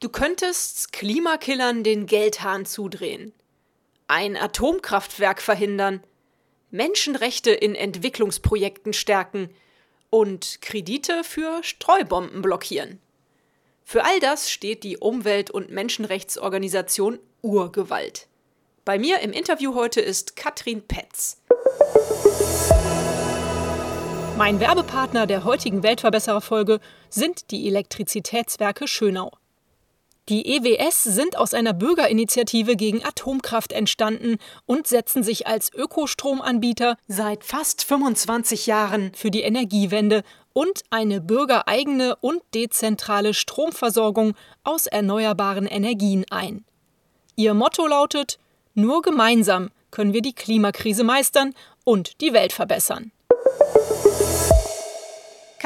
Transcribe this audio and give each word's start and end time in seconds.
du 0.00 0.08
könntest 0.08 0.92
Klimakillern 0.92 1.82
den 1.82 2.06
Geldhahn 2.06 2.66
zudrehen, 2.66 3.32
ein 4.06 4.36
Atomkraftwerk 4.36 5.42
verhindern, 5.42 6.02
Menschenrechte 6.70 7.50
in 7.50 7.74
Entwicklungsprojekten 7.74 8.92
stärken 8.92 9.50
und 10.10 10.60
Kredite 10.60 11.24
für 11.24 11.62
Streubomben 11.62 12.42
blockieren. 12.42 13.00
Für 13.84 14.04
all 14.04 14.20
das 14.20 14.50
steht 14.50 14.84
die 14.84 14.98
Umwelt- 14.98 15.50
und 15.50 15.70
Menschenrechtsorganisation 15.70 17.18
Urgewalt. 17.40 18.28
Bei 18.84 18.98
mir 18.98 19.20
im 19.20 19.32
Interview 19.32 19.74
heute 19.74 20.00
ist 20.00 20.36
Katrin 20.36 20.82
Petz. 20.86 21.40
Mein 24.36 24.60
Werbepartner 24.60 25.26
der 25.26 25.44
heutigen 25.44 25.82
Weltverbesserer-Folge 25.82 26.80
sind 27.08 27.50
die 27.50 27.66
Elektrizitätswerke 27.66 28.86
Schönau. 28.86 29.37
Die 30.28 30.46
EWS 30.46 31.04
sind 31.04 31.38
aus 31.38 31.54
einer 31.54 31.72
Bürgerinitiative 31.72 32.76
gegen 32.76 33.02
Atomkraft 33.02 33.72
entstanden 33.72 34.36
und 34.66 34.86
setzen 34.86 35.22
sich 35.22 35.46
als 35.46 35.72
Ökostromanbieter 35.72 36.98
seit 37.06 37.44
fast 37.44 37.82
25 37.84 38.66
Jahren 38.66 39.12
für 39.14 39.30
die 39.30 39.40
Energiewende 39.40 40.22
und 40.52 40.82
eine 40.90 41.22
bürgereigene 41.22 42.14
und 42.16 42.42
dezentrale 42.54 43.32
Stromversorgung 43.32 44.34
aus 44.64 44.86
erneuerbaren 44.86 45.66
Energien 45.66 46.26
ein. 46.30 46.66
Ihr 47.34 47.54
Motto 47.54 47.86
lautet 47.86 48.38
Nur 48.74 49.00
gemeinsam 49.00 49.70
können 49.90 50.12
wir 50.12 50.20
die 50.20 50.34
Klimakrise 50.34 51.04
meistern 51.04 51.54
und 51.84 52.20
die 52.20 52.34
Welt 52.34 52.52
verbessern. 52.52 53.12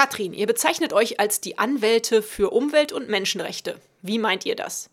Katrin, 0.03 0.35
ihr 0.35 0.49
bezeichnet 0.49 0.93
euch 0.93 1.21
als 1.21 1.41
die 1.41 1.59
Anwälte 1.59 2.23
für 2.23 2.51
Umwelt- 2.51 2.91
und 2.91 3.09
Menschenrechte. 3.09 3.79
Wie 4.01 4.19
meint 4.19 4.45
ihr 4.45 4.57
das? 4.57 4.91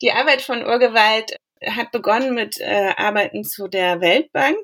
Die 0.00 0.10
Arbeit 0.10 0.40
von 0.40 0.64
Urgewalt 0.64 1.36
hat 1.66 1.90
begonnen 1.92 2.32
mit 2.34 2.58
äh, 2.58 2.94
Arbeiten 2.96 3.44
zu 3.44 3.68
der 3.68 4.00
Weltbank. 4.00 4.56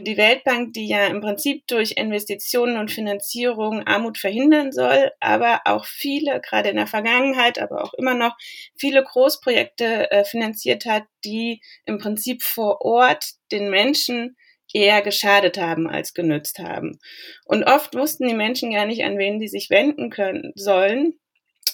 Die 0.00 0.16
Weltbank, 0.16 0.72
die 0.72 0.88
ja 0.88 1.06
im 1.06 1.20
Prinzip 1.20 1.68
durch 1.68 1.92
Investitionen 1.92 2.78
und 2.78 2.90
Finanzierung 2.90 3.86
Armut 3.86 4.18
verhindern 4.18 4.72
soll, 4.72 5.12
aber 5.20 5.60
auch 5.66 5.84
viele, 5.84 6.40
gerade 6.40 6.70
in 6.70 6.76
der 6.76 6.88
Vergangenheit, 6.88 7.60
aber 7.60 7.84
auch 7.84 7.94
immer 7.94 8.14
noch 8.14 8.34
viele 8.76 9.04
Großprojekte 9.04 10.10
äh, 10.10 10.24
finanziert 10.24 10.84
hat, 10.84 11.04
die 11.24 11.62
im 11.84 11.98
Prinzip 11.98 12.42
vor 12.42 12.84
Ort 12.84 13.34
den 13.52 13.70
Menschen 13.70 14.36
eher 14.74 15.02
geschadet 15.02 15.58
haben 15.58 15.88
als 15.88 16.14
genützt 16.14 16.58
haben. 16.58 16.98
Und 17.44 17.64
oft 17.64 17.94
wussten 17.94 18.28
die 18.28 18.34
Menschen 18.34 18.72
gar 18.72 18.86
nicht, 18.86 19.04
an 19.04 19.18
wen 19.18 19.38
die 19.38 19.48
sich 19.48 19.70
wenden 19.70 20.10
können 20.10 20.52
sollen. 20.54 21.14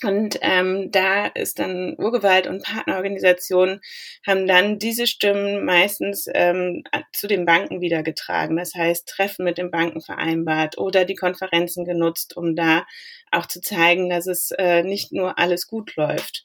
Und 0.04 0.38
ähm, 0.42 0.90
da 0.92 1.26
ist 1.26 1.58
dann 1.58 1.96
Urgewalt 1.98 2.46
und 2.46 2.62
Partnerorganisationen 2.62 3.80
haben 4.26 4.46
dann 4.46 4.78
diese 4.78 5.08
Stimmen 5.08 5.64
meistens 5.64 6.26
ähm, 6.32 6.84
zu 7.12 7.26
den 7.26 7.44
Banken 7.44 7.80
wieder 7.80 8.04
getragen. 8.04 8.56
Das 8.56 8.74
heißt, 8.74 9.08
Treffen 9.08 9.44
mit 9.44 9.58
den 9.58 9.72
Banken 9.72 10.00
vereinbart 10.00 10.78
oder 10.78 11.04
die 11.04 11.16
Konferenzen 11.16 11.84
genutzt, 11.84 12.36
um 12.36 12.54
da 12.54 12.86
auch 13.32 13.46
zu 13.46 13.60
zeigen, 13.60 14.08
dass 14.08 14.26
es 14.28 14.52
äh, 14.52 14.82
nicht 14.84 15.12
nur 15.12 15.38
alles 15.38 15.66
gut 15.66 15.96
läuft. 15.96 16.44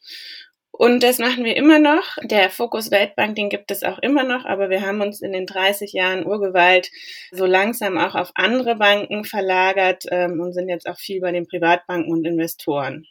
Und 0.76 1.04
das 1.04 1.20
machen 1.20 1.46
wir 1.46 1.56
immer 1.56 1.78
noch. 1.78 2.18
Der 2.24 2.50
Fokus 2.50 2.90
Weltbank, 2.90 3.36
den 3.36 3.50
gibt 3.50 3.70
es 3.70 3.84
auch 3.84 4.00
immer 4.00 4.24
noch, 4.24 4.44
aber 4.46 4.72
wir 4.72 4.82
haben 4.82 5.02
uns 5.02 5.22
in 5.22 5.32
den 5.32 5.46
30 5.46 5.94
Jahren 5.94 6.26
Urgewalt 6.26 6.90
so 7.32 7.46
langsam 7.46 8.00
auch 8.00 8.16
auf 8.16 8.32
andere 8.34 8.76
Banken 8.76 9.24
verlagert 9.24 10.06
ähm, 10.10 10.40
und 10.40 10.54
sind 10.54 10.70
jetzt 10.70 10.90
auch 10.90 10.98
viel 10.98 11.22
bei 11.22 11.32
den 11.32 11.48
Privatbanken 11.48 12.12
und 12.12 12.26
Investoren 12.26 13.06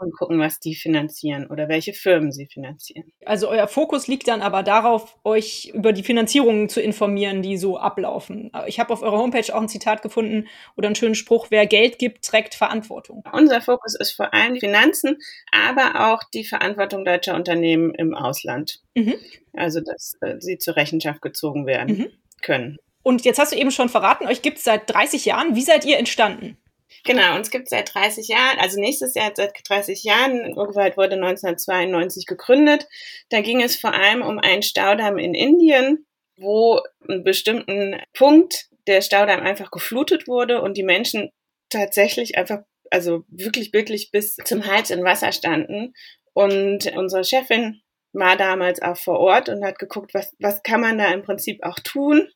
und 0.00 0.16
gucken, 0.16 0.38
was 0.38 0.60
die 0.60 0.74
finanzieren 0.74 1.46
oder 1.46 1.68
welche 1.68 1.92
Firmen 1.92 2.32
sie 2.32 2.46
finanzieren. 2.46 3.12
Also 3.24 3.48
euer 3.48 3.68
Fokus 3.68 4.08
liegt 4.08 4.28
dann 4.28 4.40
aber 4.40 4.62
darauf, 4.62 5.16
euch 5.24 5.70
über 5.74 5.92
die 5.92 6.02
Finanzierungen 6.02 6.68
zu 6.68 6.80
informieren, 6.80 7.42
die 7.42 7.56
so 7.56 7.78
ablaufen. 7.78 8.50
Ich 8.66 8.80
habe 8.80 8.92
auf 8.92 9.02
eurer 9.02 9.18
Homepage 9.18 9.54
auch 9.54 9.60
ein 9.60 9.68
Zitat 9.68 10.02
gefunden 10.02 10.48
oder 10.76 10.88
einen 10.88 10.94
schönen 10.94 11.14
Spruch, 11.14 11.48
wer 11.50 11.66
Geld 11.66 11.98
gibt, 11.98 12.24
trägt 12.24 12.54
Verantwortung. 12.54 13.22
Unser 13.32 13.60
Fokus 13.60 13.94
ist 13.98 14.12
vor 14.12 14.32
allem 14.32 14.54
die 14.54 14.60
Finanzen, 14.60 15.18
aber 15.52 16.12
auch 16.12 16.22
die 16.32 16.44
Verantwortung 16.44 17.04
deutscher 17.04 17.34
Unternehmen 17.34 17.94
im 17.94 18.14
Ausland. 18.14 18.80
Mhm. 18.94 19.14
Also, 19.52 19.80
dass 19.80 20.14
äh, 20.20 20.36
sie 20.40 20.58
zur 20.58 20.76
Rechenschaft 20.76 21.22
gezogen 21.22 21.66
werden 21.66 21.96
mhm. 21.96 22.06
können. 22.42 22.78
Und 23.02 23.24
jetzt 23.24 23.38
hast 23.38 23.52
du 23.52 23.56
eben 23.56 23.70
schon 23.70 23.88
verraten, 23.88 24.26
euch 24.26 24.42
gibt 24.42 24.58
es 24.58 24.64
seit 24.64 24.92
30 24.92 25.24
Jahren. 25.24 25.56
Wie 25.56 25.62
seid 25.62 25.84
ihr 25.84 25.98
entstanden? 25.98 26.56
Genau, 27.04 27.36
uns 27.36 27.50
gibt 27.50 27.64
es 27.64 27.70
seit 27.70 27.94
30 27.94 28.28
Jahren, 28.28 28.58
also 28.58 28.78
nächstes 28.78 29.14
Jahr 29.14 29.32
seit 29.34 29.52
30 29.68 30.02
Jahren. 30.04 30.56
Urgewalt 30.56 30.96
wurde 30.96 31.14
1992 31.14 32.26
gegründet. 32.26 32.86
Da 33.30 33.40
ging 33.40 33.62
es 33.62 33.76
vor 33.76 33.94
allem 33.94 34.22
um 34.22 34.38
einen 34.38 34.62
Staudamm 34.62 35.18
in 35.18 35.34
Indien, 35.34 36.06
wo 36.36 36.80
einen 37.08 37.24
bestimmten 37.24 38.00
Punkt 38.12 38.68
der 38.86 39.02
Staudamm 39.02 39.40
einfach 39.40 39.70
geflutet 39.70 40.26
wurde 40.26 40.62
und 40.62 40.76
die 40.76 40.82
Menschen 40.82 41.30
tatsächlich 41.68 42.36
einfach, 42.36 42.60
also 42.90 43.24
wirklich, 43.28 43.72
wirklich 43.72 44.10
bis 44.10 44.36
zum 44.36 44.66
Hals 44.66 44.90
in 44.90 45.04
Wasser 45.04 45.32
standen. 45.32 45.94
Und 46.32 46.90
unsere 46.96 47.24
Chefin 47.24 47.80
war 48.12 48.36
damals 48.36 48.82
auch 48.82 48.96
vor 48.96 49.20
Ort 49.20 49.48
und 49.48 49.64
hat 49.64 49.78
geguckt, 49.78 50.14
was, 50.14 50.34
was 50.40 50.62
kann 50.62 50.80
man 50.80 50.98
da 50.98 51.12
im 51.12 51.22
Prinzip 51.22 51.62
auch 51.62 51.78
tun 51.78 52.28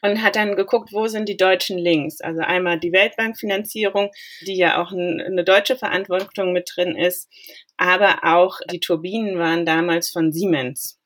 und 0.00 0.22
hat 0.22 0.36
dann 0.36 0.56
geguckt, 0.56 0.92
wo 0.92 1.06
sind 1.06 1.28
die 1.28 1.36
deutschen 1.36 1.78
Links. 1.78 2.20
Also 2.20 2.40
einmal 2.40 2.80
die 2.80 2.92
Weltbankfinanzierung, 2.92 4.10
die 4.46 4.56
ja 4.56 4.82
auch 4.82 4.92
eine 4.92 5.44
deutsche 5.44 5.76
Verantwortung 5.76 6.52
mit 6.52 6.70
drin 6.74 6.96
ist, 6.96 7.28
aber 7.76 8.20
auch 8.22 8.58
die 8.70 8.80
Turbinen 8.80 9.38
waren 9.38 9.66
damals 9.66 10.10
von 10.10 10.32
Siemens. 10.32 10.98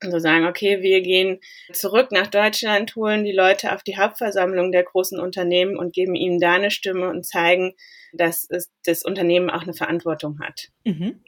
Also 0.00 0.20
sagen, 0.20 0.46
okay, 0.46 0.80
wir 0.80 1.00
gehen 1.00 1.40
zurück 1.72 2.12
nach 2.12 2.28
Deutschland, 2.28 2.94
holen 2.94 3.24
die 3.24 3.32
Leute 3.32 3.74
auf 3.74 3.82
die 3.82 3.96
Hauptversammlung 3.96 4.70
der 4.70 4.84
großen 4.84 5.18
Unternehmen 5.18 5.76
und 5.76 5.92
geben 5.92 6.14
ihnen 6.14 6.38
da 6.38 6.52
eine 6.52 6.70
Stimme 6.70 7.08
und 7.08 7.26
zeigen, 7.26 7.74
dass 8.12 8.46
es, 8.48 8.70
das 8.84 9.02
Unternehmen 9.02 9.50
auch 9.50 9.62
eine 9.62 9.74
Verantwortung 9.74 10.38
hat. 10.40 10.68
Mhm. 10.84 11.20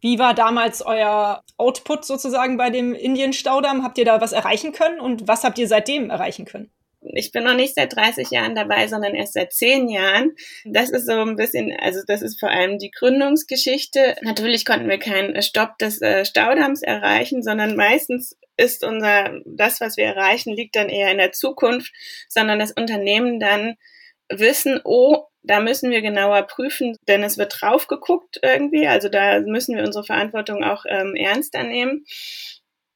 Wie 0.00 0.18
war 0.18 0.34
damals 0.34 0.82
euer 0.82 1.42
Output 1.56 2.04
sozusagen 2.04 2.56
bei 2.56 2.70
dem 2.70 2.94
Indien-Staudamm? 2.94 3.84
Habt 3.84 3.98
ihr 3.98 4.04
da 4.04 4.20
was 4.20 4.32
erreichen 4.32 4.72
können 4.72 4.98
und 5.00 5.28
was 5.28 5.44
habt 5.44 5.58
ihr 5.58 5.68
seitdem 5.68 6.10
erreichen 6.10 6.44
können? 6.44 6.72
ich 7.14 7.32
bin 7.32 7.44
noch 7.44 7.54
nicht 7.54 7.74
seit 7.74 7.94
30 7.94 8.30
Jahren 8.30 8.54
dabei, 8.54 8.86
sondern 8.86 9.14
erst 9.14 9.34
seit 9.34 9.52
10 9.52 9.88
Jahren. 9.88 10.32
Das 10.64 10.90
ist 10.90 11.06
so 11.06 11.12
ein 11.12 11.36
bisschen, 11.36 11.72
also 11.78 12.00
das 12.06 12.22
ist 12.22 12.38
vor 12.38 12.50
allem 12.50 12.78
die 12.78 12.90
Gründungsgeschichte. 12.90 14.16
Natürlich 14.22 14.64
konnten 14.64 14.88
wir 14.88 14.98
keinen 14.98 15.40
Stopp 15.42 15.78
des 15.78 16.00
äh, 16.00 16.24
Staudamms 16.24 16.82
erreichen, 16.82 17.42
sondern 17.42 17.76
meistens 17.76 18.38
ist 18.56 18.84
unser, 18.84 19.40
das, 19.44 19.80
was 19.80 19.96
wir 19.96 20.04
erreichen, 20.04 20.54
liegt 20.54 20.76
dann 20.76 20.88
eher 20.88 21.10
in 21.10 21.18
der 21.18 21.32
Zukunft, 21.32 21.92
sondern 22.28 22.58
das 22.58 22.72
Unternehmen 22.72 23.40
dann 23.40 23.76
wissen, 24.28 24.80
oh, 24.84 25.26
da 25.42 25.60
müssen 25.60 25.90
wir 25.90 26.02
genauer 26.02 26.42
prüfen, 26.42 26.96
denn 27.08 27.22
es 27.22 27.38
wird 27.38 27.60
drauf 27.60 27.88
geguckt 27.88 28.38
irgendwie. 28.42 28.86
Also 28.86 29.08
da 29.08 29.40
müssen 29.40 29.76
wir 29.76 29.84
unsere 29.84 30.04
Verantwortung 30.04 30.62
auch 30.64 30.84
ähm, 30.88 31.14
ernster 31.16 31.64
nehmen. 31.64 32.04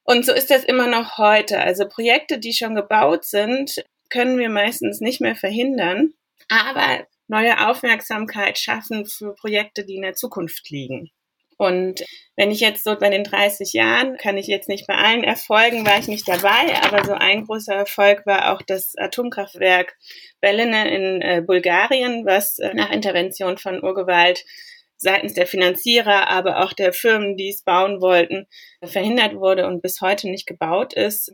Und 0.03 0.25
so 0.25 0.31
ist 0.31 0.49
das 0.49 0.63
immer 0.63 0.87
noch 0.87 1.17
heute. 1.17 1.59
Also 1.59 1.87
Projekte, 1.87 2.39
die 2.39 2.53
schon 2.53 2.75
gebaut 2.75 3.25
sind, 3.25 3.83
können 4.09 4.37
wir 4.39 4.49
meistens 4.49 5.01
nicht 5.01 5.19
mehr 5.19 5.35
verhindern, 5.35 6.13
aber 6.49 7.05
neue 7.27 7.67
Aufmerksamkeit 7.67 8.57
schaffen 8.57 9.05
für 9.05 9.35
Projekte, 9.35 9.85
die 9.85 9.95
in 9.95 10.03
der 10.03 10.15
Zukunft 10.15 10.69
liegen. 10.69 11.11
Und 11.57 12.03
wenn 12.35 12.51
ich 12.51 12.59
jetzt 12.59 12.83
so 12.83 12.95
bei 12.95 13.09
den 13.09 13.23
30 13.23 13.73
Jahren, 13.73 14.15
kann 14.17 14.37
ich 14.37 14.45
jetzt 14.45 14.69
nicht 14.69 14.85
bei 14.85 14.95
allen 14.95 15.23
Erfolgen, 15.23 15.85
war 15.85 15.97
ich 15.97 16.07
nicht 16.07 16.27
dabei, 16.27 16.75
aber 16.83 17.03
so 17.03 17.13
ein 17.13 17.45
großer 17.45 17.73
Erfolg 17.73 18.25
war 18.27 18.53
auch 18.53 18.61
das 18.61 18.95
Atomkraftwerk 18.95 19.95
Belene 20.39 20.95
in 20.95 21.21
äh, 21.21 21.41
Bulgarien, 21.45 22.25
was 22.25 22.59
äh, 22.59 22.73
nach 22.75 22.91
Intervention 22.91 23.57
von 23.57 23.83
Urgewalt 23.83 24.45
seitens 24.97 25.33
der 25.33 25.47
Finanzierer, 25.47 26.27
aber 26.29 26.63
auch 26.63 26.73
der 26.73 26.93
Firmen, 26.93 27.37
die 27.37 27.49
es 27.49 27.63
bauen 27.63 28.01
wollten, 28.01 28.47
verhindert 28.83 29.35
wurde 29.35 29.67
und 29.67 29.81
bis 29.81 30.01
heute 30.01 30.29
nicht 30.29 30.47
gebaut 30.47 30.93
ist. 30.93 31.33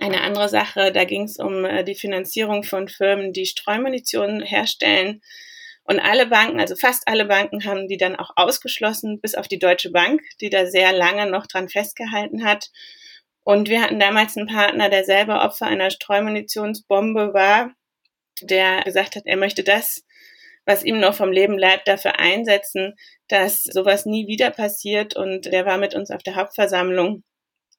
Eine 0.00 0.20
andere 0.20 0.50
Sache, 0.50 0.92
da 0.92 1.04
ging 1.04 1.22
es 1.22 1.38
um 1.38 1.64
äh, 1.64 1.84
die 1.84 1.94
Finanzierung 1.94 2.64
von 2.64 2.88
Firmen, 2.88 3.32
die 3.32 3.46
Streumunition 3.46 4.42
herstellen 4.42 5.22
Und 5.90 6.00
alle 6.00 6.26
Banken, 6.26 6.60
also 6.60 6.76
fast 6.76 7.08
alle 7.08 7.24
Banken, 7.24 7.64
haben 7.64 7.88
die 7.88 7.96
dann 7.96 8.14
auch 8.14 8.32
ausgeschlossen, 8.36 9.22
bis 9.22 9.34
auf 9.34 9.48
die 9.48 9.58
Deutsche 9.58 9.90
Bank, 9.90 10.20
die 10.42 10.50
da 10.50 10.66
sehr 10.66 10.92
lange 10.92 11.30
noch 11.30 11.46
dran 11.46 11.70
festgehalten 11.70 12.44
hat. 12.44 12.70
Und 13.42 13.70
wir 13.70 13.80
hatten 13.80 13.98
damals 13.98 14.36
einen 14.36 14.48
Partner, 14.48 14.90
der 14.90 15.04
selber 15.04 15.42
Opfer 15.46 15.64
einer 15.64 15.90
Streumunitionsbombe 15.90 17.32
war, 17.32 17.72
der 18.42 18.82
gesagt 18.82 19.16
hat, 19.16 19.22
er 19.24 19.38
möchte 19.38 19.64
das, 19.64 20.04
was 20.66 20.84
ihm 20.84 21.00
noch 21.00 21.14
vom 21.14 21.32
Leben 21.32 21.56
bleibt, 21.56 21.88
dafür 21.88 22.18
einsetzen, 22.18 22.94
dass 23.28 23.62
sowas 23.62 24.04
nie 24.04 24.26
wieder 24.26 24.50
passiert. 24.50 25.16
Und 25.16 25.46
der 25.46 25.64
war 25.64 25.78
mit 25.78 25.94
uns 25.94 26.10
auf 26.10 26.22
der 26.22 26.36
Hauptversammlung. 26.36 27.24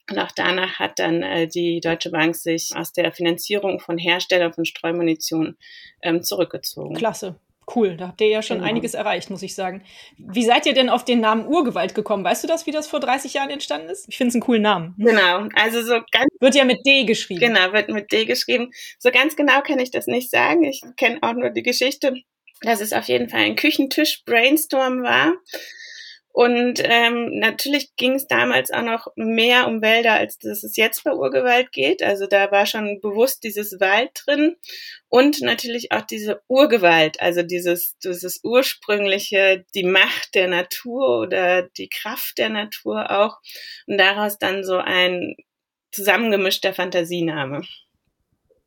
Und 0.09 0.17
auch 0.17 0.31
danach 0.35 0.79
hat 0.79 0.97
dann 0.97 1.21
äh, 1.21 1.47
die 1.47 1.79
Deutsche 1.79 2.09
Bank 2.09 2.35
sich 2.35 2.71
aus 2.75 2.91
der 2.91 3.11
Finanzierung 3.11 3.79
von 3.79 4.00
Herstellern 4.00 4.51
von 4.51 4.65
Streumunition 4.65 5.57
ähm, 6.01 6.23
zurückgezogen. 6.23 6.95
Klasse 6.95 7.39
cool. 7.75 7.98
Da 7.98 8.07
habt 8.10 8.21
ihr 8.21 8.27
ja 8.27 8.42
schon 8.42 8.57
genau. 8.57 8.69
einiges 8.69 8.94
erreicht, 8.94 9.30
muss 9.30 9.42
ich 9.42 9.56
sagen. 9.56 9.83
Wie 10.18 10.44
seid 10.44 10.66
ihr 10.66 10.74
denn 10.74 10.89
auf 10.89 11.06
den 11.06 11.19
Namen 11.19 11.48
Urgewalt 11.48 11.95
gekommen? 11.95 12.24
Weißt 12.24 12.44
du 12.44 12.48
das, 12.48 12.66
wie 12.66 12.71
das 12.71 12.88
vor 12.88 13.00
30 13.00 13.33
Jahren 13.33 13.50
entstanden 13.50 13.89
ist? 13.89 14.07
Ich 14.10 14.18
finde 14.18 14.30
es 14.30 14.36
einen 14.36 14.42
coolen 14.42 14.62
Namen. 14.62 14.95
Genau, 14.98 15.48
also 15.56 15.81
so 15.81 16.01
ganz. 16.12 16.27
Wird 16.39 16.56
ja 16.56 16.66
mit 16.66 16.86
D 16.86 17.06
geschrieben. 17.06 17.39
Genau, 17.39 17.74
wird 17.74 17.89
mit 17.89 18.12
D 18.12 18.25
geschrieben. 18.25 18.71
So 18.98 19.12
ganz 19.12 19.36
genau 19.36 19.62
kann 19.62 19.80
ich 19.80 19.92
das 19.92 20.07
nicht 20.07 20.31
sagen. 20.31 20.63
Ich 20.63 20.81
kenne 20.98 21.19
auch 21.21 21.33
nur 21.33 21.50
die 21.50 21.63
Geschichte, 21.63 22.13
dass 22.62 22.81
es 22.81 22.94
auf 22.94 23.06
jeden 23.06 23.30
Fall 23.30 23.42
ein 23.42 23.56
Küchentisch-Brainstorm 23.56 25.04
war. 25.04 25.33
Und 26.31 26.80
ähm, 26.84 27.40
natürlich 27.40 27.96
ging 27.96 28.14
es 28.14 28.28
damals 28.28 28.72
auch 28.72 28.84
noch 28.84 29.08
mehr 29.16 29.68
um 29.68 29.81
Wälder, 29.81 30.14
als 30.14 30.38
dass 30.38 30.64
es 30.64 30.78
jetzt 30.78 31.04
bei 31.04 31.12
Urgewalt 31.12 31.72
geht. 31.72 32.04
Also 32.04 32.28
da 32.28 32.52
war 32.52 32.66
schon 32.66 33.02
bewusst 33.02 33.44
dieses 33.44 33.80
Wald 33.80 34.12
drin 34.26 34.56
und 35.08 35.42
natürlich 35.42 35.92
auch 35.92 36.04
diese 36.04 36.42
Urgewalt, 36.48 37.20
also 37.20 37.42
dieses, 37.42 37.98
dieses 37.98 38.42
ursprüngliche, 38.44 39.66
die 39.74 39.84
Macht 39.84 40.36
der 40.36 40.48
Natur 40.48 41.20
oder 41.20 41.64
die 41.64 41.90
Kraft 41.90 42.38
der 42.38 42.50
Natur 42.50 43.10
auch. 43.10 43.38
Und 43.88 43.98
daraus 43.98 44.38
dann 44.38 44.64
so 44.64 44.78
ein 44.78 45.36
zusammengemischter 45.92 46.74
Fantasiename. 46.74 47.64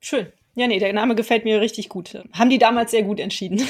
Schön. 0.01 0.33
Ja, 0.55 0.67
nee, 0.67 0.79
der 0.79 0.93
Name 0.93 1.15
gefällt 1.15 1.45
mir 1.45 1.61
richtig 1.61 1.89
gut. 1.89 2.19
Haben 2.33 2.51
die 2.51 2.59
damals 2.59 2.91
sehr 2.91 3.05
gut 3.05 3.21
entschieden. 3.21 3.67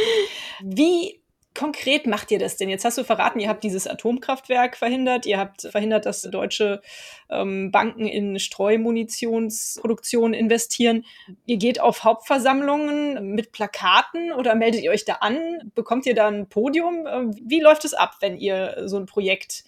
Wie 0.62 1.20
konkret 1.54 2.06
macht 2.06 2.30
ihr 2.30 2.38
das 2.38 2.56
denn? 2.56 2.68
Jetzt 2.68 2.84
hast 2.84 2.98
du 2.98 3.04
verraten, 3.04 3.40
ihr 3.40 3.48
habt 3.48 3.64
dieses 3.64 3.86
Atomkraftwerk 3.86 4.76
verhindert, 4.76 5.24
ihr 5.26 5.38
habt 5.38 5.62
verhindert, 5.62 6.04
dass 6.06 6.22
deutsche 6.22 6.82
ähm, 7.30 7.70
Banken 7.70 8.06
in 8.06 8.38
Streumunitionsproduktion 8.38 10.34
investieren. 10.34 11.04
Ihr 11.46 11.56
geht 11.56 11.80
auf 11.80 12.04
Hauptversammlungen 12.04 13.34
mit 13.34 13.52
Plakaten 13.52 14.32
oder 14.32 14.54
meldet 14.54 14.82
ihr 14.82 14.90
euch 14.90 15.04
da 15.04 15.14
an? 15.14 15.70
Bekommt 15.74 16.06
ihr 16.06 16.14
da 16.14 16.28
ein 16.28 16.48
Podium? 16.48 17.06
Ähm, 17.06 17.34
wie 17.42 17.60
läuft 17.60 17.84
es 17.84 17.94
ab, 17.94 18.16
wenn 18.20 18.36
ihr 18.36 18.82
so 18.86 18.98
ein 18.98 19.06
Projekt 19.06 19.64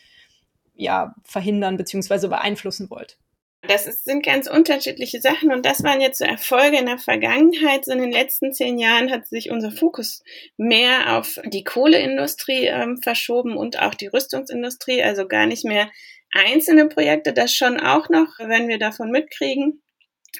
ja 0.75 1.15
verhindern 1.25 1.77
bzw. 1.77 2.29
beeinflussen 2.29 2.91
wollt? 2.91 3.17
Das 3.69 3.87
ist, 3.87 4.05
sind 4.05 4.25
ganz 4.25 4.49
unterschiedliche 4.49 5.21
Sachen 5.21 5.53
und 5.53 5.65
das 5.65 5.83
waren 5.83 6.01
jetzt 6.01 6.19
so 6.19 6.25
Erfolge 6.25 6.79
in 6.79 6.87
der 6.87 6.99
Vergangenheit. 6.99 7.85
So 7.85 7.93
in 7.93 8.01
den 8.01 8.13
letzten 8.13 8.53
zehn 8.53 8.79
Jahren 8.79 9.11
hat 9.11 9.27
sich 9.27 9.51
unser 9.51 9.71
Fokus 9.71 10.23
mehr 10.57 11.17
auf 11.17 11.41
die 11.45 11.65
Kohleindustrie 11.65 12.67
ähm, 12.67 12.99
verschoben 13.03 13.57
und 13.57 13.81
auch 13.81 13.95
die 13.95 14.09
Rüstungsindustrie, 14.09 15.03
also 15.03 15.27
gar 15.27 15.47
nicht 15.47 15.65
mehr 15.65 15.91
einzelne 16.31 16.89
Projekte, 16.89 17.33
das 17.33 17.55
schon 17.55 17.81
auch 17.81 18.09
noch, 18.09 18.39
wenn 18.39 18.69
wir 18.69 18.79
davon 18.79 19.11
mitkriegen. 19.11 19.83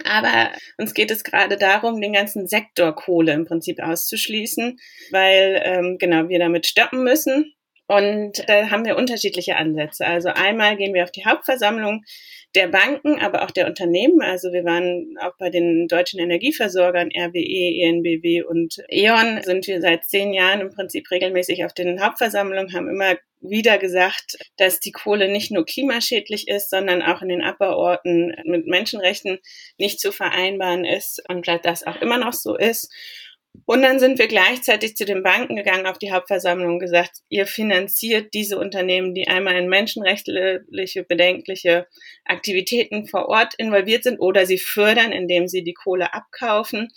Aber 0.05 0.51
uns 0.77 0.95
geht 0.95 1.11
es 1.11 1.25
gerade 1.25 1.57
darum, 1.57 2.01
den 2.01 2.13
ganzen 2.13 2.47
Sektor 2.47 2.95
Kohle 2.95 3.33
im 3.33 3.47
Prinzip 3.47 3.81
auszuschließen, 3.81 4.79
weil 5.11 5.61
ähm, 5.65 5.97
genau 5.99 6.29
wir 6.29 6.39
damit 6.39 6.67
stoppen 6.67 7.03
müssen. 7.03 7.56
Und 7.89 8.49
da 8.49 8.71
haben 8.71 8.85
wir 8.85 8.97
unterschiedliche 8.97 9.57
Ansätze. 9.57 10.07
Also 10.07 10.31
einmal 10.31 10.77
gehen 10.77 10.93
wir 10.93 11.05
auf 11.05 11.13
die 11.13 11.25
Hauptversammlung 11.25 12.05
der 12.57 12.69
Banken, 12.69 13.21
aber 13.21 13.45
auch 13.45 13.51
der 13.51 13.67
Unternehmen. 13.67 14.23
Also 14.23 14.53
wir 14.53 14.65
waren 14.65 15.17
auch 15.21 15.37
bei 15.39 15.51
den 15.51 15.87
deutschen 15.89 16.19
Energieversorgern 16.19 17.11
RWE, 17.15 17.83
ENBW 17.85 18.43
und 18.43 18.83
E.ON 18.89 19.43
sind 19.43 19.67
wir 19.67 19.81
seit 19.81 20.05
zehn 20.05 20.33
Jahren 20.33 20.61
im 20.61 20.71
Prinzip 20.71 21.11
regelmäßig 21.11 21.65
auf 21.65 21.75
den 21.75 22.03
Hauptversammlungen, 22.03 22.73
haben 22.73 22.89
immer 22.89 23.17
wieder 23.41 23.79
gesagt, 23.79 24.39
dass 24.57 24.81
die 24.81 24.93
Kohle 24.93 25.31
nicht 25.31 25.51
nur 25.53 25.67
klimaschädlich 25.67 26.49
ist, 26.49 26.71
sondern 26.71 27.03
auch 27.03 27.23
in 27.23 27.29
den 27.29 27.43
Abbauorten 27.43 28.35
mit 28.45 28.67
Menschenrechten 28.67 29.39
nicht 29.79 30.01
zu 30.01 30.11
vereinbaren 30.11 30.85
ist 30.85 31.23
und 31.29 31.47
das 31.63 31.87
auch 31.87 32.01
immer 32.01 32.19
noch 32.19 32.33
so 32.33 32.57
ist. 32.57 32.91
Und 33.65 33.83
dann 33.83 33.99
sind 33.99 34.19
wir 34.19 34.29
gleichzeitig 34.29 34.97
zu 34.97 35.05
den 35.05 35.23
Banken 35.23 35.57
gegangen 35.57 35.87
auf 35.87 35.99
die 35.99 36.13
Hauptversammlung 36.13 36.75
und 36.75 36.79
gesagt, 36.79 37.23
ihr 37.29 37.47
finanziert 37.47 38.35
diese 38.35 38.59
Unternehmen, 38.59 39.15
die 39.15 39.29
einmal 39.29 39.57
in 39.57 39.69
menschenrechtliche, 39.69 41.05
bedenkliche 41.05 41.87
Aktivitäten 42.25 43.07
vor 43.07 43.29
Ort 43.29 43.55
involviert 43.59 44.05
sind 44.05 44.19
oder 44.19 44.47
sie 44.47 44.59
fördern, 44.59 45.13
indem 45.13 45.49
sie 45.49 45.65
die 45.65 45.75
Kohle 45.75 46.13
abkaufen 46.13 46.91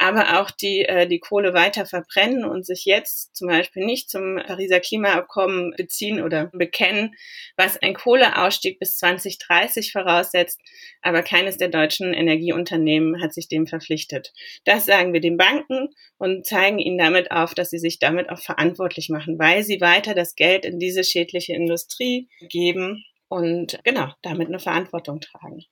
aber 0.00 0.40
auch 0.40 0.50
die 0.50 0.80
äh, 0.80 1.06
die 1.06 1.18
Kohle 1.18 1.52
weiter 1.52 1.84
verbrennen 1.84 2.44
und 2.44 2.64
sich 2.64 2.86
jetzt 2.86 3.36
zum 3.36 3.48
Beispiel 3.48 3.84
nicht 3.84 4.08
zum 4.08 4.36
Pariser 4.36 4.80
Klimaabkommen 4.80 5.74
beziehen 5.76 6.22
oder 6.22 6.46
bekennen, 6.54 7.14
was 7.56 7.76
ein 7.80 7.94
Kohleausstieg 7.94 8.78
bis 8.78 8.96
2030 8.96 9.92
voraussetzt, 9.92 10.58
aber 11.02 11.22
keines 11.22 11.58
der 11.58 11.68
deutschen 11.68 12.14
Energieunternehmen 12.14 13.22
hat 13.22 13.34
sich 13.34 13.48
dem 13.48 13.66
verpflichtet. 13.66 14.32
Das 14.64 14.86
sagen 14.86 15.12
wir 15.12 15.20
den 15.20 15.36
Banken 15.36 15.88
und 16.16 16.46
zeigen 16.46 16.78
ihnen 16.78 16.98
damit 16.98 17.30
auf, 17.30 17.54
dass 17.54 17.68
sie 17.68 17.78
sich 17.78 17.98
damit 17.98 18.30
auch 18.30 18.40
verantwortlich 18.40 19.10
machen, 19.10 19.38
weil 19.38 19.62
sie 19.62 19.82
weiter 19.82 20.14
das 20.14 20.34
Geld 20.34 20.64
in 20.64 20.78
diese 20.78 21.04
schädliche 21.04 21.52
Industrie 21.52 22.28
geben 22.48 23.04
und 23.28 23.78
genau 23.84 24.12
damit 24.22 24.48
eine 24.48 24.58
Verantwortung 24.58 25.20
tragen. 25.20 25.62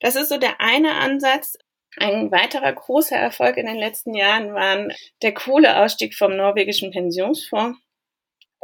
Das 0.00 0.14
ist 0.14 0.28
so 0.28 0.38
der 0.38 0.60
eine 0.60 0.94
Ansatz. 0.94 1.56
Ein 1.96 2.30
weiterer 2.30 2.72
großer 2.72 3.16
Erfolg 3.16 3.56
in 3.56 3.66
den 3.66 3.78
letzten 3.78 4.14
Jahren 4.14 4.52
war 4.54 4.88
der 5.22 5.32
Kohleausstieg 5.32 6.14
vom 6.14 6.36
norwegischen 6.36 6.90
Pensionsfonds. 6.90 7.78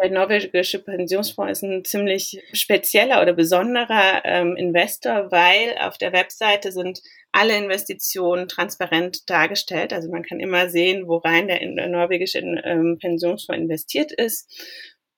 Der 0.02 0.10
norwegische 0.10 0.80
Pensionsfonds 0.80 1.52
ist 1.52 1.62
ein 1.62 1.84
ziemlich 1.84 2.42
spezieller 2.52 3.22
oder 3.22 3.32
besonderer 3.32 4.22
ähm, 4.24 4.56
Investor, 4.56 5.30
weil 5.30 5.78
auf 5.78 5.98
der 5.98 6.12
Webseite 6.12 6.72
sind 6.72 7.00
alle 7.30 7.56
Investitionen 7.56 8.48
transparent 8.48 9.30
dargestellt. 9.30 9.92
Also 9.92 10.10
man 10.10 10.24
kann 10.24 10.40
immer 10.40 10.68
sehen, 10.68 11.06
worein 11.06 11.46
der, 11.46 11.60
der 11.60 11.88
norwegische 11.88 12.38
ähm, 12.38 12.98
Pensionsfonds 13.00 13.62
investiert 13.62 14.10
ist. 14.12 14.50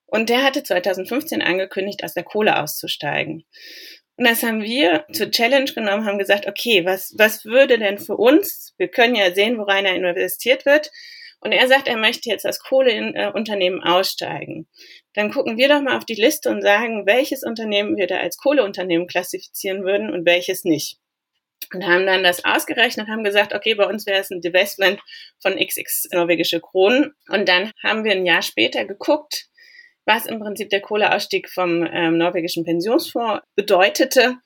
Und 0.05 0.29
der 0.29 0.43
hatte 0.43 0.63
2015 0.63 1.41
angekündigt, 1.41 2.03
aus 2.03 2.13
der 2.13 2.23
Kohle 2.23 2.61
auszusteigen. 2.61 3.43
Und 4.17 4.27
das 4.27 4.41
haben 4.41 4.63
wir 4.63 5.05
zur 5.11 5.29
Challenge 5.29 5.71
genommen, 5.71 6.05
haben 6.05 6.17
gesagt, 6.17 6.47
okay, 6.47 6.83
was, 6.85 7.13
was 7.17 7.45
würde 7.45 7.77
denn 7.77 7.99
für 7.99 8.17
uns, 8.17 8.73
wir 8.77 8.87
können 8.87 9.15
ja 9.15 9.33
sehen, 9.33 9.59
worein 9.59 9.85
er 9.85 9.95
investiert 9.95 10.65
wird. 10.65 10.91
Und 11.39 11.51
er 11.51 11.67
sagt, 11.67 11.87
er 11.87 11.97
möchte 11.97 12.29
jetzt 12.29 12.45
als 12.45 12.59
Kohleunternehmen 12.59 13.83
aussteigen. 13.83 14.67
Dann 15.13 15.31
gucken 15.31 15.57
wir 15.57 15.69
doch 15.69 15.81
mal 15.81 15.95
auf 15.95 16.05
die 16.05 16.15
Liste 16.15 16.49
und 16.49 16.63
sagen, 16.63 17.05
welches 17.05 17.43
Unternehmen 17.43 17.95
wir 17.95 18.07
da 18.07 18.17
als 18.17 18.37
Kohleunternehmen 18.37 19.07
klassifizieren 19.07 19.83
würden 19.83 20.11
und 20.11 20.25
welches 20.25 20.63
nicht. 20.63 20.97
Und 21.73 21.85
haben 21.85 22.07
dann 22.07 22.23
das 22.23 22.43
ausgerechnet, 22.43 23.07
haben 23.07 23.23
gesagt, 23.23 23.53
okay, 23.53 23.75
bei 23.75 23.85
uns 23.85 24.07
wäre 24.07 24.19
es 24.19 24.31
ein 24.31 24.41
Divestment 24.41 24.99
von 25.41 25.57
XX 25.57 26.07
norwegische 26.11 26.59
Kronen. 26.59 27.13
Und 27.29 27.47
dann 27.47 27.71
haben 27.83 28.03
wir 28.03 28.13
ein 28.13 28.25
Jahr 28.25 28.41
später 28.41 28.85
geguckt, 28.85 29.47
was 30.07 30.25
im 30.25 30.39
Prinzip 30.39 30.69
der 30.69 30.81
Kohleausstieg 30.81 31.49
vom 31.49 31.85
ähm, 31.85 32.17
norwegischen 32.17 32.63
Pensionsfonds 32.63 33.45
bedeutete. 33.55 34.37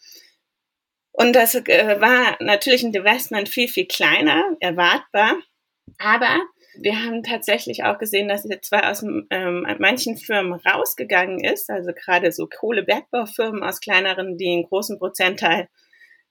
Und 1.12 1.34
das 1.34 1.56
äh, 1.56 2.02
war 2.02 2.36
natürlich 2.40 2.84
ein 2.84 2.92
Divestment 2.92 3.48
viel, 3.48 3.68
viel 3.68 3.86
kleiner, 3.86 4.58
erwartbar. 4.60 5.38
Aber 6.00 6.40
wir 6.80 7.04
haben 7.04 7.22
tatsächlich 7.22 7.84
auch 7.84 8.00
gesehen, 8.00 8.28
dass 8.28 8.48
jetzt 8.50 8.70
zwar 8.70 8.90
aus 8.90 9.04
ähm, 9.04 9.68
manchen 9.78 10.18
Firmen 10.18 10.54
rausgegangen 10.54 11.44
ist, 11.44 11.70
also 11.70 11.92
gerade 11.94 12.32
so 12.32 12.48
Kohlebergbaufirmen 12.48 13.62
aus 13.62 13.82
kleineren, 13.82 14.38
die 14.38 14.52
einen 14.52 14.64
großen 14.64 14.98
Prozentteil 14.98 15.68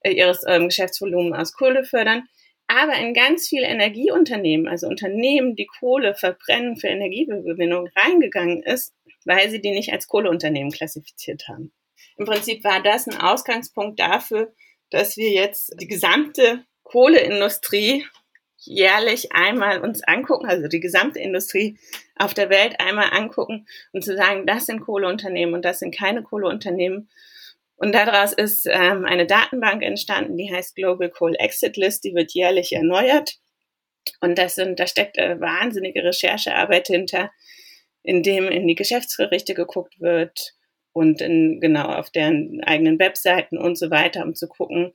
äh, 0.01 0.11
ihres 0.11 0.43
ähm, 0.45 0.67
Geschäftsvolumens 0.67 1.37
aus 1.37 1.53
Kohle 1.53 1.85
fördern, 1.85 2.27
aber 2.67 2.95
in 2.95 3.13
ganz 3.13 3.49
viele 3.49 3.67
Energieunternehmen, 3.67 4.67
also 4.67 4.87
Unternehmen, 4.87 5.55
die 5.55 5.67
Kohle 5.67 6.15
verbrennen 6.15 6.77
für 6.77 6.87
Energiegewinnung 6.87 7.89
reingegangen 7.95 8.63
ist, 8.63 8.93
weil 9.25 9.49
sie 9.49 9.61
die 9.61 9.71
nicht 9.71 9.91
als 9.91 10.07
Kohleunternehmen 10.07 10.71
klassifiziert 10.71 11.47
haben. 11.47 11.71
Im 12.17 12.25
Prinzip 12.25 12.63
war 12.63 12.81
das 12.81 13.07
ein 13.07 13.19
Ausgangspunkt 13.19 13.99
dafür, 13.99 14.53
dass 14.89 15.17
wir 15.17 15.29
jetzt 15.29 15.73
die 15.79 15.87
gesamte 15.87 16.65
Kohleindustrie 16.83 18.05
jährlich 18.57 19.31
einmal 19.31 19.81
uns 19.81 20.03
angucken, 20.03 20.47
also 20.47 20.67
die 20.67 20.79
gesamte 20.79 21.19
Industrie 21.19 21.79
auf 22.15 22.33
der 22.33 22.49
Welt 22.49 22.79
einmal 22.79 23.09
angucken 23.11 23.67
und 23.91 24.03
zu 24.03 24.15
sagen, 24.15 24.45
das 24.45 24.67
sind 24.67 24.81
Kohleunternehmen 24.81 25.55
und 25.55 25.65
das 25.65 25.79
sind 25.79 25.95
keine 25.95 26.21
Kohleunternehmen. 26.21 27.09
Und 27.75 27.93
daraus 27.93 28.33
ist 28.33 28.67
ähm, 28.69 29.05
eine 29.05 29.25
Datenbank 29.25 29.81
entstanden, 29.81 30.37
die 30.37 30.53
heißt 30.53 30.75
Global 30.75 31.09
Coal 31.09 31.35
Exit 31.39 31.77
List, 31.77 32.03
die 32.03 32.13
wird 32.13 32.31
jährlich 32.33 32.73
erneuert. 32.73 33.39
Und 34.19 34.37
das 34.37 34.53
sind, 34.53 34.79
da 34.79 34.85
steckt 34.85 35.17
äh, 35.17 35.39
wahnsinnige 35.39 36.03
Recherchearbeit 36.03 36.87
hinter, 36.87 37.31
in 38.03 38.23
dem 38.23 38.47
in 38.47 38.67
die 38.67 38.75
Geschäftsberichte 38.75 39.53
geguckt 39.53 39.99
wird 39.99 40.55
und 40.93 41.21
in, 41.21 41.59
genau 41.61 41.87
auf 41.87 42.09
deren 42.09 42.61
eigenen 42.63 42.99
Webseiten 42.99 43.57
und 43.57 43.77
so 43.77 43.91
weiter, 43.91 44.23
um 44.23 44.35
zu 44.35 44.47
gucken, 44.47 44.91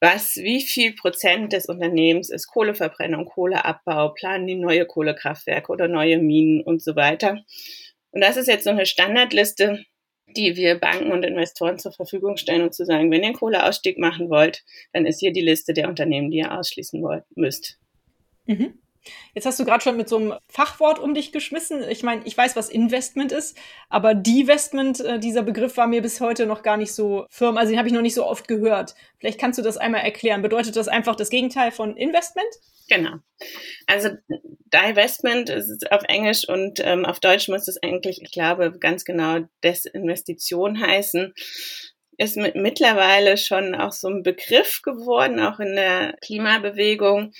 was, 0.00 0.36
wie 0.36 0.62
viel 0.62 0.94
Prozent 0.94 1.52
des 1.52 1.66
Unternehmens 1.66 2.30
ist 2.30 2.46
Kohleverbrennung, 2.46 3.24
Kohleabbau, 3.24 4.10
planen 4.10 4.46
die 4.46 4.54
neue 4.54 4.86
Kohlekraftwerke 4.86 5.72
oder 5.72 5.88
neue 5.88 6.18
Minen 6.18 6.62
und 6.62 6.82
so 6.82 6.94
weiter. 6.94 7.44
Und 8.12 8.22
das 8.22 8.36
ist 8.36 8.46
jetzt 8.46 8.64
so 8.64 8.70
eine 8.70 8.86
Standardliste, 8.86 9.84
die 10.36 10.56
wir 10.56 10.78
Banken 10.78 11.10
und 11.10 11.24
Investoren 11.24 11.78
zur 11.78 11.92
Verfügung 11.92 12.36
stellen, 12.36 12.62
um 12.62 12.72
zu 12.72 12.84
sagen, 12.84 13.10
wenn 13.10 13.22
ihr 13.22 13.28
einen 13.28 13.36
Kohleausstieg 13.36 13.98
machen 13.98 14.30
wollt, 14.30 14.64
dann 14.92 15.04
ist 15.04 15.20
hier 15.20 15.32
die 15.32 15.40
Liste 15.40 15.72
der 15.72 15.88
Unternehmen, 15.88 16.30
die 16.30 16.38
ihr 16.38 16.56
ausschließen 16.56 17.02
wollt, 17.02 17.24
müsst. 17.34 17.78
Mhm. 18.46 18.78
Jetzt 19.34 19.46
hast 19.46 19.58
du 19.58 19.64
gerade 19.64 19.82
schon 19.82 19.96
mit 19.96 20.08
so 20.08 20.16
einem 20.16 20.34
Fachwort 20.48 20.98
um 20.98 21.14
dich 21.14 21.32
geschmissen. 21.32 21.82
Ich 21.88 22.02
meine, 22.02 22.22
ich 22.24 22.36
weiß, 22.36 22.56
was 22.56 22.68
Investment 22.68 23.32
ist, 23.32 23.56
aber 23.88 24.14
Divestment, 24.14 25.00
äh, 25.00 25.18
dieser 25.18 25.42
Begriff 25.42 25.76
war 25.76 25.86
mir 25.86 26.02
bis 26.02 26.20
heute 26.20 26.46
noch 26.46 26.62
gar 26.62 26.76
nicht 26.76 26.92
so 26.92 27.26
firm. 27.30 27.56
Also 27.56 27.70
den 27.70 27.78
habe 27.78 27.88
ich 27.88 27.94
noch 27.94 28.02
nicht 28.02 28.14
so 28.14 28.26
oft 28.26 28.48
gehört. 28.48 28.94
Vielleicht 29.18 29.40
kannst 29.40 29.58
du 29.58 29.62
das 29.62 29.76
einmal 29.76 30.02
erklären. 30.02 30.42
Bedeutet 30.42 30.76
das 30.76 30.88
einfach 30.88 31.16
das 31.16 31.30
Gegenteil 31.30 31.72
von 31.72 31.96
Investment? 31.96 32.48
Genau. 32.88 33.16
Also 33.86 34.10
Divestment 34.72 35.50
ist 35.50 35.92
auf 35.92 36.02
Englisch 36.08 36.48
und 36.48 36.80
ähm, 36.80 37.04
auf 37.04 37.20
Deutsch 37.20 37.48
muss 37.48 37.68
es 37.68 37.82
eigentlich, 37.82 38.22
ich 38.22 38.32
glaube, 38.32 38.78
ganz 38.78 39.04
genau 39.04 39.40
Desinvestition 39.62 40.80
heißen 40.80 41.34
ist 42.18 42.36
mit, 42.36 42.56
mittlerweile 42.56 43.36
schon 43.36 43.74
auch 43.74 43.92
so 43.92 44.08
ein 44.08 44.22
Begriff 44.22 44.82
geworden, 44.82 45.40
auch 45.40 45.60
in 45.60 45.76
der 45.76 46.16
Klimabewegung 46.20 47.32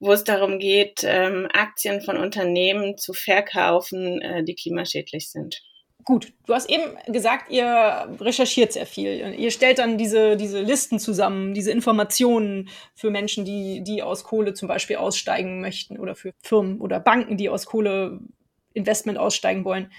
wo 0.00 0.12
es 0.12 0.24
darum 0.24 0.58
geht, 0.58 1.00
ähm, 1.04 1.48
Aktien 1.52 2.00
von 2.00 2.16
Unternehmen 2.16 2.96
zu 2.96 3.12
verkaufen, 3.12 4.20
äh, 4.20 4.44
die 4.44 4.54
klimaschädlich 4.54 5.30
sind. 5.30 5.62
Gut, 6.04 6.32
du 6.46 6.54
hast 6.54 6.70
eben 6.70 6.96
gesagt, 7.12 7.50
ihr 7.50 8.16
recherchiert 8.20 8.72
sehr 8.72 8.86
viel. 8.86 9.34
Ihr 9.36 9.50
stellt 9.50 9.78
dann 9.78 9.98
diese, 9.98 10.36
diese 10.36 10.62
Listen 10.62 10.98
zusammen, 10.98 11.52
diese 11.52 11.70
Informationen 11.72 12.70
für 12.94 13.10
Menschen, 13.10 13.44
die, 13.44 13.82
die 13.82 14.02
aus 14.02 14.24
Kohle 14.24 14.54
zum 14.54 14.68
Beispiel 14.68 14.96
aussteigen 14.96 15.60
möchten 15.60 15.98
oder 15.98 16.14
für 16.14 16.32
Firmen 16.42 16.80
oder 16.80 17.00
Banken, 17.00 17.36
die 17.36 17.50
aus 17.50 17.66
Kohle 17.66 18.20
Investment 18.72 19.18
aussteigen 19.18 19.64
wollen. 19.64 19.92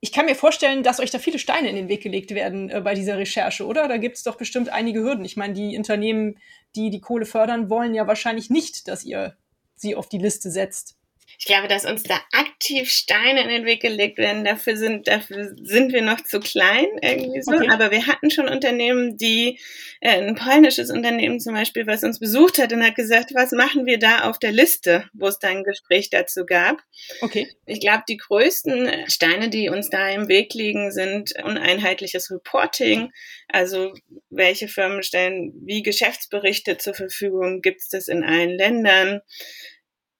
Ich 0.00 0.12
kann 0.12 0.26
mir 0.26 0.36
vorstellen, 0.36 0.82
dass 0.82 1.00
euch 1.00 1.10
da 1.10 1.18
viele 1.18 1.38
Steine 1.38 1.70
in 1.70 1.74
den 1.74 1.88
Weg 1.88 2.02
gelegt 2.02 2.32
werden 2.32 2.70
äh, 2.70 2.82
bei 2.82 2.94
dieser 2.94 3.18
Recherche, 3.18 3.66
oder? 3.66 3.88
Da 3.88 3.96
gibt 3.96 4.18
es 4.18 4.22
doch 4.22 4.36
bestimmt 4.36 4.68
einige 4.68 5.00
Hürden. 5.00 5.24
Ich 5.24 5.36
meine, 5.36 5.54
die 5.54 5.76
Unternehmen, 5.76 6.38
die 6.76 6.90
die 6.90 7.00
Kohle 7.00 7.24
fördern, 7.24 7.70
wollen 7.70 7.94
ja 7.94 8.06
wahrscheinlich 8.06 8.50
nicht, 8.50 8.86
dass 8.88 9.04
ihr 9.04 9.36
sie 9.76 9.94
auf 9.94 10.08
die 10.08 10.18
Liste 10.18 10.50
setzt. 10.50 10.96
Ich 11.38 11.44
glaube, 11.44 11.68
dass 11.68 11.84
uns 11.84 12.02
da 12.02 12.18
aktiv 12.32 12.90
Steine 12.90 13.42
in 13.42 13.48
den 13.48 13.66
Weg 13.66 13.82
gelegt 13.82 14.18
werden, 14.18 14.44
dafür 14.44 14.76
sind, 14.76 15.06
dafür 15.08 15.54
sind 15.62 15.92
wir 15.92 16.02
noch 16.02 16.20
zu 16.22 16.40
klein 16.40 16.86
irgendwie 17.02 17.42
so. 17.42 17.52
Okay. 17.52 17.68
Aber 17.70 17.90
wir 17.90 18.06
hatten 18.06 18.30
schon 18.30 18.48
Unternehmen, 18.48 19.16
die, 19.16 19.58
äh, 20.00 20.22
ein 20.22 20.34
polnisches 20.34 20.90
Unternehmen 20.90 21.40
zum 21.40 21.54
Beispiel, 21.54 21.86
was 21.86 22.02
uns 22.02 22.18
besucht 22.18 22.58
hat 22.58 22.72
und 22.72 22.84
hat 22.84 22.94
gesagt, 22.94 23.32
was 23.34 23.52
machen 23.52 23.86
wir 23.86 23.98
da 23.98 24.28
auf 24.28 24.38
der 24.38 24.52
Liste, 24.52 25.08
wo 25.12 25.26
es 25.28 25.38
da 25.38 25.48
ein 25.48 25.64
Gespräch 25.64 26.10
dazu 26.10 26.46
gab. 26.46 26.82
Okay. 27.20 27.48
Ich 27.66 27.80
glaube, 27.80 28.04
die 28.08 28.16
größten 28.16 29.08
Steine, 29.08 29.48
die 29.48 29.68
uns 29.68 29.90
da 29.90 30.08
im 30.10 30.28
Weg 30.28 30.54
liegen, 30.54 30.92
sind 30.92 31.34
uneinheitliches 31.42 32.30
Reporting. 32.30 33.12
Also 33.48 33.94
welche 34.30 34.68
Firmen 34.68 35.02
stellen 35.02 35.52
wie 35.64 35.82
Geschäftsberichte 35.82 36.78
zur 36.78 36.94
Verfügung? 36.94 37.60
Gibt 37.62 37.80
es 37.80 37.88
das 37.88 38.08
in 38.08 38.24
allen 38.24 38.56
Ländern? 38.56 39.20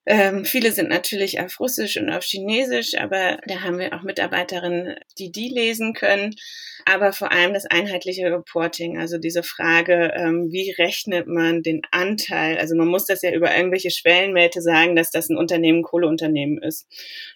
Ähm, 0.09 0.45
viele 0.45 0.71
sind 0.71 0.89
natürlich 0.89 1.41
auf 1.41 1.59
Russisch 1.59 1.97
und 1.97 2.11
auf 2.11 2.23
Chinesisch, 2.23 2.95
aber 2.97 3.39
da 3.47 3.63
haben 3.63 3.81
wir 3.81 3.93
auch 3.93 4.03
Mitarbeiterinnen, 4.03 4.95
die 5.19 5.33
die 5.33 5.49
lesen 5.49 5.95
können. 5.95 6.37
Aber 6.85 7.13
vor 7.13 7.33
allem 7.33 7.53
das 7.53 7.67
einheitliche 7.67 8.31
Reporting, 8.31 8.99
also 8.99 9.19
diese 9.19 9.43
Frage, 9.43 10.13
ähm, 10.17 10.53
wie 10.53 10.71
rechnet 10.71 11.27
man 11.27 11.65
den 11.65 11.83
Anteil? 11.91 12.57
Also 12.59 12.77
man 12.77 12.87
muss 12.87 13.07
das 13.07 13.23
ja 13.23 13.33
über 13.33 13.57
irgendwelche 13.57 13.91
Schwellenwerte 13.91 14.63
sagen, 14.63 14.95
dass 14.95 15.11
das 15.11 15.29
ein 15.29 15.37
Unternehmen 15.37 15.83
Kohleunternehmen 15.83 16.63
ist. 16.63 16.87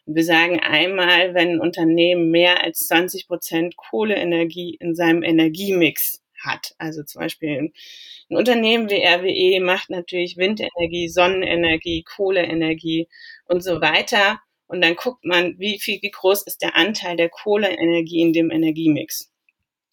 Und 0.06 0.14
wir 0.14 0.24
sagen 0.24 0.60
einmal, 0.60 1.34
wenn 1.34 1.54
ein 1.54 1.60
Unternehmen 1.60 2.30
mehr 2.30 2.62
als 2.62 2.86
20 2.86 3.26
Prozent 3.26 3.76
Kohleenergie 3.76 4.76
in 4.78 4.94
seinem 4.94 5.24
Energiemix 5.24 6.19
hat. 6.44 6.74
Also 6.78 7.02
zum 7.02 7.20
Beispiel 7.20 7.72
ein 8.30 8.36
Unternehmen 8.36 8.90
wie 8.90 9.04
RWE 9.04 9.64
macht 9.64 9.90
natürlich 9.90 10.36
Windenergie, 10.36 11.08
Sonnenenergie, 11.08 12.02
Kohleenergie 12.02 13.08
und 13.46 13.62
so 13.62 13.80
weiter. 13.80 14.40
Und 14.66 14.82
dann 14.82 14.94
guckt 14.94 15.24
man, 15.24 15.58
wie 15.58 15.80
viel, 15.80 16.00
wie 16.02 16.10
groß 16.10 16.42
ist 16.44 16.62
der 16.62 16.76
Anteil 16.76 17.16
der 17.16 17.28
Kohleenergie 17.28 18.20
in 18.20 18.32
dem 18.32 18.50
Energiemix. 18.50 19.30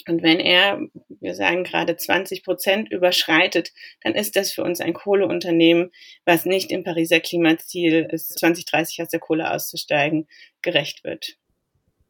Und 0.07 0.23
wenn 0.23 0.39
er, 0.39 0.79
wir 1.19 1.35
sagen 1.35 1.63
gerade 1.63 1.97
20 1.97 2.43
Prozent 2.43 2.89
überschreitet, 2.91 3.73
dann 4.03 4.15
ist 4.15 4.35
das 4.35 4.51
für 4.51 4.63
uns 4.63 4.79
ein 4.79 4.93
Kohleunternehmen, 4.93 5.91
was 6.25 6.45
nicht 6.45 6.71
im 6.71 6.83
Pariser 6.83 7.19
Klimaziel 7.19 8.07
ist, 8.09 8.39
2030 8.39 9.01
aus 9.01 9.09
der 9.09 9.19
Kohle 9.19 9.51
auszusteigen, 9.51 10.27
gerecht 10.61 11.03
wird. 11.03 11.37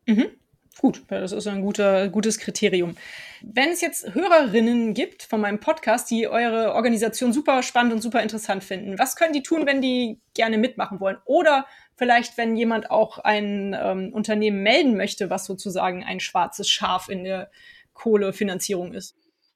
Mhm. 0.05 0.37
Gut, 0.79 1.01
das 1.07 1.31
ist 1.31 1.47
ein 1.47 1.61
guter, 1.61 2.07
gutes 2.09 2.37
Kriterium. 2.37 2.95
Wenn 3.41 3.69
es 3.69 3.81
jetzt 3.81 4.13
Hörerinnen 4.13 4.93
gibt 4.93 5.23
von 5.23 5.41
meinem 5.41 5.59
Podcast, 5.59 6.11
die 6.11 6.27
eure 6.27 6.73
Organisation 6.75 7.33
super 7.33 7.63
spannend 7.63 7.93
und 7.93 8.01
super 8.01 8.21
interessant 8.21 8.63
finden, 8.63 8.99
was 8.99 9.15
können 9.15 9.33
die 9.33 9.41
tun, 9.41 9.65
wenn 9.65 9.81
die 9.81 10.19
gerne 10.35 10.59
mitmachen 10.59 10.99
wollen? 10.99 11.17
Oder 11.25 11.65
vielleicht, 11.95 12.37
wenn 12.37 12.55
jemand 12.55 12.91
auch 12.91 13.17
ein 13.17 13.75
ähm, 13.79 14.13
Unternehmen 14.13 14.61
melden 14.61 14.95
möchte, 14.97 15.31
was 15.31 15.45
sozusagen 15.45 16.03
ein 16.03 16.19
schwarzes 16.19 16.69
Schaf 16.69 17.09
in 17.09 17.23
der 17.23 17.49
Kohlefinanzierung 17.93 18.93
ist? 18.93 19.15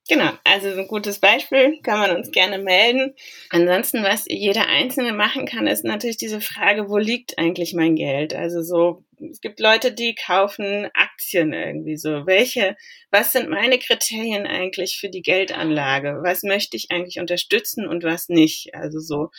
Genau, 0.10 0.32
also 0.44 0.70
ein 0.70 0.88
gutes 0.88 1.20
Beispiel, 1.20 1.80
kann 1.84 2.00
man 2.00 2.16
uns 2.16 2.32
gerne 2.32 2.58
melden. 2.58 3.14
Ansonsten, 3.50 4.04
was 4.04 4.26
jeder 4.28 4.68
Einzelne 4.68 5.14
machen 5.14 5.46
kann, 5.46 5.68
ist 5.68 5.86
natürlich 5.86 6.18
diese 6.18 6.42
Frage, 6.42 6.90
wo 6.90 6.98
liegt 6.98 7.38
eigentlich 7.38 7.74
mein 7.76 7.96
Geld? 7.96 8.34
Also 8.34 8.62
so, 8.64 9.06
es 9.30 9.40
gibt 9.42 9.60
Leute, 9.60 9.94
die 9.94 10.16
kaufen 10.16 10.90
Aktien 10.96 11.54
irgendwie 11.54 11.98
so. 11.98 12.26
Welche, 12.26 12.76
was 13.12 13.32
sind 13.32 13.50
meine 13.50 13.78
Kriterien 13.78 14.48
eigentlich 14.48 14.98
für 15.00 15.10
die 15.10 15.22
Geldanlage? 15.22 16.20
Was 16.24 16.42
möchte 16.44 16.76
ich 16.78 16.88
eigentlich 16.90 17.20
unterstützen 17.20 17.88
und 17.88 18.04
was 18.04 18.28
nicht? 18.28 18.74
Also 18.74 19.00
so. 19.00 19.30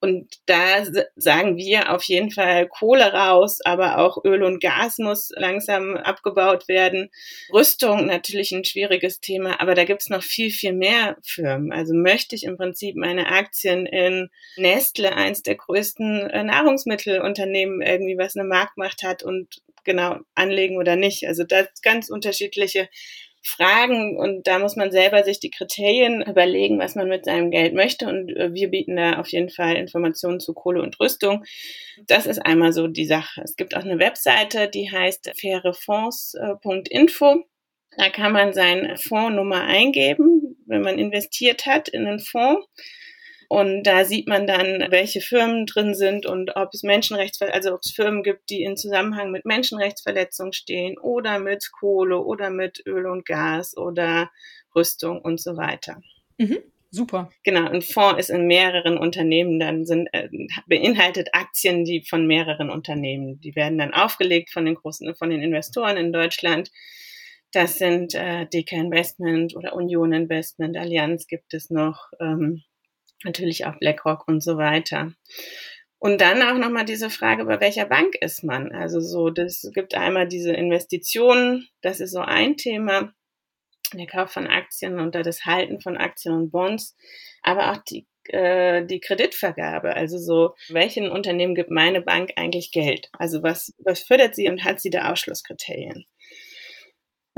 Und 0.00 0.38
da 0.46 0.84
sagen 1.16 1.56
wir 1.56 1.92
auf 1.92 2.04
jeden 2.04 2.30
Fall 2.30 2.68
Kohle 2.68 3.12
raus, 3.12 3.58
aber 3.64 3.98
auch 3.98 4.24
Öl 4.24 4.44
und 4.44 4.60
Gas 4.60 4.98
muss 4.98 5.30
langsam 5.34 5.96
abgebaut 5.96 6.68
werden. 6.68 7.10
Rüstung 7.52 8.06
natürlich 8.06 8.52
ein 8.52 8.64
schwieriges 8.64 9.20
Thema, 9.20 9.60
aber 9.60 9.74
da 9.74 9.84
gibt's 9.84 10.08
noch 10.08 10.22
viel, 10.22 10.50
viel 10.50 10.72
mehr 10.72 11.16
Firmen. 11.24 11.72
Also 11.72 11.94
möchte 11.94 12.36
ich 12.36 12.44
im 12.44 12.56
Prinzip 12.56 12.94
meine 12.94 13.26
Aktien 13.26 13.86
in 13.86 14.30
Nestle, 14.56 15.14
eins 15.14 15.42
der 15.42 15.56
größten 15.56 16.30
äh, 16.30 16.44
Nahrungsmittelunternehmen, 16.44 17.82
irgendwie 17.82 18.18
was 18.18 18.36
eine 18.36 18.46
Marktmacht 18.46 19.02
hat 19.02 19.24
und 19.24 19.62
genau 19.84 20.18
anlegen 20.34 20.76
oder 20.76 20.94
nicht. 20.94 21.26
Also 21.26 21.44
das 21.44 21.68
ganz 21.82 22.08
unterschiedliche 22.10 22.88
Fragen 23.42 24.18
und 24.18 24.46
da 24.46 24.58
muss 24.58 24.76
man 24.76 24.90
selber 24.90 25.24
sich 25.24 25.40
die 25.40 25.50
Kriterien 25.50 26.22
überlegen, 26.22 26.78
was 26.78 26.94
man 26.94 27.08
mit 27.08 27.24
seinem 27.24 27.50
Geld 27.50 27.74
möchte 27.74 28.06
und 28.06 28.34
äh, 28.36 28.52
wir 28.52 28.68
bieten 28.68 28.96
da 28.96 29.18
auf 29.18 29.28
jeden 29.28 29.50
Fall 29.50 29.76
Informationen 29.76 30.40
zu 30.40 30.54
Kohle 30.54 30.82
und 30.82 30.98
Rüstung. 31.00 31.44
Das 32.06 32.26
ist 32.26 32.38
einmal 32.38 32.72
so 32.72 32.88
die 32.88 33.06
Sache. 33.06 33.42
Es 33.42 33.56
gibt 33.56 33.76
auch 33.76 33.84
eine 33.84 33.98
Webseite, 33.98 34.68
die 34.68 34.90
heißt 34.90 35.32
fairefonds.info. 35.40 37.44
Da 37.96 38.10
kann 38.10 38.32
man 38.32 38.52
seine 38.52 38.96
Fondsnummer 38.96 39.62
eingeben, 39.62 40.56
wenn 40.66 40.82
man 40.82 40.98
investiert 40.98 41.66
hat 41.66 41.88
in 41.88 42.06
einen 42.06 42.20
Fonds. 42.20 42.66
Und 43.48 43.84
da 43.84 44.04
sieht 44.04 44.28
man 44.28 44.46
dann, 44.46 44.86
welche 44.90 45.22
Firmen 45.22 45.64
drin 45.64 45.94
sind 45.94 46.26
und 46.26 46.54
ob 46.56 46.74
es 46.74 46.82
Menschenrechtsver 46.82 47.52
also 47.54 47.72
ob 47.72 47.80
es 47.82 47.92
Firmen 47.92 48.22
gibt, 48.22 48.50
die 48.50 48.62
in 48.62 48.76
Zusammenhang 48.76 49.30
mit 49.30 49.46
Menschenrechtsverletzungen 49.46 50.52
stehen 50.52 50.98
oder 50.98 51.38
mit 51.38 51.70
Kohle 51.72 52.18
oder 52.18 52.50
mit 52.50 52.82
Öl 52.86 53.06
und 53.06 53.24
Gas 53.24 53.74
oder 53.74 54.30
Rüstung 54.74 55.22
und 55.22 55.40
so 55.40 55.56
weiter. 55.56 56.02
Mhm. 56.36 56.58
Super. 56.90 57.30
Genau, 57.42 57.68
ein 57.68 57.82
Fonds 57.82 58.18
ist 58.18 58.30
in 58.30 58.46
mehreren 58.46 58.96
Unternehmen, 58.96 59.60
dann 59.60 59.84
sind 59.84 60.08
äh, 60.12 60.28
beinhaltet 60.66 61.28
Aktien, 61.32 61.84
die 61.84 62.02
von 62.02 62.26
mehreren 62.26 62.70
Unternehmen, 62.70 63.40
die 63.40 63.54
werden 63.54 63.76
dann 63.76 63.92
aufgelegt 63.92 64.50
von 64.50 64.64
den 64.64 64.74
großen, 64.74 65.14
von 65.14 65.28
den 65.28 65.42
Investoren 65.42 65.98
in 65.98 66.12
Deutschland. 66.14 66.70
Das 67.52 67.78
sind 67.78 68.14
äh, 68.14 68.46
DK 68.46 68.72
Investment 68.72 69.54
oder 69.54 69.74
Union 69.74 70.12
Investment, 70.14 70.78
Allianz 70.78 71.26
gibt 71.26 71.52
es 71.52 71.68
noch. 71.68 72.10
Ähm, 72.20 72.62
natürlich 73.24 73.66
auch 73.66 73.78
BlackRock 73.78 74.26
und 74.26 74.42
so 74.42 74.56
weiter. 74.56 75.12
Und 75.98 76.20
dann 76.20 76.42
auch 76.42 76.56
nochmal 76.58 76.84
diese 76.84 77.10
Frage, 77.10 77.44
bei 77.44 77.60
welcher 77.60 77.86
Bank 77.86 78.14
ist 78.20 78.44
man? 78.44 78.70
Also 78.72 79.00
so, 79.00 79.30
das 79.30 79.68
gibt 79.74 79.94
einmal 79.94 80.28
diese 80.28 80.52
Investitionen, 80.52 81.68
das 81.80 81.98
ist 82.00 82.12
so 82.12 82.20
ein 82.20 82.56
Thema, 82.56 83.12
der 83.92 84.06
Kauf 84.06 84.30
von 84.30 84.46
Aktien 84.46 85.00
und 85.00 85.14
das 85.14 85.44
Halten 85.44 85.80
von 85.80 85.96
Aktien 85.96 86.34
und 86.34 86.50
Bonds, 86.50 86.96
aber 87.42 87.72
auch 87.72 87.78
die 87.78 88.06
äh, 88.28 88.84
die 88.84 89.00
Kreditvergabe. 89.00 89.94
Also 89.94 90.18
so, 90.18 90.54
welchen 90.68 91.10
Unternehmen 91.10 91.54
gibt 91.54 91.70
meine 91.70 92.02
Bank 92.02 92.32
eigentlich 92.36 92.70
Geld? 92.72 93.08
Also 93.12 93.42
was, 93.42 93.74
was 93.78 94.00
fördert 94.00 94.34
sie 94.34 94.48
und 94.48 94.64
hat 94.64 94.80
sie 94.80 94.90
da 94.90 95.10
Ausschlusskriterien? 95.10 96.06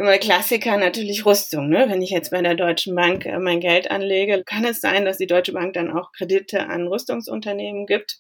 Immer 0.00 0.16
Klassiker 0.16 0.78
natürlich 0.78 1.26
Rüstung. 1.26 1.68
Ne? 1.68 1.84
Wenn 1.90 2.00
ich 2.00 2.08
jetzt 2.08 2.30
bei 2.30 2.40
der 2.40 2.54
Deutschen 2.54 2.94
Bank 2.94 3.26
äh, 3.26 3.38
mein 3.38 3.60
Geld 3.60 3.90
anlege, 3.90 4.42
kann 4.44 4.64
es 4.64 4.80
sein, 4.80 5.04
dass 5.04 5.18
die 5.18 5.26
Deutsche 5.26 5.52
Bank 5.52 5.74
dann 5.74 5.92
auch 5.92 6.12
Kredite 6.12 6.68
an 6.70 6.88
Rüstungsunternehmen 6.88 7.84
gibt. 7.84 8.16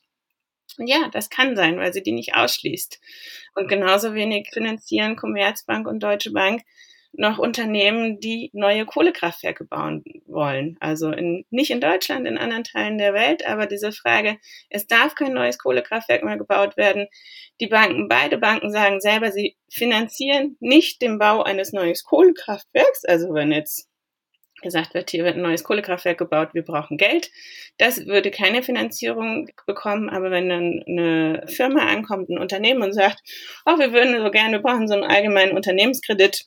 Ja, 0.76 1.08
das 1.10 1.30
kann 1.30 1.56
sein, 1.56 1.78
weil 1.78 1.94
sie 1.94 2.02
die 2.02 2.12
nicht 2.12 2.34
ausschließt. 2.34 3.00
Und 3.54 3.68
genauso 3.68 4.12
wenig 4.12 4.50
finanzieren 4.52 5.16
Commerzbank 5.16 5.88
und 5.88 6.02
Deutsche 6.02 6.32
Bank 6.32 6.60
noch 7.12 7.38
Unternehmen, 7.38 8.20
die 8.20 8.50
neue 8.52 8.84
Kohlekraftwerke 8.84 9.64
bauen 9.64 10.04
wollen. 10.26 10.76
Also 10.80 11.10
in, 11.10 11.46
nicht 11.48 11.70
in 11.70 11.80
Deutschland, 11.80 12.28
in 12.28 12.36
anderen 12.36 12.64
Teilen 12.64 12.98
der 12.98 13.14
Welt, 13.14 13.46
aber 13.46 13.64
diese 13.64 13.90
Frage, 13.90 14.36
es 14.68 14.86
darf 14.86 15.14
kein 15.14 15.32
neues 15.32 15.56
Kohlekraftwerk 15.56 16.24
mehr 16.24 16.36
gebaut 16.36 16.76
werden. 16.76 17.06
Die 17.58 17.68
Banken, 17.68 18.06
beide 18.06 18.36
Banken 18.36 18.70
sagen 18.70 19.00
selber, 19.00 19.32
sie 19.32 19.56
finanzieren 19.70 20.56
nicht 20.60 21.00
den 21.00 21.18
Bau 21.18 21.42
eines 21.42 21.72
neuen 21.72 21.94
Kohlekraftwerks. 22.04 23.04
Also 23.04 23.32
wenn 23.32 23.52
jetzt 23.52 23.88
gesagt 24.62 24.94
wird, 24.94 25.10
hier 25.10 25.24
wird 25.24 25.36
ein 25.36 25.42
neues 25.42 25.64
Kohlekraftwerk 25.64 26.18
gebaut, 26.18 26.50
wir 26.52 26.62
brauchen 26.62 26.96
Geld. 26.98 27.30
Das 27.78 28.06
würde 28.06 28.30
keine 28.30 28.62
Finanzierung 28.62 29.48
bekommen, 29.66 30.10
aber 30.10 30.30
wenn 30.30 30.48
dann 30.48 30.84
eine 30.86 31.44
Firma 31.46 31.86
ankommt, 31.86 32.28
ein 32.28 32.38
Unternehmen 32.38 32.82
und 32.82 32.92
sagt, 32.92 33.20
oh, 33.64 33.78
wir 33.78 33.92
würden 33.92 34.22
so 34.22 34.30
gerne, 34.30 34.58
wir 34.58 34.62
brauchen 34.62 34.88
so 34.88 34.94
einen 34.94 35.04
allgemeinen 35.04 35.56
Unternehmenskredit, 35.56 36.46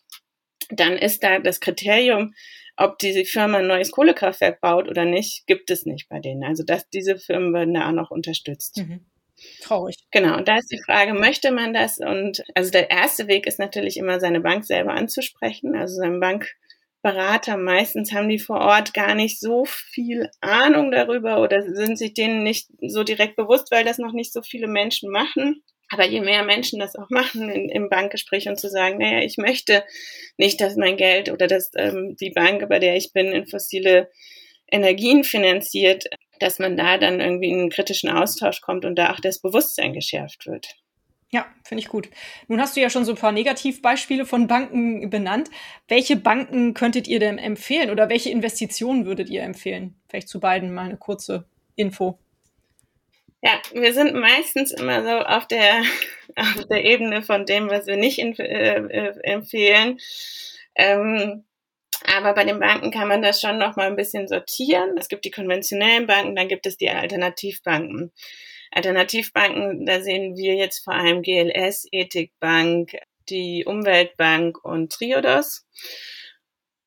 dann 0.70 0.94
ist 0.98 1.24
da 1.24 1.40
das 1.40 1.60
Kriterium, 1.60 2.34
ob 2.76 2.98
diese 3.00 3.26
Firma 3.26 3.60
ein 3.60 3.68
neues 3.68 3.92
Kohlekraftwerk 3.92 4.62
baut 4.62 4.88
oder 4.88 5.06
nicht, 5.06 5.46
gibt 5.46 5.70
es 5.70 5.86
nicht 5.86 6.10
bei 6.10 6.20
denen. 6.20 6.44
Also 6.44 6.64
dass 6.64 6.90
diese 6.90 7.18
Firmen 7.18 7.54
werden 7.54 7.74
da 7.74 7.88
auch 7.88 7.94
noch 7.94 8.12
unterstützt. 8.12 8.78
Mhm. 8.78 9.06
Traurig. 9.62 9.96
Genau, 10.12 10.38
und 10.38 10.48
da 10.48 10.58
ist 10.58 10.72
die 10.72 10.82
Frage, 10.86 11.14
möchte 11.14 11.52
man 11.52 11.74
das? 11.74 12.00
Und 12.00 12.44
also 12.56 12.72
der 12.72 12.90
erste 12.90 13.28
Weg 13.28 13.48
ist 13.48 13.60
natürlich 13.60 13.98
immer, 13.98 14.20
seine 14.20 14.42
Bank 14.42 14.66
selber 14.66 14.94
anzusprechen, 14.94 15.76
also 15.76 15.96
seinen 15.96 16.20
Bankberater. 16.20 17.58
Meistens 17.58 18.12
haben 18.12 18.30
die 18.30 18.40
vor 18.40 18.60
Ort 18.60 18.94
gar 18.94 19.16
nicht 19.16 19.40
so 19.40 19.66
viel 19.66 20.30
Ahnung 20.42 20.92
darüber 20.92 21.42
oder 21.42 21.64
sind 21.64 21.98
sich 21.98 22.14
denen 22.14 22.44
nicht 22.44 22.68
so 22.82 23.04
direkt 23.04 23.36
bewusst, 23.36 23.72
weil 23.72 23.86
das 23.86 23.98
noch 23.98 24.14
nicht 24.14 24.34
so 24.34 24.42
viele 24.42 24.68
Menschen 24.68 25.10
machen. 25.10 25.64
Aber 25.90 26.06
je 26.06 26.22
mehr 26.22 26.44
Menschen 26.44 26.80
das 26.80 26.96
auch 26.96 27.10
machen 27.10 27.50
in, 27.50 27.70
im 27.70 27.88
Bankgespräch 27.88 28.48
und 28.50 28.60
zu 28.60 28.68
sagen, 28.68 28.98
naja, 28.98 29.20
ich 29.20 29.38
möchte 29.38 29.84
nicht, 30.38 30.60
dass 30.60 30.76
mein 30.76 30.98
Geld 30.98 31.30
oder 31.32 31.48
dass 31.48 31.72
ähm, 31.76 32.16
die 32.20 32.32
Bank, 32.32 32.68
bei 32.68 32.80
der 32.80 32.96
ich 32.96 33.14
bin, 33.14 33.28
in 33.28 33.46
fossile 33.46 34.10
Energien 34.72 35.24
finanziert, 35.24 36.06
dass 36.40 36.60
man 36.60 36.78
da 36.78 36.98
dann 36.98 37.20
irgendwie 37.20 37.50
in 37.50 37.60
einen 37.60 37.70
kritischen 37.70 38.10
Austausch 38.10 38.62
kommt 38.62 38.86
und 38.86 38.96
da 38.96 39.12
auch 39.12 39.20
das 39.20 39.40
Bewusstsein 39.40 39.94
geschärft 39.94 40.48
wird. 40.48 40.76
Ja, 41.34 41.48
finde 41.64 41.82
ich 41.82 41.90
gut. 41.90 42.10
Nun 42.48 42.62
hast 42.62 42.76
du 42.76 42.82
ja 42.82 42.92
schon 42.92 43.06
so 43.06 43.14
ein 43.14 43.18
paar 43.18 43.32
Negativbeispiele 43.32 44.24
von 44.24 44.46
Banken 44.46 45.10
benannt. 45.10 45.50
Welche 45.88 46.16
Banken 46.16 46.76
könntet 46.76 47.08
ihr 47.08 47.20
denn 47.20 47.40
empfehlen 47.40 47.90
oder 47.90 48.08
welche 48.08 48.30
Investitionen 48.30 49.08
würdet 49.08 49.32
ihr 49.32 49.42
empfehlen? 49.42 49.96
Vielleicht 50.08 50.30
zu 50.30 50.40
beiden 50.40 50.72
mal 50.72 50.86
eine 50.86 50.98
kurze 50.98 51.46
Info. 51.76 52.20
Ja, 53.42 53.60
wir 53.74 53.94
sind 53.94 54.14
meistens 54.14 54.72
immer 54.72 55.04
so 55.04 55.26
auf 55.26 55.48
der, 55.48 55.82
auf 56.36 56.66
der 56.70 56.86
Ebene 56.86 57.24
von 57.24 57.48
dem, 57.48 57.68
was 57.68 57.88
wir 57.88 57.98
nicht 57.98 58.20
äh, 58.20 58.76
äh, 58.76 59.20
empfehlen. 59.24 60.00
Ähm, 60.76 61.44
aber 62.06 62.34
bei 62.34 62.44
den 62.44 62.60
Banken 62.60 62.92
kann 62.92 63.08
man 63.08 63.22
das 63.22 63.40
schon 63.40 63.58
noch 63.58 63.76
mal 63.76 63.88
ein 63.88 63.96
bisschen 63.96 64.28
sortieren. 64.28 64.98
Es 64.98 65.08
gibt 65.08 65.26
die 65.26 65.32
konventionellen 65.32 66.08
Banken, 66.08 66.36
dann 66.36 66.48
gibt 66.48 66.66
es 66.66 66.78
die 66.78 66.90
Alternativbanken. 66.90 68.12
Alternativbanken, 68.72 69.86
da 69.86 70.02
sehen 70.02 70.36
wir 70.36 70.56
jetzt 70.56 70.84
vor 70.84 70.94
allem 70.94 71.22
GLS, 71.22 71.88
Ethikbank, 71.92 72.98
die 73.30 73.66
Umweltbank 73.66 74.64
und 74.64 74.92
Triodos. 74.92 75.66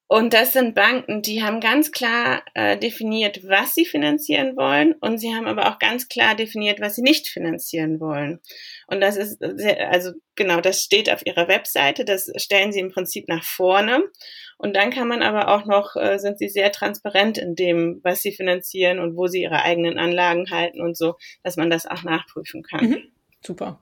Und 0.09 0.35
das 0.35 0.53
sind 0.53 0.77
Banken, 0.77 1.21
die 1.23 1.43
haben 1.43 1.61
ganz 1.61 1.91
klar 1.91 2.43
äh, 2.55 2.79
definiert, 2.79 3.41
was 3.49 3.75
sie 3.75 3.85
finanzieren 3.85 4.57
wollen 4.57 4.95
und 5.01 5.19
sie 5.19 5.35
haben 5.35 5.49
aber 5.49 5.69
auch 5.69 5.81
ganz 5.81 6.09
klar 6.09 6.37
definiert, 6.37 6.81
was 6.81 6.95
sie 6.95 7.03
nicht 7.03 7.27
finanzieren 7.27 7.99
wollen. 7.99 8.39
Und 8.87 9.01
das 9.01 9.17
ist 9.17 9.39
sehr, 9.41 9.91
also 9.91 10.13
genau, 10.37 10.61
das 10.61 10.81
steht 10.81 11.13
auf 11.13 11.27
ihrer 11.27 11.49
Webseite, 11.49 12.05
das 12.05 12.31
stellen 12.37 12.71
sie 12.71 12.79
im 12.79 12.93
Prinzip 12.93 13.27
nach 13.27 13.43
vorne. 13.43 14.05
Und 14.59 14.77
dann 14.77 14.91
kann 14.91 15.09
man 15.09 15.23
aber 15.23 15.49
auch 15.49 15.67
noch, 15.67 15.97
äh, 15.97 16.19
sind 16.19 16.39
sie 16.39 16.49
sehr 16.49 16.71
transparent 16.71 17.37
in 17.37 17.57
dem, 17.57 18.01
was 18.05 18.23
sie 18.23 18.33
finanzieren 18.33 19.01
und 19.01 19.17
wo 19.17 19.27
sie 19.27 19.43
ihre 19.43 19.63
eigenen 19.63 19.99
Anlagen 19.99 20.49
halten 20.51 20.81
und 20.81 20.97
so, 20.97 21.17
dass 21.43 21.57
man 21.57 21.69
das 21.69 21.85
auch 21.85 22.05
nachprüfen 22.05 22.63
kann. 22.63 22.91
Mhm. 22.91 23.13
Super. 23.45 23.81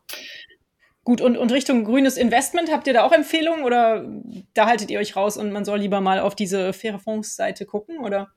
Gut, 1.05 1.21
und, 1.21 1.37
und 1.37 1.53
Richtung 1.53 1.85
grünes 1.85 2.17
Investment, 2.17 2.73
habt 2.73 2.87
ihr 2.87 2.95
da 2.95 3.05
auch 3.05 3.13
Empfehlungen 3.13 3.65
oder 3.65 4.07
da 4.55 4.67
haltet 4.67 4.91
ihr 4.91 4.99
euch 4.99 5.17
raus 5.17 5.37
und 5.37 5.53
man 5.53 5.67
soll 5.67 5.79
lieber 5.79 6.01
mal 6.01 6.19
auf 6.19 6.35
diese 6.35 6.73
faire 6.73 6.99
Fonds-Seite 6.99 7.67
gucken, 7.67 7.99
oder? 7.99 8.33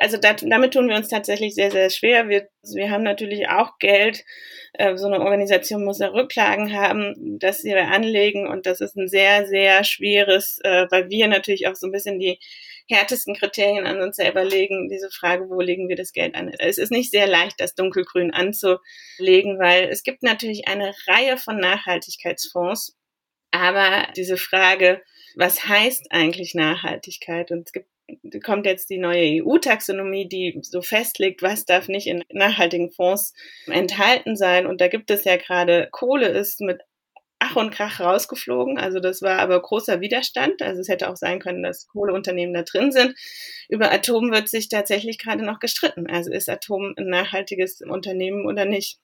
Also 0.00 0.16
dat, 0.16 0.44
damit 0.48 0.72
tun 0.72 0.88
wir 0.88 0.96
uns 0.96 1.08
tatsächlich 1.08 1.54
sehr, 1.54 1.70
sehr 1.70 1.90
schwer. 1.90 2.28
Wir, 2.28 2.48
wir 2.74 2.90
haben 2.90 3.02
natürlich 3.02 3.48
auch 3.48 3.78
Geld. 3.78 4.24
Äh, 4.74 4.96
so 4.96 5.06
eine 5.06 5.20
Organisation 5.20 5.84
muss 5.84 5.98
ja 5.98 6.08
Rücklagen 6.08 6.72
haben, 6.72 7.38
dass 7.38 7.58
sie 7.58 7.74
anlegen 7.74 8.48
und 8.48 8.66
das 8.66 8.80
ist 8.80 8.96
ein 8.96 9.08
sehr, 9.08 9.46
sehr 9.46 9.84
schweres, 9.84 10.58
äh, 10.64 10.86
weil 10.90 11.10
wir 11.10 11.28
natürlich 11.28 11.66
auch 11.66 11.76
so 11.76 11.86
ein 11.86 11.92
bisschen 11.92 12.18
die 12.18 12.38
härtesten 12.88 13.34
Kriterien 13.34 13.86
an 13.86 14.00
uns 14.00 14.16
selber 14.16 14.44
legen, 14.44 14.88
diese 14.88 15.10
Frage, 15.10 15.48
wo 15.48 15.60
legen 15.60 15.88
wir 15.88 15.96
das 15.96 16.12
Geld 16.12 16.34
an? 16.34 16.52
Es 16.58 16.78
ist 16.78 16.92
nicht 16.92 17.10
sehr 17.10 17.26
leicht, 17.26 17.60
das 17.60 17.74
dunkelgrün 17.74 18.32
anzulegen, 18.32 19.58
weil 19.58 19.88
es 19.88 20.02
gibt 20.02 20.22
natürlich 20.22 20.68
eine 20.68 20.94
Reihe 21.06 21.36
von 21.36 21.58
Nachhaltigkeitsfonds, 21.58 22.96
aber 23.50 24.08
diese 24.16 24.36
Frage, 24.36 25.02
was 25.36 25.66
heißt 25.66 26.06
eigentlich 26.10 26.54
Nachhaltigkeit? 26.54 27.50
Und 27.50 27.66
es 27.66 27.72
gibt 27.72 27.88
kommt 28.44 28.66
jetzt 28.66 28.90
die 28.90 28.98
neue 28.98 29.42
EU-Taxonomie, 29.42 30.28
die 30.28 30.58
so 30.62 30.82
festlegt, 30.82 31.42
was 31.42 31.64
darf 31.64 31.88
nicht 31.88 32.06
in 32.06 32.22
nachhaltigen 32.30 32.90
Fonds 32.90 33.32
enthalten 33.66 34.36
sein. 34.36 34.66
Und 34.66 34.80
da 34.80 34.88
gibt 34.88 35.10
es 35.10 35.24
ja 35.24 35.36
gerade, 35.36 35.88
Kohle 35.90 36.28
ist 36.28 36.60
mit 36.60 36.82
Ach 37.46 37.56
und 37.56 37.74
Krach 37.74 38.00
rausgeflogen. 38.00 38.78
Also 38.78 39.00
das 39.00 39.20
war 39.20 39.38
aber 39.38 39.60
großer 39.60 40.00
Widerstand. 40.00 40.62
Also 40.62 40.80
es 40.80 40.88
hätte 40.88 41.10
auch 41.10 41.16
sein 41.16 41.40
können, 41.40 41.62
dass 41.62 41.86
Kohleunternehmen 41.88 42.54
da 42.54 42.62
drin 42.62 42.90
sind. 42.90 43.14
Über 43.68 43.92
Atom 43.92 44.32
wird 44.32 44.48
sich 44.48 44.70
tatsächlich 44.70 45.18
gerade 45.18 45.44
noch 45.44 45.58
gestritten. 45.58 46.06
Also 46.06 46.32
ist 46.32 46.48
Atom 46.48 46.94
ein 46.96 47.08
nachhaltiges 47.08 47.82
Unternehmen 47.82 48.46
oder 48.46 48.64
nicht? 48.64 48.98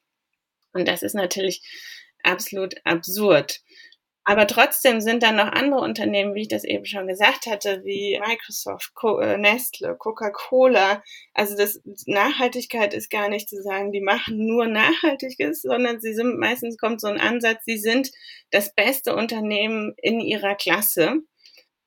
Und 0.72 0.88
das 0.88 1.03
ist 1.03 1.14
natürlich 1.14 1.61
absolut 2.22 2.76
absurd. 2.85 3.61
Aber 4.31 4.47
trotzdem 4.47 5.01
sind 5.01 5.25
dann 5.25 5.35
noch 5.35 5.51
andere 5.51 5.81
Unternehmen, 5.81 6.37
wie 6.37 6.43
ich 6.43 6.49
das 6.49 6.62
eben 6.62 6.85
schon 6.85 7.09
gesagt 7.09 7.47
hatte, 7.47 7.83
wie 7.83 8.16
Microsoft, 8.25 8.95
Co 8.95 9.19
äh, 9.19 9.37
Nestle, 9.37 9.97
Coca-Cola. 9.97 11.03
Also 11.35 11.57
das 11.57 11.81
Nachhaltigkeit 12.07 12.95
ist 12.95 13.11
gar 13.11 13.29
nicht 13.29 13.49
zu 13.49 13.61
sagen, 13.61 13.90
die 13.90 14.01
machen 14.01 14.47
nur 14.47 14.69
Nachhaltiges, 14.69 15.62
sondern 15.62 16.01
sie 16.01 16.14
sind 16.14 16.38
meistens 16.38 16.79
kommt 16.79 17.01
so 17.01 17.09
ein 17.09 17.19
Ansatz, 17.19 17.64
sie 17.64 17.79
sind 17.79 18.12
das 18.53 18.73
beste 18.73 19.16
Unternehmen 19.16 19.95
in 19.97 20.21
ihrer 20.21 20.55
Klasse. 20.55 21.16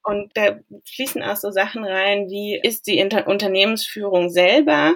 Und 0.03 0.32
da 0.34 0.60
fließen 0.86 1.23
auch 1.23 1.38
so 1.38 1.49
Sachen 1.49 1.86
rein, 1.86 2.27
wie 2.27 2.60
ist 2.62 2.88
die 2.88 2.97
Inter 2.97 3.25
Unternehmensführung 3.25 4.29
selber 4.29 4.95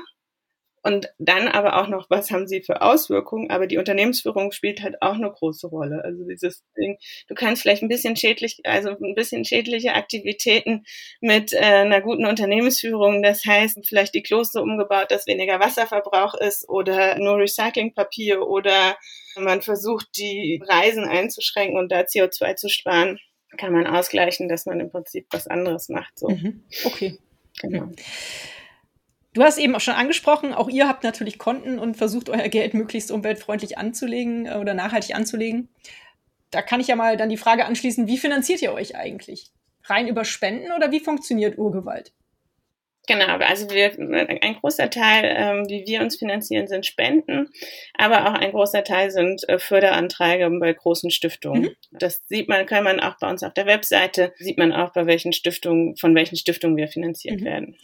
und 0.84 1.10
dann 1.18 1.48
aber 1.48 1.82
auch 1.82 1.88
noch, 1.88 2.10
was 2.10 2.32
haben 2.32 2.48
sie 2.48 2.62
für 2.62 2.82
Auswirkungen? 2.82 3.50
Aber 3.50 3.68
die 3.68 3.78
Unternehmensführung 3.78 4.52
spielt 4.52 4.82
halt 4.82 5.02
auch 5.02 5.16
eine 5.16 5.30
große 5.30 5.68
Rolle. 5.68 6.04
Also 6.04 6.24
dieses 6.24 6.64
Ding, 6.78 6.98
du 7.28 7.36
kannst 7.36 7.62
vielleicht 7.62 7.84
ein 7.84 7.90
bisschen 7.90 8.16
schädlich, 8.16 8.60
also 8.64 8.90
ein 8.90 9.16
bisschen 9.16 9.44
schädliche 9.44 9.94
Aktivitäten 9.94 10.86
mit 11.20 11.54
äh, 11.54 11.58
einer 11.58 12.02
guten 12.02 12.26
Unternehmensführung, 12.26 13.24
das 13.24 13.44
heißt 13.46 13.80
vielleicht 13.88 14.14
die 14.14 14.24
Kloster 14.24 14.62
umgebaut, 14.62 15.08
dass 15.10 15.28
weniger 15.28 15.60
Wasserverbrauch 15.60 16.36
ist 16.36 16.68
oder 16.70 17.18
nur 17.18 17.38
Recyclingpapier 17.38 18.42
oder 18.48 18.98
man 19.36 19.62
versucht, 19.62 20.08
die 20.18 20.62
Reisen 20.68 21.04
einzuschränken 21.04 21.78
und 21.78 21.92
da 21.92 22.02
CO2 22.02 22.56
zu 22.56 22.70
sparen, 22.70 23.20
kann 23.58 23.72
man 23.74 23.88
ausgleichen, 23.88 24.50
dass 24.50 24.66
man 24.66 24.80
im 24.80 24.90
Prinzip 24.90 25.28
was 25.32 25.48
anderes 25.48 25.90
macht. 25.90 26.18
So. 26.18 26.30
Mhm. 26.30 26.64
Okay. 26.86 27.18
Genau. 27.62 27.90
Du 29.38 29.44
hast 29.44 29.60
eben 29.60 29.76
auch 29.76 29.82
schon 29.82 29.94
angesprochen, 29.94 30.52
auch 30.52 30.68
ihr 30.68 30.88
habt 30.88 31.04
natürlich 31.04 31.38
Konten 31.38 31.78
und 31.78 31.96
versucht 31.96 32.28
euer 32.28 32.48
Geld 32.48 32.74
möglichst 32.74 33.12
umweltfreundlich 33.12 33.78
anzulegen 33.78 34.48
äh, 34.48 34.56
oder 34.56 34.74
nachhaltig 34.74 35.16
anzulegen. 35.16 35.70
Da 36.50 36.64
kann 36.64 36.80
ich 36.80 36.88
ja 36.88 36.96
mal 36.96 37.18
dann 37.18 37.30
die 37.30 37.38
Frage 37.38 37.66
anschließen, 37.66 38.08
wie 38.08 38.18
finanziert 38.18 38.64
ihr 38.64 38.74
euch 38.74 38.96
eigentlich? 38.96 39.52
Rein 39.84 40.08
über 40.08 40.26
Spenden 40.26 40.72
oder 40.72 40.92
wie 40.92 41.02
funktioniert 41.02 41.60
Urgewalt? 41.60 42.14
Genau, 43.06 43.38
also 43.38 43.70
wir, 43.70 43.92
ein 44.42 44.56
großer 44.56 44.90
Teil, 44.90 45.32
ähm, 45.38 45.70
wie 45.70 45.86
wir 45.86 46.02
uns 46.02 46.18
finanzieren, 46.18 46.68
sind 46.68 46.88
Spenden, 46.88 47.50
aber 47.94 48.28
auch 48.28 48.34
ein 48.34 48.52
großer 48.52 48.84
Teil 48.84 49.12
sind 49.12 49.48
äh, 49.48 49.60
Förderanträge 49.60 50.50
bei 50.60 50.74
großen 50.74 51.12
Stiftungen. 51.12 51.62
Mhm. 51.62 51.76
Das 51.92 52.24
sieht 52.26 52.50
man, 52.50 52.66
kann 52.66 52.84
man 52.84 53.00
auch 53.00 53.20
bei 53.20 53.30
uns 53.30 53.44
auf 53.44 53.54
der 53.54 53.68
Webseite, 53.68 54.34
sieht 54.40 54.58
man 54.58 54.74
auch 54.74 54.94
bei 54.94 55.06
welchen 55.06 55.32
Stiftungen, 55.32 55.96
von 55.96 56.16
welchen 56.16 56.38
Stiftungen 56.38 56.76
wir 56.76 56.88
finanziert 56.88 57.42
mhm. 57.42 57.46
werden. 57.46 57.78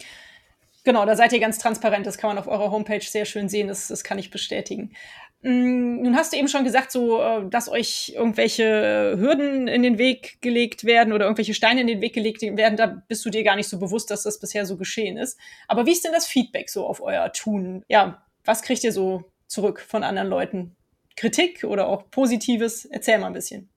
Genau, 0.84 1.06
da 1.06 1.16
seid 1.16 1.32
ihr 1.32 1.40
ganz 1.40 1.58
transparent. 1.58 2.06
Das 2.06 2.18
kann 2.18 2.28
man 2.28 2.38
auf 2.38 2.46
eurer 2.46 2.70
Homepage 2.70 3.00
sehr 3.00 3.24
schön 3.24 3.48
sehen. 3.48 3.68
Das, 3.68 3.88
das 3.88 4.04
kann 4.04 4.18
ich 4.18 4.30
bestätigen. 4.30 4.94
Mm, 5.40 6.02
nun 6.02 6.14
hast 6.14 6.32
du 6.32 6.36
eben 6.36 6.48
schon 6.48 6.62
gesagt, 6.62 6.92
so, 6.92 7.20
äh, 7.22 7.48
dass 7.48 7.70
euch 7.70 8.12
irgendwelche 8.14 9.16
Hürden 9.18 9.66
in 9.66 9.82
den 9.82 9.96
Weg 9.96 10.38
gelegt 10.42 10.84
werden 10.84 11.14
oder 11.14 11.24
irgendwelche 11.24 11.54
Steine 11.54 11.80
in 11.80 11.86
den 11.86 12.02
Weg 12.02 12.14
gelegt 12.14 12.42
werden. 12.42 12.76
Da 12.76 12.86
bist 12.86 13.24
du 13.24 13.30
dir 13.30 13.44
gar 13.44 13.56
nicht 13.56 13.68
so 13.68 13.78
bewusst, 13.78 14.10
dass 14.10 14.24
das 14.24 14.38
bisher 14.38 14.66
so 14.66 14.76
geschehen 14.76 15.16
ist. 15.16 15.38
Aber 15.68 15.86
wie 15.86 15.92
ist 15.92 16.04
denn 16.04 16.12
das 16.12 16.26
Feedback 16.26 16.68
so 16.68 16.86
auf 16.86 17.00
euer 17.00 17.32
Tun? 17.32 17.82
Ja, 17.88 18.22
was 18.44 18.62
kriegt 18.62 18.84
ihr 18.84 18.92
so 18.92 19.24
zurück 19.46 19.80
von 19.80 20.02
anderen 20.02 20.28
Leuten? 20.28 20.76
Kritik 21.16 21.64
oder 21.64 21.88
auch 21.88 22.10
Positives? 22.10 22.84
Erzähl 22.84 23.18
mal 23.18 23.28
ein 23.28 23.32
bisschen. 23.32 23.70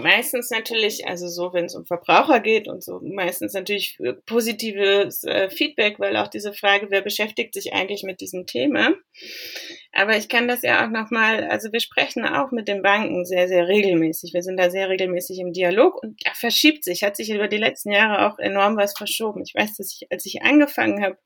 Meistens 0.00 0.48
natürlich, 0.50 1.08
also 1.08 1.26
so, 1.26 1.52
wenn 1.52 1.64
es 1.64 1.74
um 1.74 1.84
Verbraucher 1.84 2.38
geht 2.38 2.68
und 2.68 2.84
so, 2.84 3.00
meistens 3.02 3.52
natürlich 3.52 3.98
positives 4.26 5.24
äh, 5.24 5.50
Feedback, 5.50 5.98
weil 5.98 6.16
auch 6.16 6.28
diese 6.28 6.52
Frage, 6.52 6.86
wer 6.90 7.00
beschäftigt 7.02 7.52
sich 7.52 7.72
eigentlich 7.72 8.04
mit 8.04 8.20
diesem 8.20 8.46
Thema? 8.46 8.94
Aber 9.90 10.16
ich 10.16 10.28
kann 10.28 10.46
das 10.46 10.62
ja 10.62 10.84
auch 10.84 10.90
nochmal, 10.90 11.48
also 11.48 11.72
wir 11.72 11.80
sprechen 11.80 12.24
auch 12.24 12.52
mit 12.52 12.68
den 12.68 12.82
Banken 12.82 13.24
sehr, 13.24 13.48
sehr 13.48 13.66
regelmäßig. 13.66 14.32
Wir 14.32 14.42
sind 14.42 14.56
da 14.56 14.70
sehr 14.70 14.88
regelmäßig 14.88 15.40
im 15.40 15.52
Dialog 15.52 16.00
und 16.00 16.24
da 16.24 16.32
verschiebt 16.32 16.84
sich, 16.84 17.02
hat 17.02 17.16
sich 17.16 17.30
über 17.30 17.48
die 17.48 17.58
letzten 17.58 17.90
Jahre 17.90 18.30
auch 18.30 18.38
enorm 18.38 18.76
was 18.76 18.96
verschoben. 18.96 19.42
Ich 19.44 19.52
weiß, 19.52 19.76
dass 19.78 19.98
ich, 20.00 20.06
als 20.12 20.24
ich 20.26 20.42
angefangen 20.42 21.02
habe, 21.02 21.18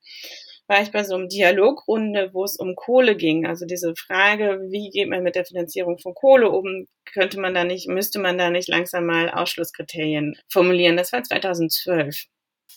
war 0.66 0.82
ich 0.82 0.90
bei 0.90 1.04
so 1.04 1.14
einem 1.14 1.28
Dialogrunde, 1.28 2.30
wo 2.32 2.44
es 2.44 2.56
um 2.56 2.74
Kohle 2.74 3.16
ging. 3.16 3.46
Also 3.46 3.66
diese 3.66 3.94
Frage, 3.96 4.60
wie 4.68 4.90
geht 4.90 5.08
man 5.08 5.22
mit 5.22 5.36
der 5.36 5.44
Finanzierung 5.44 5.98
von 5.98 6.14
Kohle 6.14 6.50
um? 6.50 6.86
Könnte 7.12 7.40
man 7.40 7.54
da 7.54 7.64
nicht, 7.64 7.88
müsste 7.88 8.18
man 8.18 8.36
da 8.38 8.50
nicht 8.50 8.68
langsam 8.68 9.06
mal 9.06 9.30
Ausschlusskriterien 9.30 10.36
formulieren? 10.48 10.96
Das 10.96 11.12
war 11.12 11.22
2012. 11.22 12.26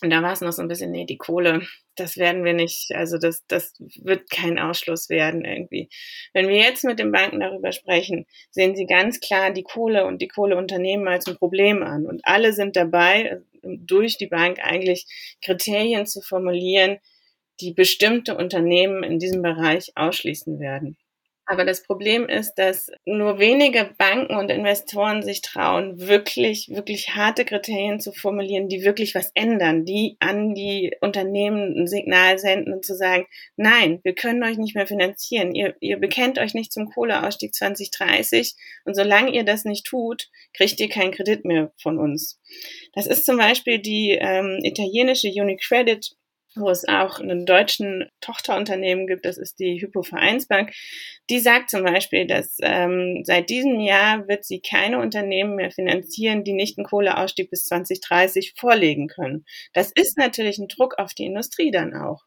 Und 0.02 0.10
da 0.10 0.22
war 0.22 0.32
es 0.32 0.40
noch 0.40 0.52
so 0.52 0.62
ein 0.62 0.68
bisschen, 0.68 0.92
nee, 0.92 1.04
die 1.04 1.18
Kohle, 1.18 1.62
das 1.94 2.16
werden 2.16 2.44
wir 2.44 2.54
nicht, 2.54 2.92
also 2.94 3.18
das, 3.18 3.44
das 3.48 3.74
wird 3.78 4.30
kein 4.30 4.58
Ausschluss 4.58 5.10
werden 5.10 5.44
irgendwie. 5.44 5.90
Wenn 6.32 6.48
wir 6.48 6.56
jetzt 6.56 6.84
mit 6.84 6.98
den 6.98 7.12
Banken 7.12 7.40
darüber 7.40 7.72
sprechen, 7.72 8.26
sehen 8.50 8.76
sie 8.76 8.86
ganz 8.86 9.20
klar 9.20 9.50
die 9.50 9.62
Kohle 9.62 10.06
und 10.06 10.22
die 10.22 10.28
Kohleunternehmen 10.28 11.06
als 11.06 11.26
ein 11.26 11.36
Problem 11.36 11.82
an. 11.82 12.06
Und 12.06 12.22
alle 12.24 12.54
sind 12.54 12.76
dabei, 12.76 13.42
durch 13.62 14.16
die 14.16 14.28
Bank 14.28 14.58
eigentlich 14.62 15.06
Kriterien 15.44 16.06
zu 16.06 16.22
formulieren, 16.22 16.98
die 17.60 17.72
bestimmte 17.72 18.36
Unternehmen 18.36 19.02
in 19.02 19.18
diesem 19.18 19.42
Bereich 19.42 19.92
ausschließen 19.94 20.60
werden. 20.60 20.96
Aber 21.50 21.64
das 21.64 21.82
Problem 21.82 22.28
ist, 22.28 22.54
dass 22.54 22.92
nur 23.04 23.40
wenige 23.40 23.90
Banken 23.98 24.36
und 24.36 24.52
Investoren 24.52 25.24
sich 25.24 25.42
trauen, 25.42 25.98
wirklich, 25.98 26.68
wirklich 26.68 27.16
harte 27.16 27.44
Kriterien 27.44 27.98
zu 27.98 28.12
formulieren, 28.12 28.68
die 28.68 28.84
wirklich 28.84 29.16
was 29.16 29.32
ändern, 29.34 29.84
die 29.84 30.16
an 30.20 30.54
die 30.54 30.96
Unternehmen 31.00 31.76
ein 31.76 31.88
Signal 31.88 32.38
senden 32.38 32.72
und 32.72 32.84
zu 32.84 32.94
sagen, 32.94 33.26
nein, 33.56 33.98
wir 34.04 34.14
können 34.14 34.44
euch 34.44 34.58
nicht 34.58 34.76
mehr 34.76 34.86
finanzieren. 34.86 35.52
Ihr, 35.52 35.74
ihr 35.80 35.98
bekennt 35.98 36.38
euch 36.38 36.54
nicht 36.54 36.72
zum 36.72 36.88
Kohleausstieg 36.88 37.52
2030 37.52 38.54
und 38.84 38.94
solange 38.94 39.34
ihr 39.34 39.42
das 39.42 39.64
nicht 39.64 39.86
tut, 39.86 40.28
kriegt 40.54 40.78
ihr 40.78 40.88
keinen 40.88 41.10
Kredit 41.10 41.44
mehr 41.44 41.72
von 41.82 41.98
uns. 41.98 42.38
Das 42.92 43.08
ist 43.08 43.26
zum 43.26 43.38
Beispiel 43.38 43.80
die 43.80 44.10
ähm, 44.12 44.60
italienische 44.62 45.26
Unicredit 45.34 46.14
wo 46.56 46.68
es 46.68 46.86
auch 46.88 47.20
einen 47.20 47.46
deutschen 47.46 48.08
Tochterunternehmen 48.20 49.06
gibt, 49.06 49.24
das 49.24 49.38
ist 49.38 49.58
die 49.60 49.80
Hypo 49.80 50.02
Vereinsbank, 50.02 50.72
die 51.28 51.38
sagt 51.38 51.70
zum 51.70 51.84
Beispiel, 51.84 52.26
dass 52.26 52.56
ähm, 52.62 53.22
seit 53.24 53.50
diesem 53.50 53.80
Jahr 53.80 54.26
wird 54.26 54.44
sie 54.44 54.60
keine 54.60 54.98
Unternehmen 54.98 55.54
mehr 55.54 55.70
finanzieren, 55.70 56.44
die 56.44 56.52
nicht 56.52 56.78
einen 56.78 56.86
Kohleausstieg 56.86 57.50
bis 57.50 57.64
2030 57.64 58.54
vorlegen 58.56 59.06
können. 59.06 59.44
Das 59.72 59.92
ist 59.94 60.18
natürlich 60.18 60.58
ein 60.58 60.68
Druck 60.68 60.98
auf 60.98 61.14
die 61.14 61.26
Industrie 61.26 61.70
dann 61.70 61.94
auch. 61.94 62.24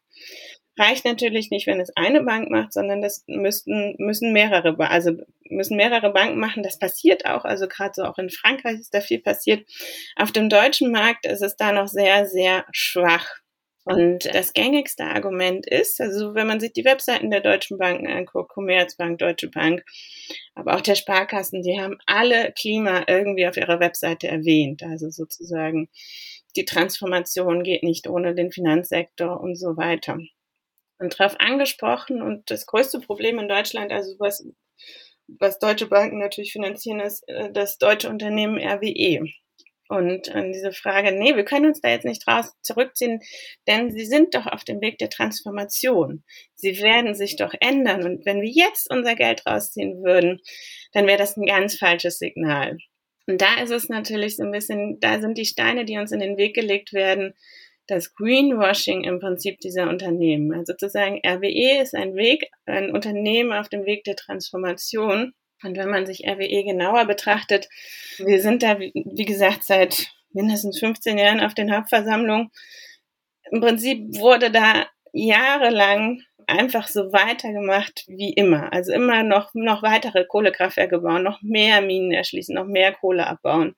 Reicht 0.76 1.04
natürlich 1.04 1.50
nicht, 1.50 1.68
wenn 1.68 1.78
es 1.78 1.92
eine 1.94 2.22
Bank 2.22 2.50
macht, 2.50 2.72
sondern 2.72 3.00
das 3.00 3.22
müssten, 3.28 3.94
müssen 3.98 4.32
mehrere, 4.32 4.76
also 4.90 5.12
müssen 5.48 5.76
mehrere 5.76 6.12
Banken 6.12 6.40
machen. 6.40 6.64
Das 6.64 6.80
passiert 6.80 7.26
auch, 7.26 7.44
also 7.44 7.68
gerade 7.68 7.92
so 7.94 8.02
auch 8.02 8.18
in 8.18 8.28
Frankreich 8.28 8.80
ist 8.80 8.92
da 8.92 9.00
viel 9.00 9.20
passiert. 9.20 9.68
Auf 10.16 10.32
dem 10.32 10.48
deutschen 10.48 10.90
Markt 10.90 11.26
ist 11.26 11.42
es 11.42 11.54
da 11.54 11.70
noch 11.70 11.86
sehr, 11.86 12.26
sehr 12.26 12.64
schwach. 12.72 13.43
Und 13.84 14.24
das 14.34 14.54
gängigste 14.54 15.04
Argument 15.04 15.66
ist, 15.66 16.00
also 16.00 16.34
wenn 16.34 16.46
man 16.46 16.58
sich 16.58 16.72
die 16.72 16.86
Webseiten 16.86 17.30
der 17.30 17.40
deutschen 17.40 17.76
Banken 17.76 18.06
anguckt, 18.06 18.50
Commerzbank, 18.50 19.18
Deutsche 19.18 19.50
Bank, 19.50 19.84
aber 20.54 20.74
auch 20.74 20.80
der 20.80 20.94
Sparkassen, 20.94 21.62
die 21.62 21.78
haben 21.78 21.98
alle 22.06 22.52
Klima 22.52 23.04
irgendwie 23.06 23.46
auf 23.46 23.58
ihrer 23.58 23.80
Webseite 23.80 24.26
erwähnt. 24.28 24.82
Also 24.82 25.10
sozusagen, 25.10 25.90
die 26.56 26.64
Transformation 26.64 27.62
geht 27.62 27.82
nicht 27.82 28.08
ohne 28.08 28.34
den 28.34 28.50
Finanzsektor 28.52 29.38
und 29.38 29.56
so 29.56 29.76
weiter. 29.76 30.18
Und 30.98 31.20
darauf 31.20 31.38
angesprochen 31.38 32.22
und 32.22 32.50
das 32.50 32.64
größte 32.64 33.00
Problem 33.00 33.38
in 33.38 33.48
Deutschland, 33.48 33.92
also 33.92 34.14
was, 34.18 34.46
was 35.26 35.58
deutsche 35.58 35.88
Banken 35.88 36.20
natürlich 36.20 36.52
finanzieren, 36.52 37.00
ist 37.00 37.28
äh, 37.28 37.52
das 37.52 37.76
deutsche 37.76 38.08
Unternehmen 38.08 38.58
RWE. 38.58 39.28
Und 39.88 40.34
an 40.34 40.52
diese 40.52 40.72
Frage, 40.72 41.12
nee, 41.12 41.36
wir 41.36 41.44
können 41.44 41.66
uns 41.66 41.80
da 41.80 41.90
jetzt 41.90 42.06
nicht 42.06 42.26
raus 42.26 42.52
zurückziehen, 42.62 43.20
denn 43.66 43.90
sie 43.90 44.06
sind 44.06 44.34
doch 44.34 44.46
auf 44.46 44.64
dem 44.64 44.80
Weg 44.80 44.98
der 44.98 45.10
Transformation. 45.10 46.24
Sie 46.54 46.80
werden 46.80 47.14
sich 47.14 47.36
doch 47.36 47.52
ändern. 47.60 48.04
Und 48.04 48.24
wenn 48.24 48.40
wir 48.40 48.48
jetzt 48.48 48.90
unser 48.90 49.14
Geld 49.14 49.46
rausziehen 49.46 50.02
würden, 50.02 50.40
dann 50.92 51.06
wäre 51.06 51.18
das 51.18 51.36
ein 51.36 51.44
ganz 51.44 51.76
falsches 51.76 52.18
Signal. 52.18 52.78
Und 53.26 53.40
da 53.40 53.60
ist 53.62 53.70
es 53.70 53.88
natürlich 53.88 54.36
so 54.36 54.42
ein 54.42 54.52
bisschen, 54.52 54.98
da 55.00 55.20
sind 55.20 55.38
die 55.38 55.46
Steine, 55.46 55.84
die 55.84 55.98
uns 55.98 56.12
in 56.12 56.20
den 56.20 56.36
Weg 56.36 56.54
gelegt 56.54 56.92
werden, 56.92 57.34
das 57.86 58.14
Greenwashing 58.14 59.04
im 59.04 59.20
Prinzip 59.20 59.60
dieser 59.60 59.88
Unternehmen. 59.88 60.52
Also 60.52 60.72
sozusagen 60.72 61.20
RWE 61.26 61.82
ist 61.82 61.94
ein 61.94 62.14
Weg, 62.14 62.50
ein 62.66 62.90
Unternehmen 62.90 63.52
auf 63.52 63.68
dem 63.68 63.84
Weg 63.84 64.04
der 64.04 64.16
Transformation. 64.16 65.34
Und 65.64 65.76
wenn 65.76 65.88
man 65.88 66.06
sich 66.06 66.26
RWE 66.26 66.64
genauer 66.64 67.06
betrachtet, 67.06 67.68
wir 68.18 68.40
sind 68.40 68.62
da, 68.62 68.78
wie 68.78 69.24
gesagt, 69.24 69.64
seit 69.64 70.12
mindestens 70.32 70.78
15 70.78 71.18
Jahren 71.18 71.40
auf 71.40 71.54
den 71.54 71.74
Hauptversammlungen. 71.74 72.50
Im 73.50 73.60
Prinzip 73.60 74.18
wurde 74.18 74.50
da 74.50 74.86
jahrelang 75.12 76.20
einfach 76.46 76.88
so 76.88 77.12
weitergemacht 77.12 78.04
wie 78.06 78.32
immer. 78.32 78.72
Also 78.72 78.92
immer 78.92 79.22
noch, 79.22 79.50
noch 79.54 79.82
weitere 79.82 80.24
Kohlekraftwerke 80.24 80.98
bauen, 80.98 81.22
noch 81.22 81.40
mehr 81.42 81.80
Minen 81.80 82.12
erschließen, 82.12 82.54
noch 82.54 82.66
mehr 82.66 82.92
Kohle 82.92 83.26
abbauen. 83.26 83.74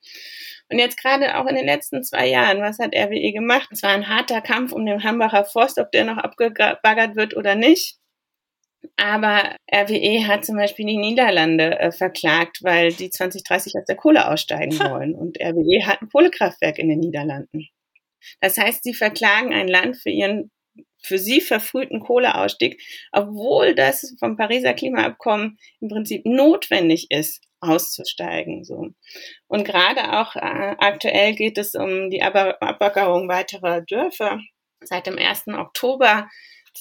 Und 0.68 0.78
jetzt 0.78 1.00
gerade 1.00 1.38
auch 1.38 1.46
in 1.46 1.54
den 1.54 1.66
letzten 1.66 2.02
zwei 2.02 2.26
Jahren, 2.26 2.60
was 2.60 2.78
hat 2.78 2.94
RWE 2.94 3.32
gemacht? 3.32 3.68
Es 3.70 3.82
war 3.82 3.90
ein 3.90 4.08
harter 4.08 4.40
Kampf 4.40 4.72
um 4.72 4.84
den 4.84 5.04
Hambacher 5.04 5.44
Forst, 5.44 5.78
ob 5.78 5.92
der 5.92 6.04
noch 6.04 6.18
abgebaggert 6.18 7.14
wird 7.14 7.36
oder 7.36 7.54
nicht. 7.54 7.98
Aber 8.96 9.56
RWE 9.72 10.26
hat 10.26 10.44
zum 10.44 10.56
Beispiel 10.56 10.86
die 10.86 10.96
Niederlande 10.96 11.78
äh, 11.78 11.92
verklagt, 11.92 12.60
weil 12.62 12.92
die 12.92 13.10
2030 13.10 13.74
aus 13.76 13.84
der 13.84 13.96
Kohle 13.96 14.28
aussteigen 14.28 14.78
wollen. 14.78 15.14
Und 15.14 15.38
RWE 15.40 15.86
hat 15.86 16.02
ein 16.02 16.08
Kohlekraftwerk 16.08 16.78
in 16.78 16.88
den 16.88 17.00
Niederlanden. 17.00 17.68
Das 18.40 18.58
heißt, 18.58 18.82
sie 18.84 18.94
verklagen 18.94 19.52
ein 19.52 19.68
Land 19.68 19.96
für 19.96 20.10
ihren 20.10 20.50
für 21.02 21.18
sie 21.18 21.40
verfrühten 21.40 22.00
Kohleausstieg, 22.00 22.82
obwohl 23.12 23.74
das 23.74 24.14
vom 24.18 24.36
Pariser 24.36 24.74
Klimaabkommen 24.74 25.58
im 25.80 25.88
Prinzip 25.88 26.26
notwendig 26.26 27.06
ist, 27.10 27.44
auszusteigen. 27.60 28.64
So. 28.64 28.88
Und 29.46 29.64
gerade 29.64 30.18
auch 30.18 30.34
äh, 30.36 30.74
aktuell 30.78 31.34
geht 31.34 31.58
es 31.58 31.74
um 31.74 32.10
die 32.10 32.22
Abbaggerung 32.22 33.28
weiterer 33.28 33.82
Dörfer. 33.82 34.40
Seit 34.82 35.06
dem 35.06 35.16
1. 35.16 35.48
Oktober 35.48 36.28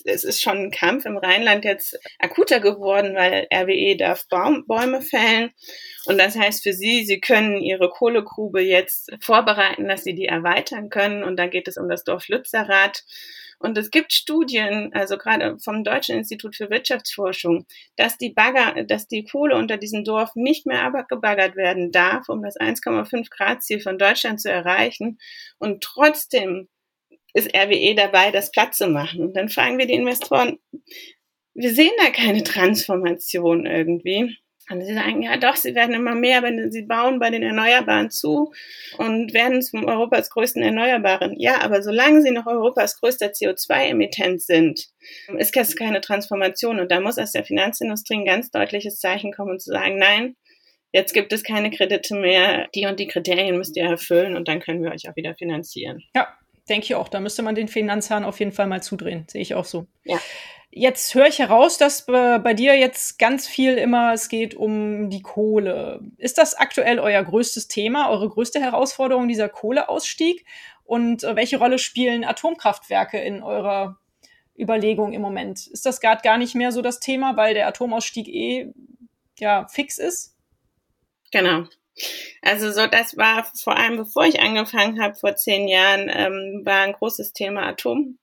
es 0.03 0.23
ist 0.23 0.41
schon 0.41 0.57
ein 0.57 0.71
Kampf 0.71 1.05
im 1.05 1.17
Rheinland 1.17 1.63
jetzt 1.63 1.97
akuter 2.19 2.59
geworden, 2.59 3.15
weil 3.15 3.47
RWE 3.53 3.95
darf 3.97 4.27
Baum, 4.27 4.65
Bäume 4.67 5.01
fällen. 5.01 5.51
Und 6.05 6.17
das 6.17 6.35
heißt 6.35 6.63
für 6.63 6.73
sie, 6.73 7.05
sie 7.05 7.19
können 7.19 7.61
ihre 7.61 7.89
Kohlegrube 7.89 8.61
jetzt 8.61 9.11
vorbereiten, 9.21 9.87
dass 9.87 10.03
sie 10.03 10.15
die 10.15 10.25
erweitern 10.25 10.89
können. 10.89 11.23
Und 11.23 11.37
dann 11.37 11.49
geht 11.49 11.67
es 11.67 11.77
um 11.77 11.89
das 11.89 12.03
Dorf 12.03 12.27
Lützerath. 12.27 13.03
Und 13.59 13.77
es 13.77 13.89
gibt 13.89 14.13
Studien, 14.13 14.91
also 14.93 15.17
gerade 15.17 15.57
vom 15.59 15.83
Deutschen 15.83 16.17
Institut 16.17 16.55
für 16.55 16.69
Wirtschaftsforschung, 16.69 17.65
dass 17.95 18.17
die 18.17 18.31
Bagger, 18.31 18.83
dass 18.83 19.07
die 19.07 19.23
Kohle 19.23 19.55
unter 19.55 19.77
diesem 19.77 20.03
Dorf 20.03 20.31
nicht 20.35 20.65
mehr 20.65 20.83
abgebaggert 20.83 21.55
werden 21.55 21.91
darf, 21.91 22.27
um 22.29 22.43
das 22.43 22.57
1,5 22.57 23.29
Grad 23.29 23.63
Ziel 23.63 23.79
von 23.79 23.97
Deutschland 23.97 24.41
zu 24.41 24.51
erreichen. 24.51 25.19
Und 25.57 25.81
trotzdem 25.83 26.67
ist 27.35 27.53
RWE 27.53 27.95
dabei, 27.95 28.31
das 28.31 28.51
platt 28.51 28.73
zu 28.73 28.87
machen. 28.87 29.21
Und 29.21 29.35
dann 29.35 29.49
fragen 29.49 29.77
wir 29.77 29.85
die 29.85 29.93
Investoren, 29.93 30.57
wir 31.53 31.73
sehen 31.73 31.91
da 32.01 32.09
keine 32.09 32.43
Transformation 32.43 33.65
irgendwie. 33.65 34.37
Und 34.69 34.83
sie 34.83 34.95
sagen, 34.95 35.21
ja 35.21 35.37
doch, 35.37 35.57
sie 35.57 35.75
werden 35.75 35.93
immer 35.93 36.15
mehr, 36.15 36.41
wenn 36.41 36.71
sie 36.71 36.83
bauen 36.83 37.19
bei 37.19 37.29
den 37.29 37.43
Erneuerbaren 37.43 38.09
zu 38.09 38.51
und 38.97 39.33
werden 39.33 39.61
zum 39.61 39.85
Europas 39.85 40.31
größten 40.31 40.63
Erneuerbaren. 40.63 41.35
Ja, 41.37 41.61
aber 41.61 41.83
solange 41.83 42.23
sie 42.23 42.31
noch 42.31 42.47
Europas 42.47 42.99
größter 42.99 43.27
CO2-Emittent 43.27 44.41
sind, 44.41 44.87
ist 45.37 45.55
das 45.55 45.75
keine 45.75 46.01
Transformation. 46.01 46.79
Und 46.79 46.89
da 46.89 46.99
muss 46.99 47.19
aus 47.19 47.33
der 47.33 47.43
Finanzindustrie 47.43 48.15
ein 48.15 48.25
ganz 48.25 48.49
deutliches 48.49 48.99
Zeichen 48.99 49.33
kommen 49.33 49.51
und 49.51 49.61
zu 49.61 49.71
sagen, 49.71 49.99
nein, 49.99 50.35
jetzt 50.93 51.13
gibt 51.13 51.31
es 51.31 51.43
keine 51.43 51.69
Kredite 51.69 52.15
mehr, 52.15 52.67
die 52.73 52.87
und 52.87 52.99
die 52.99 53.07
Kriterien 53.07 53.57
müsst 53.57 53.77
ihr 53.77 53.83
erfüllen 53.83 54.35
und 54.35 54.47
dann 54.47 54.61
können 54.61 54.81
wir 54.81 54.91
euch 54.91 55.07
auch 55.07 55.15
wieder 55.15 55.35
finanzieren. 55.35 56.01
Ja, 56.15 56.29
denke 56.69 56.85
ich 56.85 56.95
auch. 56.95 57.07
Da 57.07 57.19
müsste 57.19 57.43
man 57.43 57.55
den 57.55 57.67
Finanzhahn 57.67 58.23
auf 58.23 58.39
jeden 58.39 58.51
Fall 58.51 58.67
mal 58.67 58.81
zudrehen. 58.81 59.25
Sehe 59.27 59.41
ich 59.41 59.55
auch 59.55 59.65
so. 59.65 59.87
Ja. 60.03 60.19
Jetzt 60.71 61.15
höre 61.15 61.27
ich 61.27 61.39
heraus, 61.39 61.77
dass 61.77 62.05
bei 62.05 62.53
dir 62.53 62.77
jetzt 62.77 63.17
ganz 63.17 63.47
viel 63.47 63.75
immer 63.75 64.11
es 64.13 64.27
geht 64.27 64.55
um 64.55 65.09
die 65.09 65.21
Kohle. 65.21 66.01
Ist 66.17 66.37
das 66.37 66.53
aktuell 66.53 66.99
euer 66.99 67.23
größtes 67.23 67.69
Thema, 67.69 68.09
eure 68.09 68.27
größte 68.27 68.59
Herausforderung, 68.59 69.29
dieser 69.29 69.47
Kohleausstieg? 69.47 70.45
Und 70.83 71.23
äh, 71.23 71.35
welche 71.35 71.57
Rolle 71.57 71.79
spielen 71.79 72.25
Atomkraftwerke 72.25 73.17
in 73.19 73.41
eurer 73.41 73.97
Überlegung 74.57 75.13
im 75.13 75.21
Moment? 75.21 75.65
Ist 75.67 75.85
das 75.85 76.01
gerade 76.01 76.21
gar 76.21 76.37
nicht 76.37 76.55
mehr 76.55 76.71
so 76.71 76.81
das 76.81 76.99
Thema, 76.99 77.37
weil 77.37 77.53
der 77.53 77.67
Atomausstieg 77.67 78.27
eh 78.27 78.73
ja 79.39 79.67
fix 79.67 79.97
ist? 79.97 80.35
Genau. 81.31 81.67
Also 82.41 82.71
so, 82.71 82.87
das 82.87 83.17
war 83.17 83.49
vor 83.61 83.77
allem, 83.77 83.97
bevor 83.97 84.25
ich 84.25 84.41
angefangen 84.41 85.01
habe, 85.01 85.15
vor 85.15 85.35
zehn 85.35 85.67
Jahren, 85.67 86.09
ähm, 86.13 86.61
war 86.65 86.81
ein 86.81 86.93
großes 86.93 87.33
Thema 87.33 87.67
Atom. 87.67 88.17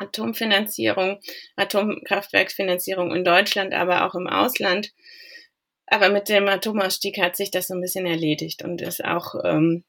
Atomfinanzierung, 0.00 1.18
Atomkraftwerksfinanzierung 1.56 3.12
in 3.14 3.24
Deutschland, 3.24 3.74
aber 3.74 4.06
auch 4.06 4.14
im 4.14 4.28
Ausland. 4.28 4.92
Aber 5.86 6.10
mit 6.10 6.28
dem 6.28 6.46
Atomausstieg 6.48 7.18
hat 7.18 7.36
sich 7.36 7.50
das 7.50 7.68
so 7.68 7.74
ein 7.74 7.80
bisschen 7.80 8.06
erledigt 8.06 8.62
und 8.62 8.80
ist 8.80 9.04
auch 9.04 9.34
ähm, 9.44 9.84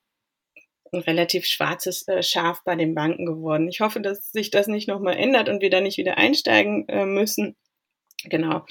ein 0.92 1.02
relativ 1.02 1.46
schwarzes 1.46 2.08
äh, 2.08 2.24
Schaf 2.24 2.64
bei 2.64 2.76
den 2.76 2.96
Banken 2.96 3.26
geworden. 3.26 3.68
Ich 3.68 3.82
hoffe, 3.82 4.02
dass 4.02 4.32
sich 4.32 4.50
das 4.50 4.68
nicht 4.68 4.88
nochmal 4.88 5.18
ändert 5.18 5.50
und 5.50 5.62
wir 5.62 5.70
da 5.70 5.82
nicht 5.82 5.98
wieder 5.98 6.18
einsteigen 6.18 6.88
äh, 6.88 7.06
müssen. 7.06 7.56
Genau. 8.26 8.66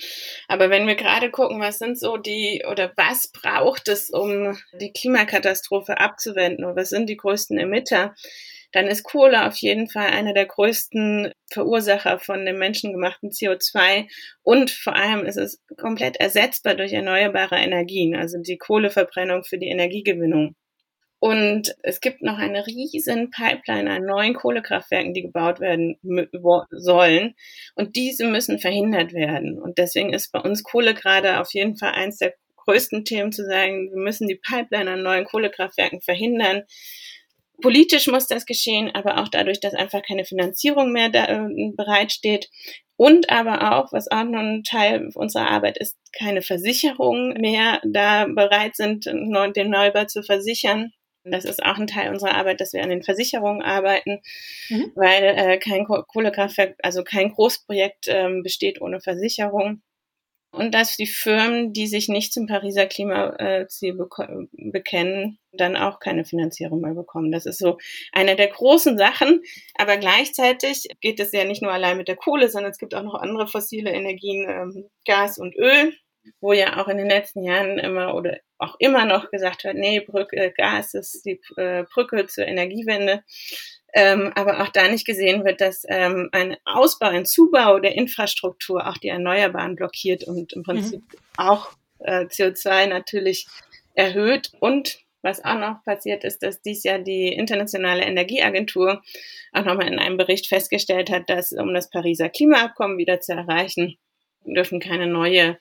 Aber 0.47 0.69
wenn 0.69 0.87
wir 0.87 0.95
gerade 0.95 1.31
gucken, 1.31 1.61
was 1.61 1.79
sind 1.79 1.99
so 1.99 2.17
die 2.17 2.65
oder 2.71 2.93
was 2.97 3.33
braucht 3.33 3.89
es, 3.89 4.11
um 4.11 4.59
die 4.81 4.93
Klimakatastrophe 4.93 5.99
abzuwenden 5.99 6.65
und 6.65 6.77
was 6.77 6.91
sind 6.91 7.09
die 7.09 7.17
größten 7.17 7.59
Emitter, 7.59 8.15
dann 8.73 8.87
ist 8.87 9.03
Kohle 9.03 9.47
auf 9.47 9.57
jeden 9.57 9.89
Fall 9.89 10.09
einer 10.09 10.35
der 10.35 10.47
größten 10.47 11.33
Verursacher 11.51 12.19
von 12.19 12.45
dem 12.45 12.59
menschengemachten 12.59 13.31
CO2 13.31 14.07
und 14.43 14.71
vor 14.71 14.95
allem 14.95 15.25
ist 15.25 15.39
es 15.39 15.63
komplett 15.79 16.19
ersetzbar 16.19 16.75
durch 16.75 16.93
erneuerbare 16.93 17.57
Energien, 17.57 18.15
also 18.15 18.39
die 18.39 18.59
Kohleverbrennung 18.59 19.45
für 19.45 19.59
die 19.59 19.69
Energiegewinnung. 19.69 20.55
Und 21.21 21.75
es 21.83 22.01
gibt 22.01 22.23
noch 22.23 22.39
eine 22.39 22.67
riesen 22.67 23.31
Pipeline 23.31 23.91
an 23.91 24.05
neuen 24.05 24.35
Kohlekraftwerken, 24.35 25.15
die 25.15 25.23
gebaut 25.23 25.59
werden 25.59 25.99
sollen. 26.71 27.35
Und 27.75 27.97
diese 27.97 28.25
müssen 28.25 28.61
verhindert 28.61 29.13
werden. 29.13 29.59
Und 29.59 29.79
deswegen 29.79 30.13
ist 30.13 30.31
bei 30.31 30.41
uns 30.41 30.63
Kohle 30.63 30.95
gerade 30.95 31.41
auf 31.41 31.53
jeden 31.53 31.77
Fall 31.77 31.93
eins 31.93 32.19
der 32.19 32.35
größten 32.57 33.05
Themen 33.05 33.33
zu 33.33 33.45
sagen, 33.45 33.91
wir 33.91 34.01
müssen 34.01 34.29
die 34.29 34.37
Pipeline 34.37 34.91
an 34.93 35.03
neuen 35.03 35.25
Kohlekraftwerken 35.25 36.03
verhindern. 36.03 36.63
Politisch 37.61 38.07
muss 38.07 38.29
das 38.29 38.47
geschehen, 38.47 38.95
aber 38.95 39.19
auch 39.19 39.29
dadurch, 39.29 39.59
dass 39.59 39.75
einfach 39.75 40.03
keine 40.07 40.25
Finanzierung 40.25 40.93
mehr 40.93 41.09
da, 41.09 41.25
äh, 41.25 41.73
bereitsteht. 41.77 42.49
Und 42.97 43.31
aber 43.31 43.77
auch, 43.77 43.93
was 43.93 44.11
auch 44.11 44.25
noch 44.25 44.41
ein 44.41 44.65
Teil 44.65 45.09
unserer 45.15 45.51
Arbeit 45.51 45.79
ist, 45.79 45.97
keine 46.17 46.43
Versicherungen 46.43 47.41
mehr 47.41 47.81
da 47.85 48.27
bereit 48.27 48.77
sind, 48.77 49.07
den 49.07 49.71
Neubau 49.71 50.05
zu 50.05 50.23
versichern. 50.23 50.93
Das 51.25 51.45
ist 51.45 51.63
auch 51.63 51.77
ein 51.77 51.87
Teil 51.87 52.11
unserer 52.11 52.35
Arbeit, 52.35 52.61
dass 52.61 52.73
wir 52.73 52.83
an 52.83 52.91
den 52.91 53.03
Versicherungen 53.03 53.63
arbeiten, 53.63 54.21
mhm. 54.69 54.93
weil 54.95 55.25
äh, 55.25 55.59
kein 55.59 55.85
Kohlekraftwerk, 55.87 56.77
also 56.83 57.05
kein 57.05 57.33
Großprojekt 57.33 58.07
ähm, 58.09 58.43
besteht 58.43 58.81
ohne 58.81 59.01
Versicherung. 59.01 59.83
Und 60.51 60.73
dass 60.73 60.97
die 60.97 61.07
Firmen, 61.07 61.75
die 61.75 61.87
sich 61.87 62.09
nicht 62.09 62.33
zum 62.33 62.47
Pariser 62.47 62.87
Klimaziel 62.87 63.95
be 63.95 64.09
bekennen, 64.53 65.39
dann 65.53 65.77
auch 65.77 66.01
keine 66.01 66.25
Finanzierung 66.25 66.81
mehr 66.81 66.95
bekommen. 66.95 67.31
Das 67.31 67.45
ist 67.45 67.59
so 67.59 67.77
eine 68.13 68.35
der 68.35 68.49
großen 68.49 68.97
Sachen. 68.97 69.43
Aber 69.75 69.99
gleichzeitig 69.99 70.89
geht 71.03 71.21
es 71.21 71.33
ja 71.33 71.45
nicht 71.45 71.61
nur 71.61 71.73
allein 71.73 71.99
mit 71.99 72.09
der 72.09 72.17
Kohle, 72.17 72.49
sondern 72.49 72.73
es 72.73 72.79
gibt 72.79 72.95
auch 72.95 73.03
noch 73.03 73.15
andere 73.15 73.47
fossile 73.47 73.91
Energien, 73.91 74.49
ähm, 74.49 74.89
Gas 75.05 75.39
und 75.39 75.55
Öl, 75.55 75.95
wo 76.41 76.53
ja 76.53 76.81
auch 76.81 76.89
in 76.89 76.99
den 76.99 77.09
letzten 77.09 77.43
Jahren 77.43 77.79
immer 77.79 78.15
oder 78.15 78.39
auch 78.59 78.77
immer 78.79 79.05
noch 79.05 79.31
gesagt 79.31 79.65
wird, 79.65 79.77
nee, 79.77 80.01
Brücke, 80.01 80.53
Gas 80.57 80.95
ist 80.95 81.25
die 81.25 81.41
äh, 81.57 81.85
Brücke 81.85 82.27
zur 82.27 82.47
Energiewende. 82.47 83.23
Ähm, 83.95 84.33
aber 84.35 84.61
auch 84.63 84.69
da 84.69 84.89
nicht 84.89 85.07
gesehen 85.07 85.45
wird, 85.45 85.61
dass 85.61 85.85
ähm, 85.89 86.29
ein 86.33 86.57
Ausbau, 86.65 87.07
ein 87.07 87.25
Zubau 87.25 87.79
der 87.79 87.95
Infrastruktur 87.95 88.87
auch 88.87 88.99
die 88.99 89.09
Erneuerbaren 89.09 89.77
blockiert 89.77 90.25
und 90.25 90.53
im 90.53 90.63
Prinzip 90.63 91.01
mhm. 91.01 91.19
auch 91.39 91.73
äh, 92.01 92.25
CO2 92.25 92.87
natürlich 92.87 93.47
erhöht. 93.95 94.53
Und 94.61 94.99
was 95.23 95.45
auch 95.45 95.59
noch 95.59 95.83
passiert 95.85 96.25
ist, 96.25 96.43
dass 96.43 96.61
dies 96.61 96.85
Jahr 96.85 96.99
die 96.99 97.29
Internationale 97.29 98.05
Energieagentur 98.05 99.03
auch 99.53 99.65
nochmal 99.65 99.89
in 99.89 99.99
einem 99.99 100.17
Bericht 100.17 100.49
festgestellt 100.49 101.11
hat, 101.11 101.29
dass 101.31 101.53
um 101.53 101.73
das 101.75 101.91
Pariser 101.91 102.29
Klimaabkommen 102.29 102.99
wieder 102.99 103.21
zu 103.21 103.33
erreichen, 103.33 103.97
dürfen 104.45 104.81
keine 104.81 105.07
neue 105.07 105.59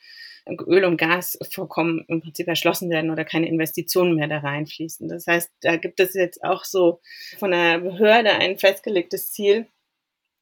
Öl- 0.50 0.86
und 0.86 0.98
Gasvorkommen 0.98 2.06
im 2.08 2.22
Prinzip 2.22 2.48
erschlossen 2.48 2.90
werden 2.90 3.12
oder 3.12 3.26
keine 3.26 3.48
Investitionen 3.48 4.16
mehr 4.16 4.28
da 4.28 4.40
reinfließen. 4.40 5.08
Das 5.08 5.28
heißt, 5.28 5.52
da 5.62 5.78
gibt 5.78 6.00
es 6.00 6.14
jetzt 6.14 6.44
auch 6.44 6.64
so 6.64 7.00
von 7.38 7.52
der 7.52 7.80
Behörde 7.80 8.32
ein 8.32 8.58
festgelegtes 8.58 9.32
Ziel. 9.32 9.68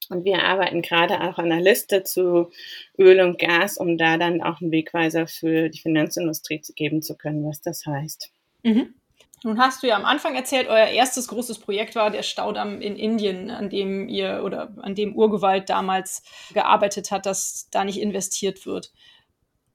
Und 0.10 0.24
wir 0.24 0.44
arbeiten 0.44 0.84
gerade 0.84 1.22
auch 1.22 1.40
an 1.40 1.52
einer 1.52 1.62
Liste 1.62 2.04
zu 2.04 2.52
Öl 3.00 3.22
und 3.22 3.40
Gas, 3.40 3.78
um 3.78 3.98
da 3.98 4.18
dann 4.18 4.42
auch 4.42 4.62
einen 4.62 4.72
Wegweiser 4.72 5.26
für 5.28 5.70
die 5.70 5.80
Finanzindustrie 5.80 6.62
geben 6.76 7.02
zu 7.02 7.18
können, 7.18 7.44
was 7.44 7.62
das 7.62 7.86
heißt. 7.86 8.32
Mhm. 8.64 8.94
Nun 9.44 9.60
hast 9.60 9.84
du 9.84 9.88
ja 9.88 9.96
am 9.96 10.06
Anfang 10.06 10.36
erzählt, 10.36 10.68
euer 10.68 10.88
erstes 10.88 11.28
großes 11.28 11.60
Projekt 11.60 11.94
war 11.94 12.10
der 12.10 12.24
Staudamm 12.24 12.82
in 12.82 12.96
Indien, 12.96 13.52
an 13.52 13.70
dem 13.70 14.10
ihr 14.10 14.42
oder 14.44 14.74
an 14.82 14.96
dem 14.96 15.16
Urgewalt 15.16 15.70
damals 15.70 16.24
gearbeitet 16.54 17.12
hat, 17.12 17.28
dass 17.28 17.68
da 17.70 17.84
nicht 17.84 18.00
investiert 18.00 18.66
wird. 18.66 18.92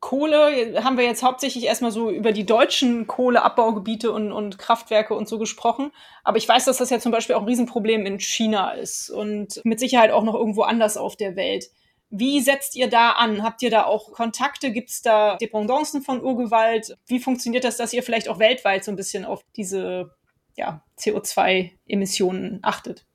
Kohle 0.00 0.82
haben 0.82 0.96
wir 0.96 1.04
jetzt 1.04 1.22
hauptsächlich 1.22 1.64
erstmal 1.64 1.92
so 1.92 2.10
über 2.10 2.32
die 2.32 2.46
deutschen 2.46 3.06
Kohleabbaugebiete 3.06 4.10
und, 4.10 4.32
und 4.32 4.58
Kraftwerke 4.58 5.14
und 5.14 5.28
so 5.28 5.38
gesprochen. 5.38 5.92
Aber 6.24 6.38
ich 6.38 6.48
weiß, 6.48 6.64
dass 6.64 6.78
das 6.78 6.88
ja 6.88 6.98
zum 6.98 7.12
Beispiel 7.12 7.36
auch 7.36 7.42
ein 7.42 7.48
Riesenproblem 7.48 8.06
in 8.06 8.18
China 8.18 8.70
ist 8.72 9.10
und 9.10 9.60
mit 9.64 9.78
Sicherheit 9.78 10.10
auch 10.10 10.22
noch 10.24 10.34
irgendwo 10.34 10.62
anders 10.62 10.96
auf 10.96 11.16
der 11.16 11.36
Welt. 11.36 11.66
Wie 12.08 12.40
setzt 12.40 12.76
ihr 12.76 12.88
da 12.88 13.10
an? 13.12 13.42
Habt 13.42 13.62
ihr 13.62 13.70
da 13.70 13.84
auch 13.84 14.12
Kontakte? 14.12 14.72
Gibt 14.72 14.88
es 14.88 15.02
da 15.02 15.36
Dependancen 15.36 16.02
von 16.02 16.22
Urgewalt? 16.22 16.96
Wie 17.06 17.20
funktioniert 17.20 17.64
das, 17.64 17.76
dass 17.76 17.92
ihr 17.92 18.02
vielleicht 18.02 18.28
auch 18.28 18.38
weltweit 18.38 18.84
so 18.84 18.90
ein 18.90 18.96
bisschen 18.96 19.26
auf 19.26 19.44
diese 19.54 20.16
ja, 20.56 20.82
CO2-Emissionen 20.98 22.60
achtet? 22.62 23.06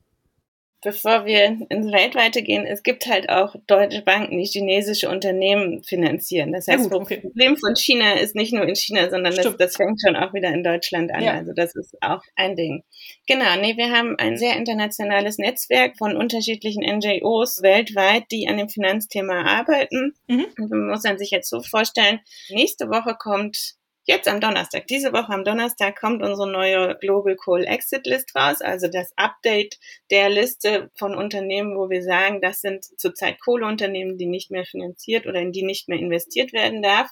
Bevor 0.86 1.26
wir 1.26 1.58
ins 1.68 1.90
Weltweite 1.90 2.44
gehen, 2.44 2.64
es 2.64 2.84
gibt 2.84 3.06
halt 3.06 3.28
auch 3.28 3.56
deutsche 3.66 4.02
Banken, 4.02 4.38
die 4.38 4.44
chinesische 4.44 5.08
Unternehmen 5.08 5.82
finanzieren. 5.82 6.52
Das 6.52 6.68
heißt, 6.68 6.84
ja, 6.84 6.88
gut, 6.88 6.92
okay. 6.92 7.14
das 7.16 7.22
Problem 7.22 7.56
von 7.56 7.74
China 7.74 8.12
ist 8.12 8.36
nicht 8.36 8.52
nur 8.52 8.62
in 8.62 8.76
China, 8.76 9.10
sondern 9.10 9.34
das, 9.34 9.56
das, 9.56 9.74
fängt 9.74 10.00
schon 10.00 10.14
auch 10.14 10.32
wieder 10.32 10.54
in 10.54 10.62
Deutschland 10.62 11.12
an. 11.12 11.24
Ja. 11.24 11.32
Also 11.32 11.52
das 11.56 11.74
ist 11.74 11.96
auch 12.02 12.22
ein 12.36 12.54
Ding. 12.54 12.84
Genau, 13.26 13.56
nee, 13.60 13.76
wir 13.76 13.90
haben 13.90 14.14
ein 14.18 14.36
sehr 14.36 14.56
internationales 14.56 15.38
Netzwerk 15.38 15.98
von 15.98 16.16
unterschiedlichen 16.16 16.84
NGOs 16.84 17.62
weltweit, 17.62 18.30
die 18.30 18.46
an 18.46 18.56
dem 18.56 18.68
Finanzthema 18.68 19.42
arbeiten. 19.42 20.14
Mhm. 20.28 20.46
Man 20.56 20.86
muss 20.86 21.02
sich 21.02 21.32
jetzt 21.32 21.50
so 21.50 21.62
vorstellen, 21.62 22.20
nächste 22.48 22.90
Woche 22.90 23.16
kommt 23.18 23.74
Jetzt 24.08 24.28
am 24.28 24.40
Donnerstag, 24.40 24.86
diese 24.86 25.12
Woche 25.12 25.32
am 25.32 25.42
Donnerstag 25.42 25.98
kommt 25.98 26.22
unsere 26.22 26.48
neue 26.48 26.96
Global 27.00 27.34
Coal 27.34 27.64
Exit 27.64 28.06
List 28.06 28.36
raus, 28.36 28.60
also 28.60 28.86
das 28.86 29.12
Update 29.16 29.80
der 30.12 30.30
Liste 30.30 30.92
von 30.94 31.16
Unternehmen, 31.16 31.76
wo 31.76 31.90
wir 31.90 32.04
sagen, 32.04 32.40
das 32.40 32.60
sind 32.60 32.84
zurzeit 32.84 33.40
Kohleunternehmen, 33.40 34.16
die 34.16 34.26
nicht 34.26 34.52
mehr 34.52 34.64
finanziert 34.64 35.26
oder 35.26 35.40
in 35.40 35.50
die 35.50 35.64
nicht 35.64 35.88
mehr 35.88 35.98
investiert 35.98 36.52
werden 36.52 36.82
darf. 36.82 37.10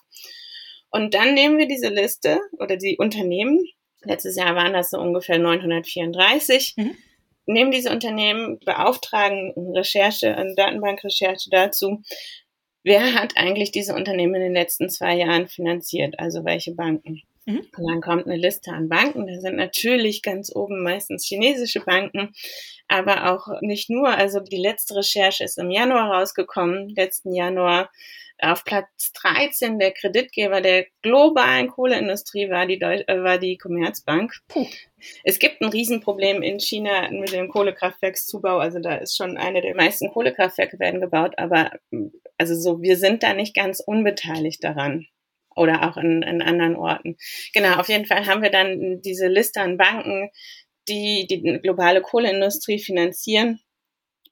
Und 0.88 1.14
dann 1.14 1.34
nehmen 1.34 1.58
wir 1.58 1.66
diese 1.66 1.88
Liste 1.88 2.38
oder 2.60 2.76
die 2.76 2.96
Unternehmen, 2.96 3.58
letztes 4.04 4.36
Jahr 4.36 4.54
waren 4.54 4.72
das 4.72 4.90
so 4.90 4.98
ungefähr 4.98 5.40
934, 5.40 6.74
mhm. 6.76 6.96
nehmen 7.46 7.72
diese 7.72 7.90
Unternehmen, 7.90 8.60
beauftragen 8.60 9.52
Recherche, 9.74 10.36
eine 10.36 10.54
Datenbankrecherche 10.54 11.50
dazu, 11.50 12.02
wer 12.84 13.14
hat 13.14 13.36
eigentlich 13.36 13.72
diese 13.72 13.94
Unternehmen 13.94 14.36
in 14.36 14.42
den 14.42 14.54
letzten 14.54 14.88
zwei 14.88 15.16
Jahren 15.16 15.48
finanziert, 15.48 16.18
also 16.18 16.44
welche 16.44 16.74
Banken. 16.74 17.22
Mhm. 17.46 17.66
Und 17.76 17.86
dann 17.86 18.00
kommt 18.00 18.26
eine 18.26 18.36
Liste 18.36 18.70
an 18.70 18.88
Banken. 18.88 19.26
Da 19.26 19.40
sind 19.40 19.56
natürlich 19.56 20.22
ganz 20.22 20.54
oben 20.54 20.82
meistens 20.82 21.26
chinesische 21.26 21.80
Banken, 21.80 22.32
aber 22.88 23.32
auch 23.32 23.60
nicht 23.60 23.90
nur. 23.90 24.08
Also 24.08 24.40
die 24.40 24.56
letzte 24.56 24.96
Recherche 24.96 25.44
ist 25.44 25.58
im 25.58 25.70
Januar 25.70 26.12
rausgekommen, 26.12 26.90
letzten 26.90 27.34
Januar. 27.34 27.90
Auf 28.40 28.64
Platz 28.64 29.12
13 29.22 29.78
der 29.78 29.92
Kreditgeber 29.92 30.60
der 30.60 30.86
globalen 31.02 31.68
Kohleindustrie 31.68 32.50
war 32.50 32.66
die, 32.66 32.78
Deu 32.78 32.96
äh, 33.06 33.22
war 33.22 33.38
die 33.38 33.56
Commerzbank. 33.56 34.32
Puh. 34.48 34.66
Es 35.22 35.38
gibt 35.38 35.60
ein 35.60 35.68
Riesenproblem 35.68 36.42
in 36.42 36.58
China 36.58 37.10
mit 37.10 37.32
dem 37.32 37.48
Kohlekraftwerkszubau. 37.48 38.58
Also 38.58 38.80
da 38.80 38.96
ist 38.96 39.16
schon 39.16 39.36
eine 39.36 39.62
der 39.62 39.76
meisten 39.76 40.10
Kohlekraftwerke 40.10 40.78
werden 40.78 41.00
gebaut, 41.00 41.34
aber 41.36 41.72
also 42.38 42.54
so, 42.54 42.82
wir 42.82 42.96
sind 42.96 43.22
da 43.22 43.34
nicht 43.34 43.54
ganz 43.54 43.80
unbeteiligt 43.80 44.64
daran 44.64 45.06
oder 45.54 45.88
auch 45.88 45.96
in, 45.96 46.22
in 46.22 46.42
anderen 46.42 46.76
Orten. 46.76 47.16
Genau, 47.52 47.74
auf 47.76 47.88
jeden 47.88 48.06
Fall 48.06 48.26
haben 48.26 48.42
wir 48.42 48.50
dann 48.50 49.00
diese 49.02 49.28
Liste 49.28 49.60
an 49.60 49.76
Banken, 49.76 50.30
die 50.88 51.26
die 51.28 51.60
globale 51.62 52.02
Kohleindustrie 52.02 52.78
finanzieren. 52.78 53.60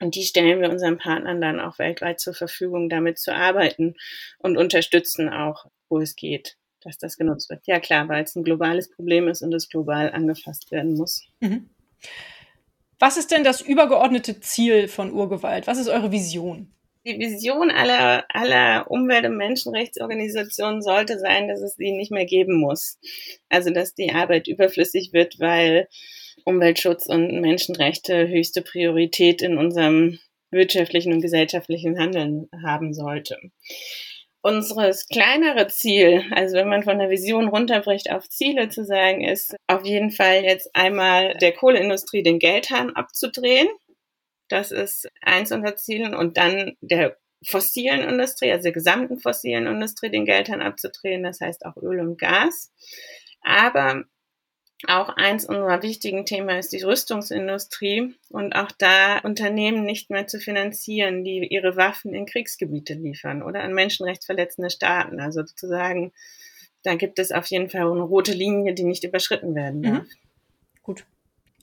Und 0.03 0.17
die 0.17 0.25
stellen 0.25 0.61
wir 0.61 0.69
unseren 0.69 0.99
Partnern 0.99 1.41
dann 1.41 1.61
auch 1.61 1.79
weltweit 1.79 2.19
zur 2.19 2.35
Verfügung, 2.35 2.88
damit 2.88 3.19
zu 3.19 3.33
arbeiten 3.33 3.95
und 4.38 4.57
unterstützen 4.57 5.29
auch, 5.29 5.67
wo 5.88 6.01
es 6.01 6.17
geht, 6.17 6.57
dass 6.81 6.99
das 6.99 7.17
genutzt 7.17 7.49
wird. 7.51 7.62
Ja 7.67 7.79
klar, 7.79 8.09
weil 8.09 8.25
es 8.25 8.35
ein 8.35 8.43
globales 8.43 8.91
Problem 8.91 9.29
ist 9.29 9.43
und 9.43 9.55
es 9.55 9.69
global 9.69 10.11
angefasst 10.11 10.73
werden 10.73 10.95
muss. 10.95 11.23
Mhm. 11.38 11.71
Was 12.99 13.17
ist 13.17 13.31
denn 13.31 13.45
das 13.45 13.61
übergeordnete 13.61 14.41
Ziel 14.41 14.88
von 14.88 15.12
Urgewalt? 15.12 15.69
Was 15.69 15.79
ist 15.79 15.88
eure 15.88 16.11
Vision? 16.11 16.75
Die 17.05 17.19
Vision 17.19 17.71
aller, 17.71 18.25
aller 18.29 18.91
Umwelt- 18.91 19.27
und 19.27 19.37
Menschenrechtsorganisationen 19.37 20.83
sollte 20.83 21.19
sein, 21.19 21.49
dass 21.49 21.61
es 21.61 21.75
sie 21.75 21.93
nicht 21.93 22.12
mehr 22.12 22.27
geben 22.27 22.59
muss. 22.59 22.99
Also, 23.49 23.71
dass 23.71 23.95
die 23.95 24.12
Arbeit 24.12 24.47
überflüssig 24.47 25.12
wird, 25.12 25.38
weil 25.38 25.88
Umweltschutz 26.45 27.07
und 27.07 27.41
Menschenrechte 27.41 28.29
höchste 28.29 28.63
Priorität 28.63 29.43
in 29.43 29.59
unserem 29.59 30.19
wirtschaftlichen 30.51 31.13
und 31.13 31.23
gesellschaftlichen 31.23 31.99
Handeln 31.99 32.49
haben 32.63 32.95
sollte. 32.95 33.39
Unseres 34.43 35.07
kleinere 35.07 35.69
Ziel, 35.69 36.25
also 36.33 36.57
wenn 36.57 36.69
man 36.69 36.83
von 36.83 36.99
der 36.99 37.11
Vision 37.11 37.49
runterbricht 37.49 38.11
auf 38.11 38.29
Ziele 38.29 38.69
zu 38.69 38.85
sagen, 38.85 39.23
ist 39.23 39.55
auf 39.69 39.85
jeden 39.85 40.11
Fall 40.11 40.43
jetzt 40.43 40.69
einmal 40.75 41.35
der 41.35 41.53
Kohleindustrie 41.53 42.25
den 42.25 42.41
Geldhahn 42.41 42.91
abzudrehen. 42.91 43.69
Das 44.49 44.73
ist 44.73 45.09
eins 45.21 45.53
unserer 45.53 45.77
Ziele 45.77 46.19
und 46.19 46.37
dann 46.37 46.77
der 46.81 47.17
fossilen 47.45 48.01
Industrie, 48.01 48.51
also 48.51 48.65
der 48.65 48.73
gesamten 48.73 49.19
fossilen 49.19 49.67
Industrie 49.67 50.11
den 50.11 50.25
Geldhahn 50.25 50.61
abzudrehen, 50.61 51.23
das 51.23 51.41
heißt 51.41 51.65
auch 51.65 51.77
Öl 51.77 52.01
und 52.01 52.19
Gas. 52.19 52.73
Aber 53.43 54.05
auch 54.88 55.11
eins 55.11 55.45
unserer 55.45 55.83
wichtigen 55.83 56.27
Themen 56.27 56.59
ist 56.59 56.73
die 56.73 56.83
Rüstungsindustrie 56.83 58.14
und 58.31 58.55
auch 58.55 58.71
da 58.73 59.18
Unternehmen 59.18 59.85
nicht 59.85 60.11
mehr 60.11 60.27
zu 60.27 60.40
finanzieren, 60.40 61.25
die 61.25 61.47
ihre 61.47 61.77
Waffen 61.77 62.14
in 62.14 62.27
Kriegsgebiete 62.27 62.95
liefern 62.95 63.42
oder 63.42 63.62
an 63.62 63.75
menschenrechtsverletzende 63.75 64.71
Staaten. 64.71 65.21
Also 65.21 65.45
sozusagen, 65.45 66.12
da 66.83 66.97
gibt 66.97 67.18
es 67.18 67.31
auf 67.31 67.47
jeden 67.47 67.71
Fall 67.71 67.90
eine 67.90 68.03
rote 68.03 68.33
Linie, 68.33 68.75
die 68.75 68.85
nicht 68.85 69.05
überschritten 69.05 69.55
werden 69.55 69.81
mhm. 69.81 69.85
darf. 69.85 70.03
Mhm. 70.03 70.09
Gut. 70.83 71.05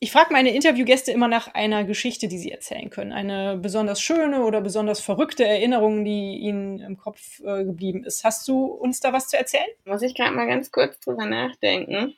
Ich 0.02 0.14
frage 0.14 0.32
meine 0.32 0.56
Interviewgäste 0.56 1.12
immer 1.12 1.28
nach 1.28 1.54
einer 1.54 1.84
Geschichte, 1.84 2.30
die 2.30 2.38
sie 2.38 2.52
erzählen 2.52 2.90
können. 2.90 3.12
Eine 3.12 3.58
besonders 3.58 4.02
schöne 4.02 4.46
oder 4.46 4.62
besonders 4.62 5.02
verrückte 5.02 5.46
Erinnerung, 5.46 6.06
die 6.06 6.38
ihnen 6.38 6.80
im 6.80 6.96
Kopf 6.98 7.42
äh, 7.42 7.66
geblieben 7.66 8.06
ist. 8.06 8.24
Hast 8.24 8.48
du 8.48 8.64
uns 8.66 9.02
da 9.02 9.12
was 9.12 9.28
zu 9.28 9.38
erzählen? 9.38 9.68
Muss 9.84 10.02
ich 10.02 10.16
gerade 10.16 10.34
mal 10.34 10.48
ganz 10.48 10.72
kurz 10.72 11.02
drüber 11.02 11.26
nachdenken. 11.26 12.16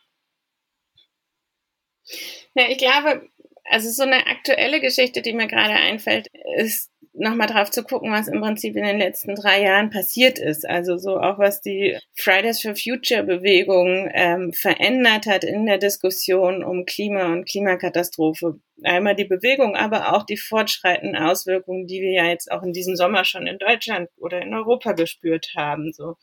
Ja, 2.53 2.65
ich 2.69 2.77
glaube, 2.77 3.29
also 3.65 3.89
so 3.89 4.03
eine 4.03 4.27
aktuelle 4.27 4.81
Geschichte, 4.81 5.21
die 5.21 5.33
mir 5.33 5.47
gerade 5.47 5.73
einfällt, 5.73 6.27
ist 6.57 6.91
nochmal 7.13 7.47
drauf 7.47 7.69
zu 7.71 7.83
gucken, 7.83 8.11
was 8.11 8.27
im 8.27 8.41
Prinzip 8.41 8.75
in 8.75 8.83
den 8.83 8.97
letzten 8.97 9.35
drei 9.35 9.61
Jahren 9.63 9.89
passiert 9.89 10.39
ist. 10.39 10.67
Also 10.67 10.97
so 10.97 11.17
auch 11.17 11.39
was 11.39 11.61
die 11.61 11.97
Fridays 12.15 12.61
for 12.61 12.75
Future 12.75 13.23
Bewegung 13.23 14.09
ähm, 14.13 14.53
verändert 14.53 15.25
hat 15.25 15.43
in 15.43 15.65
der 15.65 15.77
Diskussion 15.77 16.63
um 16.63 16.85
Klima 16.85 17.31
und 17.31 17.45
Klimakatastrophe. 17.45 18.59
Einmal 18.83 19.15
die 19.15 19.25
Bewegung, 19.25 19.75
aber 19.75 20.13
auch 20.13 20.23
die 20.23 20.37
fortschreitenden 20.37 21.21
Auswirkungen, 21.21 21.85
die 21.85 22.01
wir 22.01 22.11
ja 22.11 22.25
jetzt 22.25 22.51
auch 22.51 22.63
in 22.63 22.73
diesem 22.73 22.95
Sommer 22.95 23.25
schon 23.25 23.45
in 23.45 23.59
Deutschland 23.59 24.09
oder 24.17 24.41
in 24.41 24.53
Europa 24.53 24.93
gespürt 24.93 25.51
haben. 25.55 25.91
So 25.93 26.15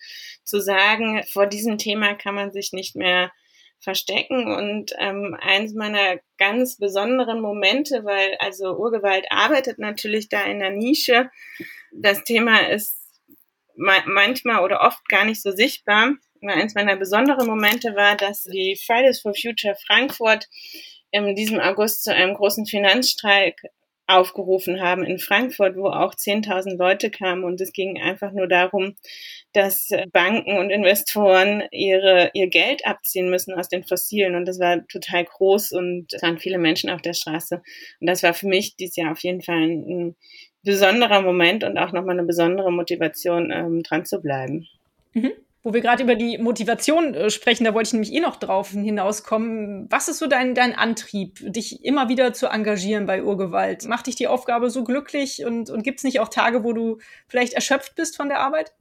zu 0.42 0.60
sagen, 0.60 1.22
vor 1.30 1.46
diesem 1.46 1.78
Thema 1.78 2.14
kann 2.14 2.34
man 2.34 2.50
sich 2.50 2.72
nicht 2.72 2.96
mehr 2.96 3.30
verstecken. 3.80 4.52
Und 4.52 4.92
ähm, 4.98 5.36
eins 5.40 5.74
meiner 5.74 6.18
ganz 6.36 6.76
besonderen 6.76 7.40
Momente, 7.40 8.04
weil 8.04 8.36
also 8.38 8.76
Urgewalt 8.76 9.26
arbeitet 9.30 9.78
natürlich 9.78 10.28
da 10.28 10.44
in 10.44 10.60
der 10.60 10.70
Nische. 10.70 11.30
Das 11.92 12.24
Thema 12.24 12.68
ist 12.68 12.96
ma 13.76 14.02
manchmal 14.06 14.62
oder 14.62 14.80
oft 14.82 15.08
gar 15.08 15.24
nicht 15.24 15.42
so 15.42 15.52
sichtbar. 15.52 16.14
Eins 16.42 16.74
meiner 16.74 16.96
besonderen 16.96 17.46
Momente 17.46 17.94
war, 17.96 18.16
dass 18.16 18.44
die 18.44 18.78
Fridays 18.84 19.20
for 19.20 19.34
Future 19.34 19.76
Frankfurt 19.86 20.46
in 21.10 21.34
diesem 21.34 21.58
August 21.58 22.04
zu 22.04 22.14
einem 22.14 22.34
großen 22.34 22.66
Finanzstreik 22.66 23.60
aufgerufen 24.08 24.80
haben 24.80 25.04
in 25.04 25.18
Frankfurt, 25.18 25.76
wo 25.76 25.88
auch 25.88 26.14
10.000 26.14 26.76
Leute 26.76 27.10
kamen. 27.10 27.44
Und 27.44 27.60
es 27.60 27.72
ging 27.72 28.00
einfach 28.00 28.32
nur 28.32 28.48
darum, 28.48 28.94
dass 29.52 29.90
Banken 30.12 30.58
und 30.58 30.70
Investoren 30.70 31.62
ihre, 31.70 32.30
ihr 32.34 32.48
Geld 32.48 32.86
abziehen 32.86 33.30
müssen 33.30 33.54
aus 33.54 33.68
den 33.68 33.84
Fossilen. 33.84 34.34
Und 34.34 34.46
das 34.46 34.58
war 34.58 34.86
total 34.88 35.24
groß 35.24 35.72
und 35.72 36.12
es 36.12 36.22
waren 36.22 36.38
viele 36.38 36.58
Menschen 36.58 36.90
auf 36.90 37.02
der 37.02 37.12
Straße. 37.12 37.62
Und 38.00 38.06
das 38.06 38.22
war 38.22 38.34
für 38.34 38.48
mich 38.48 38.76
dieses 38.76 38.96
Jahr 38.96 39.12
auf 39.12 39.20
jeden 39.20 39.42
Fall 39.42 39.62
ein, 39.62 39.84
ein 39.88 40.16
besonderer 40.62 41.22
Moment 41.22 41.62
und 41.64 41.78
auch 41.78 41.92
nochmal 41.92 42.18
eine 42.18 42.26
besondere 42.26 42.72
Motivation, 42.72 43.50
ähm, 43.50 43.82
dran 43.82 44.04
zu 44.06 44.20
bleiben. 44.20 44.66
Mhm. 45.12 45.32
Wo 45.62 45.74
wir 45.74 45.80
gerade 45.80 46.02
über 46.02 46.14
die 46.14 46.38
Motivation 46.38 47.14
äh, 47.14 47.30
sprechen, 47.30 47.64
da 47.64 47.74
wollte 47.74 47.88
ich 47.88 47.92
nämlich 47.92 48.12
eh 48.12 48.20
noch 48.20 48.36
drauf 48.36 48.70
hinauskommen. 48.70 49.86
Was 49.90 50.08
ist 50.08 50.18
so 50.18 50.26
dein, 50.26 50.54
dein 50.54 50.74
Antrieb, 50.74 51.40
dich 51.52 51.84
immer 51.84 52.08
wieder 52.08 52.32
zu 52.32 52.46
engagieren 52.46 53.06
bei 53.06 53.22
Urgewalt? 53.22 53.86
Macht 53.88 54.06
dich 54.06 54.14
die 54.14 54.28
Aufgabe 54.28 54.70
so 54.70 54.84
glücklich 54.84 55.44
und, 55.44 55.70
und 55.70 55.82
gibt 55.82 55.98
es 55.98 56.04
nicht 56.04 56.20
auch 56.20 56.28
Tage, 56.28 56.64
wo 56.64 56.72
du 56.72 56.98
vielleicht 57.26 57.54
erschöpft 57.54 57.96
bist 57.96 58.16
von 58.16 58.28
der 58.28 58.40
Arbeit? 58.40 58.72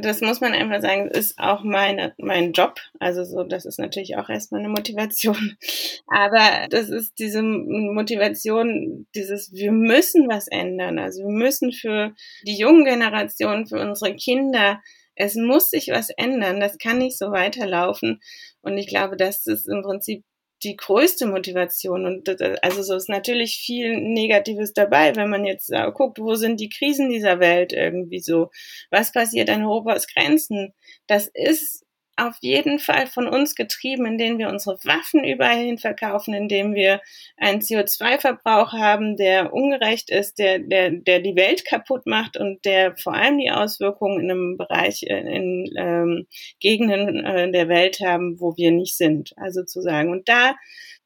das 0.00 0.20
muss 0.20 0.40
man 0.40 0.52
einfach 0.52 0.80
sagen, 0.80 1.08
ist 1.08 1.38
auch 1.38 1.62
meine, 1.62 2.14
mein 2.18 2.52
Job. 2.52 2.80
Also 3.00 3.24
so, 3.24 3.44
das 3.44 3.64
ist 3.64 3.78
natürlich 3.78 4.16
auch 4.16 4.28
erstmal 4.28 4.60
eine 4.60 4.68
Motivation. 4.68 5.56
Aber 6.06 6.68
das 6.70 6.88
ist 6.88 7.18
diese 7.18 7.42
Motivation, 7.42 9.06
dieses, 9.14 9.52
wir 9.52 9.72
müssen 9.72 10.28
was 10.28 10.48
ändern. 10.48 10.98
Also 10.98 11.22
wir 11.22 11.32
müssen 11.32 11.72
für 11.72 12.14
die 12.46 12.58
jungen 12.58 12.84
Generationen, 12.84 13.66
für 13.66 13.80
unsere 13.80 14.14
Kinder 14.14 14.80
es 15.18 15.34
muss 15.34 15.70
sich 15.70 15.88
was 15.88 16.10
ändern. 16.10 16.60
Das 16.60 16.78
kann 16.78 16.98
nicht 16.98 17.18
so 17.18 17.32
weiterlaufen. 17.32 18.20
Und 18.62 18.78
ich 18.78 18.86
glaube, 18.86 19.16
das 19.16 19.46
ist 19.46 19.68
im 19.68 19.82
Prinzip 19.82 20.24
die 20.62 20.76
größte 20.76 21.26
Motivation. 21.26 22.06
Und 22.06 22.28
also 22.62 22.82
so 22.82 22.94
ist 22.94 23.08
natürlich 23.08 23.58
viel 23.58 23.96
Negatives 23.96 24.72
dabei, 24.72 25.16
wenn 25.16 25.28
man 25.28 25.44
jetzt 25.44 25.72
guckt, 25.94 26.18
wo 26.20 26.36
sind 26.36 26.60
die 26.60 26.68
Krisen 26.68 27.10
dieser 27.10 27.40
Welt 27.40 27.72
irgendwie 27.72 28.20
so? 28.20 28.50
Was 28.90 29.12
passiert 29.12 29.50
an 29.50 29.64
Europas 29.64 30.06
Grenzen? 30.06 30.72
Das 31.08 31.28
ist 31.34 31.84
auf 32.18 32.36
jeden 32.40 32.78
Fall 32.78 33.06
von 33.06 33.28
uns 33.28 33.54
getrieben, 33.54 34.06
indem 34.06 34.38
wir 34.38 34.48
unsere 34.48 34.76
Waffen 34.84 35.24
überall 35.24 35.58
hin 35.58 35.78
verkaufen, 35.78 36.34
indem 36.34 36.74
wir 36.74 37.00
einen 37.36 37.60
CO2-Verbrauch 37.60 38.72
haben, 38.72 39.16
der 39.16 39.52
ungerecht 39.52 40.10
ist, 40.10 40.38
der, 40.38 40.58
der, 40.58 40.90
der 40.90 41.20
die 41.20 41.36
Welt 41.36 41.64
kaputt 41.64 42.06
macht 42.06 42.36
und 42.36 42.64
der 42.64 42.96
vor 42.96 43.14
allem 43.14 43.38
die 43.38 43.50
Auswirkungen 43.50 44.20
in 44.20 44.30
einem 44.30 44.56
Bereich, 44.56 45.02
in, 45.02 45.26
in 45.26 45.70
ähm, 45.76 46.26
Gegenden 46.60 47.24
äh, 47.24 47.50
der 47.50 47.68
Welt 47.68 48.00
haben, 48.00 48.40
wo 48.40 48.56
wir 48.56 48.70
nicht 48.70 48.96
sind. 48.96 49.32
Also 49.36 49.64
zu 49.64 49.80
sagen. 49.80 50.10
Und 50.10 50.28
da 50.28 50.56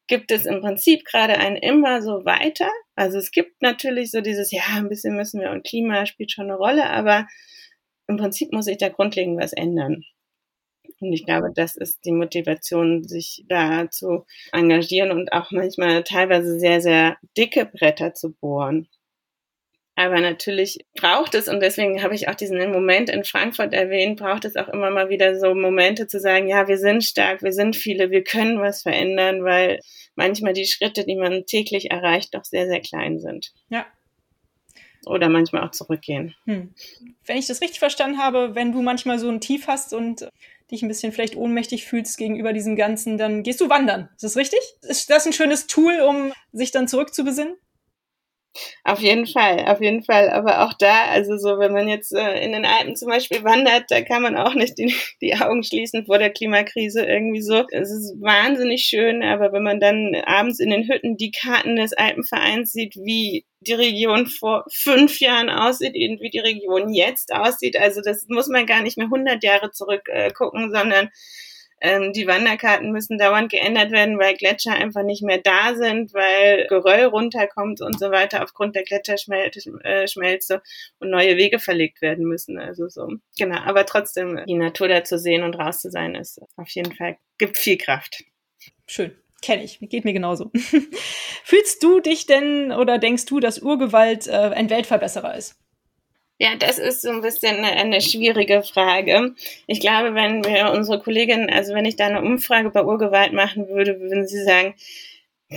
gibt 0.07 0.31
es 0.31 0.45
im 0.45 0.61
Prinzip 0.61 1.05
gerade 1.05 1.37
ein 1.37 1.55
immer 1.55 2.01
so 2.01 2.25
weiter. 2.25 2.69
Also 2.95 3.17
es 3.17 3.31
gibt 3.31 3.61
natürlich 3.61 4.11
so 4.11 4.21
dieses, 4.21 4.51
ja, 4.51 4.61
ein 4.75 4.89
bisschen 4.89 5.15
müssen 5.15 5.39
wir 5.41 5.51
und 5.51 5.65
Klima 5.65 6.05
spielt 6.05 6.31
schon 6.31 6.45
eine 6.45 6.57
Rolle, 6.57 6.89
aber 6.89 7.27
im 8.07 8.17
Prinzip 8.17 8.51
muss 8.51 8.65
sich 8.65 8.77
da 8.77 8.89
grundlegend 8.89 9.41
was 9.41 9.53
ändern. 9.53 10.03
Und 10.99 11.13
ich 11.13 11.25
glaube, 11.25 11.51
das 11.53 11.75
ist 11.75 12.05
die 12.05 12.11
Motivation, 12.11 13.03
sich 13.03 13.45
da 13.47 13.89
zu 13.89 14.25
engagieren 14.51 15.11
und 15.11 15.33
auch 15.33 15.51
manchmal 15.51 16.03
teilweise 16.03 16.59
sehr, 16.59 16.81
sehr 16.81 17.17
dicke 17.37 17.65
Bretter 17.65 18.13
zu 18.13 18.33
bohren. 18.33 18.87
Aber 19.95 20.19
natürlich 20.21 20.79
braucht 20.95 21.35
es, 21.35 21.47
und 21.47 21.59
deswegen 21.59 22.01
habe 22.01 22.15
ich 22.15 22.27
auch 22.27 22.33
diesen 22.33 22.57
Moment 22.71 23.11
in 23.11 23.23
Frankfurt 23.23 23.73
erwähnt, 23.73 24.19
braucht 24.19 24.43
es 24.43 24.55
auch 24.55 24.67
immer 24.69 24.89
mal 24.89 25.09
wieder 25.09 25.39
so 25.39 25.53
Momente 25.53 26.07
zu 26.07 26.19
sagen, 26.19 26.47
ja, 26.47 26.67
wir 26.67 26.79
sind 26.79 27.03
stark, 27.03 27.43
wir 27.43 27.53
sind 27.53 27.75
viele, 27.75 28.09
wir 28.09 28.23
können 28.23 28.59
was 28.59 28.81
verändern, 28.81 29.43
weil 29.43 29.79
manchmal 30.15 30.53
die 30.53 30.65
Schritte, 30.65 31.05
die 31.05 31.15
man 31.15 31.45
täglich 31.45 31.91
erreicht, 31.91 32.33
doch 32.33 32.43
sehr, 32.43 32.67
sehr 32.67 32.81
klein 32.81 33.19
sind. 33.19 33.53
Ja. 33.69 33.85
Oder 35.05 35.29
manchmal 35.29 35.63
auch 35.63 35.71
zurückgehen. 35.71 36.33
Hm. 36.45 36.73
Wenn 37.25 37.37
ich 37.37 37.47
das 37.47 37.61
richtig 37.61 37.79
verstanden 37.79 38.17
habe, 38.17 38.55
wenn 38.55 38.71
du 38.71 38.81
manchmal 38.81 39.19
so 39.19 39.29
ein 39.29 39.41
Tief 39.41 39.67
hast 39.67 39.93
und 39.93 40.27
dich 40.73 40.81
ein 40.81 40.89
bisschen 40.89 41.13
vielleicht 41.13 41.35
ohnmächtig 41.35 41.85
fühlst 41.85 42.17
gegenüber 42.17 42.51
diesem 42.51 42.75
Ganzen, 42.75 43.17
dann 43.17 43.43
gehst 43.43 43.61
du 43.61 43.69
wandern. 43.69 44.09
Ist 44.15 44.23
das 44.23 44.35
richtig? 44.35 44.59
Ist 44.81 45.09
das 45.09 45.25
ein 45.25 45.33
schönes 45.33 45.67
Tool, 45.67 46.01
um 46.01 46.33
sich 46.51 46.71
dann 46.71 46.87
zurückzubesinnen? 46.87 47.55
Auf 48.83 48.99
jeden 48.99 49.25
Fall, 49.25 49.65
auf 49.65 49.81
jeden 49.81 50.03
Fall. 50.03 50.29
Aber 50.29 50.63
auch 50.63 50.73
da, 50.73 51.05
also 51.05 51.37
so, 51.37 51.57
wenn 51.57 51.73
man 51.73 51.87
jetzt 51.87 52.13
äh, 52.13 52.43
in 52.43 52.51
den 52.51 52.65
Alpen 52.65 52.95
zum 52.95 53.09
Beispiel 53.09 53.43
wandert, 53.43 53.85
da 53.89 54.01
kann 54.01 54.21
man 54.21 54.37
auch 54.37 54.53
nicht 54.53 54.77
die, 54.77 54.93
die 55.21 55.35
Augen 55.35 55.63
schließen 55.63 56.05
vor 56.05 56.19
der 56.19 56.29
Klimakrise 56.29 57.03
irgendwie 57.03 57.41
so. 57.41 57.65
Es 57.71 57.91
ist 57.91 58.21
wahnsinnig 58.21 58.83
schön, 58.83 59.23
aber 59.23 59.51
wenn 59.53 59.63
man 59.63 59.79
dann 59.79 60.15
abends 60.25 60.59
in 60.59 60.69
den 60.69 60.87
Hütten 60.87 61.17
die 61.17 61.31
Karten 61.31 61.75
des 61.77 61.93
Alpenvereins 61.93 62.71
sieht, 62.71 62.95
wie 62.95 63.45
die 63.61 63.73
Region 63.73 64.27
vor 64.27 64.65
fünf 64.71 65.19
Jahren 65.19 65.49
aussieht, 65.49 65.93
wie 65.93 66.29
die 66.29 66.39
Region 66.39 66.93
jetzt 66.93 67.33
aussieht, 67.33 67.77
also 67.79 68.01
das 68.01 68.25
muss 68.27 68.47
man 68.47 68.65
gar 68.65 68.83
nicht 68.83 68.97
mehr 68.97 69.07
100 69.07 69.43
Jahre 69.43 69.71
zurück 69.71 70.07
äh, 70.09 70.31
sondern 70.37 71.09
Ähm, 71.85 72.13
die 72.13 72.27
Wanderkarten 72.27 72.93
müssen 72.93 73.17
dauernd 73.17 73.51
geändert 73.51 73.91
werden, 73.91 74.17
weil 74.17 74.35
Gletscher 74.35 74.71
einfach 74.71 75.03
nicht 75.03 75.21
mehr 75.21 75.39
da 75.39 75.75
sind, 75.75 76.13
weil 76.13 76.65
Geröll 76.67 77.03
runterkommt 77.03 77.81
und 77.81 77.99
so 77.99 78.09
weiter 78.09 78.41
aufgrund 78.41 78.77
der 78.77 78.83
Gletscherschmelze 78.83 80.61
und 80.99 81.09
neue 81.09 81.35
Wege 81.35 81.59
verlegt 81.59 82.01
werden 82.01 82.23
müssen. 82.25 82.57
Also 82.57 82.87
so, 82.87 83.09
genau. 83.37 83.57
Aber 83.65 83.85
trotzdem 83.85 84.39
die 84.47 84.55
Natur 84.55 84.87
da 84.87 85.03
zu 85.03 85.19
sehen 85.19 85.43
und 85.43 85.55
raus 85.55 85.81
zu 85.81 85.91
sein, 85.91 86.15
ist 86.15 86.39
auf 86.55 86.69
jeden 86.69 86.95
Fall, 86.95 87.17
gibt 87.37 87.57
viel 87.57 87.77
Kraft. 87.77 88.23
Schön. 88.87 89.11
Kenne 89.41 89.65
ich, 89.65 89.79
geht 89.81 90.05
mir 90.05 90.13
genauso. 90.13 90.51
Fühlst 91.43 91.83
du 91.83 91.99
dich 91.99 92.27
denn 92.27 92.71
oder 92.71 92.97
denkst 92.97 93.25
du, 93.25 93.41
dass 93.41 93.59
Urgewalt 93.59 94.27
äh, 94.27 94.31
ein 94.31 94.69
Weltverbesserer 94.69 95.35
ist? 95.35 95.57
Ja, 96.39 96.55
das 96.55 96.79
ist 96.79 97.01
so 97.01 97.09
ein 97.09 97.21
bisschen 97.21 97.57
eine, 97.57 97.71
eine, 97.71 98.01
schwierige 98.01 98.63
Frage. 98.63 99.35
Ich 99.67 99.79
glaube, 99.79 100.15
wenn 100.15 100.43
wir 100.43 100.71
unsere 100.71 100.99
Kollegin, 100.99 101.49
also 101.49 101.73
wenn 101.73 101.85
ich 101.85 101.95
da 101.95 102.07
eine 102.07 102.21
Umfrage 102.21 102.69
bei 102.71 102.83
Urgewalt 102.83 103.33
machen 103.33 103.69
würde, 103.69 103.99
würden 103.99 104.27
sie 104.27 104.43
sagen, 104.43 104.73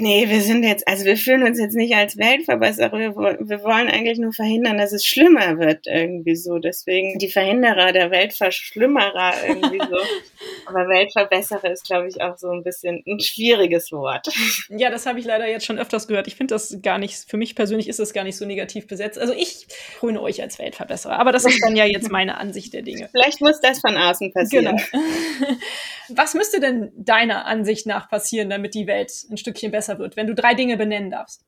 Nee, 0.01 0.29
wir 0.29 0.41
sind 0.41 0.63
jetzt, 0.63 0.87
also 0.87 1.05
wir 1.05 1.17
fühlen 1.17 1.43
uns 1.43 1.59
jetzt 1.59 1.75
nicht 1.75 1.95
als 1.95 2.17
Weltverbesserer. 2.17 2.93
Wir, 2.99 3.17
wir, 3.17 3.63
wollen 3.63 3.89
eigentlich 3.89 4.19
nur 4.19 4.33
verhindern, 4.33 4.79
dass 4.79 4.93
es 4.93 5.05
schlimmer 5.05 5.59
wird 5.59 5.87
irgendwie 5.87 6.37
so. 6.37 6.59
Deswegen 6.59 7.19
die 7.19 7.29
Verhinderer 7.29 7.93
der 7.93 8.11
Weltverschlimmerer 8.11 9.33
irgendwie 9.47 9.79
so. 9.79 9.97
Aber 10.67 10.89
Weltverbesserer 10.89 11.71
ist, 11.71 11.85
glaube 11.85 12.09
ich, 12.09 12.21
auch 12.21 12.37
so 12.37 12.51
ein 12.51 12.63
bisschen 12.63 13.03
ein 13.07 13.21
schwieriges 13.21 13.93
Wort. 13.93 14.29
Ja, 14.69 14.91
das 14.91 15.07
habe 15.07 15.19
ich 15.19 15.25
leider 15.25 15.49
jetzt 15.49 15.65
schon 15.65 15.79
öfters 15.79 16.09
gehört. 16.09 16.27
Ich 16.27 16.35
finde 16.35 16.55
das 16.55 16.79
gar 16.83 16.99
nicht, 16.99 17.17
für 17.29 17.37
mich 17.37 17.55
persönlich 17.55 17.89
ist 17.89 17.99
das 17.99 18.13
gar 18.13 18.25
nicht 18.25 18.37
so 18.37 18.45
negativ 18.45 18.87
besetzt. 18.87 19.19
Also 19.19 19.33
ich 19.33 19.67
kröne 19.99 20.21
euch 20.21 20.43
als 20.43 20.59
Weltverbesserer. 20.59 21.19
Aber 21.19 21.33
das 21.33 21.45
ist 21.45 21.61
dann 21.65 21.77
ja 21.77 21.85
jetzt 21.85 22.11
meine 22.11 22.39
Ansicht 22.39 22.73
der 22.75 22.83
Dinge. 22.83 23.09
Vielleicht 23.13 23.41
muss 23.41 23.61
das 23.61 23.81
von 23.81 23.97
außen 23.97 24.33
passieren. 24.33 24.77
Genau. 24.91 25.57
Was 26.09 26.35
müsste 26.35 26.61
denn 26.61 26.93
deiner 26.97 27.47
Ansicht 27.47 27.87
nach 27.87 28.09
passieren, 28.09 28.51
damit 28.51 28.75
die 28.75 28.87
Welt 28.87 29.13
ein 29.31 29.37
Stückchen 29.37 29.71
besser 29.71 29.86
besser 29.87 29.99
wird, 29.99 30.17
wenn 30.17 30.27
du 30.27 30.35
drei 30.35 30.55
Dinge 30.55 30.77
benennen 30.77 31.11
darfst? 31.11 31.45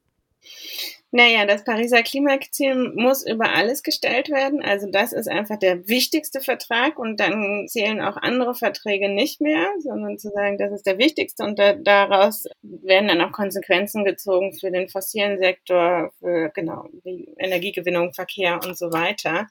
Naja, 1.10 1.46
das 1.46 1.64
Pariser 1.64 2.02
Klimaziel 2.02 2.92
muss 2.94 3.26
über 3.26 3.54
alles 3.54 3.82
gestellt 3.82 4.28
werden. 4.28 4.62
Also 4.62 4.88
das 4.90 5.14
ist 5.14 5.26
einfach 5.26 5.58
der 5.58 5.88
wichtigste 5.88 6.42
Vertrag 6.42 6.98
und 6.98 7.18
dann 7.18 7.66
zählen 7.66 8.02
auch 8.02 8.18
andere 8.18 8.54
Verträge 8.54 9.08
nicht 9.08 9.40
mehr, 9.40 9.68
sondern 9.78 10.18
zu 10.18 10.28
sagen, 10.28 10.58
das 10.58 10.70
ist 10.70 10.86
der 10.86 10.98
wichtigste 10.98 11.44
und 11.44 11.58
da, 11.58 11.72
daraus 11.72 12.44
werden 12.60 13.08
dann 13.08 13.22
auch 13.22 13.32
Konsequenzen 13.32 14.04
gezogen 14.04 14.52
für 14.52 14.70
den 14.70 14.90
fossilen 14.90 15.38
Sektor, 15.38 16.12
für 16.18 16.50
genau 16.50 16.88
die 17.06 17.34
Energiegewinnung, 17.38 18.12
Verkehr 18.12 18.60
und 18.62 18.76
so 18.76 18.92
weiter. 18.92 19.48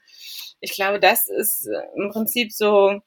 Ich 0.60 0.72
glaube, 0.72 1.00
das 1.00 1.26
ist 1.26 1.68
im 1.96 2.10
Prinzip 2.10 2.52
so 2.52 3.00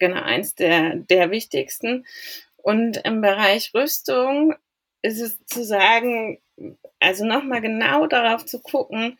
genau 0.00 0.20
eins 0.20 0.56
der, 0.56 0.96
der 0.96 1.30
wichtigsten. 1.30 2.06
Und 2.62 2.98
im 3.04 3.20
Bereich 3.20 3.72
Rüstung 3.74 4.54
ist 5.02 5.20
es 5.20 5.44
zu 5.46 5.64
sagen, 5.64 6.38
also 6.98 7.24
nochmal 7.24 7.60
genau 7.60 8.06
darauf 8.06 8.44
zu 8.44 8.60
gucken, 8.60 9.18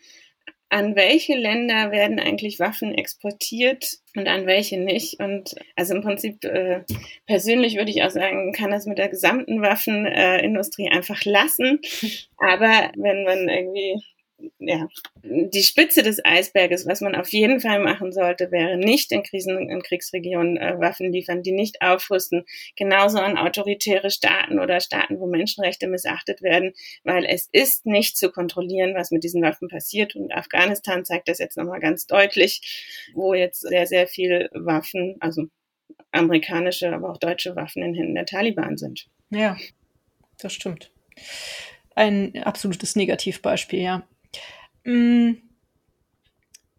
an 0.71 0.95
welche 0.95 1.35
Länder 1.35 1.91
werden 1.91 2.21
eigentlich 2.21 2.61
Waffen 2.61 2.95
exportiert 2.95 3.99
und 4.15 4.29
an 4.29 4.47
welche 4.47 4.79
nicht. 4.79 5.19
Und 5.19 5.57
also 5.75 5.97
im 5.97 6.03
Prinzip 6.03 6.45
äh, 6.45 6.85
persönlich 7.27 7.77
würde 7.77 7.91
ich 7.91 8.05
auch 8.05 8.11
sagen, 8.11 8.53
kann 8.53 8.71
das 8.71 8.87
mit 8.87 8.99
der 8.99 9.09
gesamten 9.09 9.63
Waffenindustrie 9.63 10.87
äh, 10.87 10.97
einfach 10.97 11.25
lassen. 11.25 11.81
Aber 12.37 12.93
wenn 12.97 13.25
man 13.25 13.49
irgendwie 13.49 14.01
ja, 14.59 14.89
die 15.23 15.63
Spitze 15.63 16.03
des 16.03 16.25
Eisberges, 16.25 16.87
was 16.87 17.01
man 17.01 17.15
auf 17.15 17.29
jeden 17.33 17.61
Fall 17.61 17.81
machen 17.81 18.13
sollte, 18.13 18.51
wäre 18.51 18.77
nicht 18.77 19.13
in 19.13 19.23
Krisen- 19.23 19.71
und 19.71 19.85
Kriegsregionen 19.85 20.57
äh, 20.57 20.79
Waffen 20.79 21.13
liefern, 21.13 21.43
die 21.43 21.53
nicht 21.53 21.83
aufrüsten, 21.83 22.45
genauso 22.77 23.19
an 23.19 23.39
autoritäre 23.39 24.11
Staaten 24.11 24.59
oder 24.59 24.81
Staaten, 24.81 25.19
wo 25.21 25.27
Menschenrechte 25.27 25.87
missachtet 25.87 26.43
werden, 26.43 26.73
weil 27.05 27.25
es 27.25 27.49
ist 27.53 27.87
nicht 27.87 28.17
zu 28.17 28.31
kontrollieren, 28.31 28.95
was 28.95 29.11
mit 29.11 29.25
diesen 29.25 29.43
Waffen 29.43 29.69
passiert. 29.69 30.17
Und 30.17 30.33
Afghanistan 30.33 31.05
zeigt 31.05 31.29
das 31.29 31.39
jetzt 31.39 31.57
nochmal 31.57 31.81
ganz 31.81 32.07
deutlich, 32.07 33.11
wo 33.15 33.35
jetzt 33.35 33.61
sehr, 33.61 33.87
sehr 33.87 34.07
viel 34.07 34.49
Waffen, 34.53 35.17
also 35.21 35.47
amerikanische, 36.13 36.93
aber 36.93 37.11
auch 37.11 37.19
deutsche 37.19 37.57
Waffen 37.57 37.83
in 37.83 37.95
Händen 37.95 38.15
der 38.15 38.27
Taliban 38.27 38.77
sind. 38.77 39.07
Ja, 39.31 39.57
das 40.39 40.53
stimmt. 40.53 40.91
Ein 41.95 42.43
absolutes 42.45 42.97
Negativbeispiel, 42.97 43.81
ja. 43.81 44.07
Mm. 44.85 45.33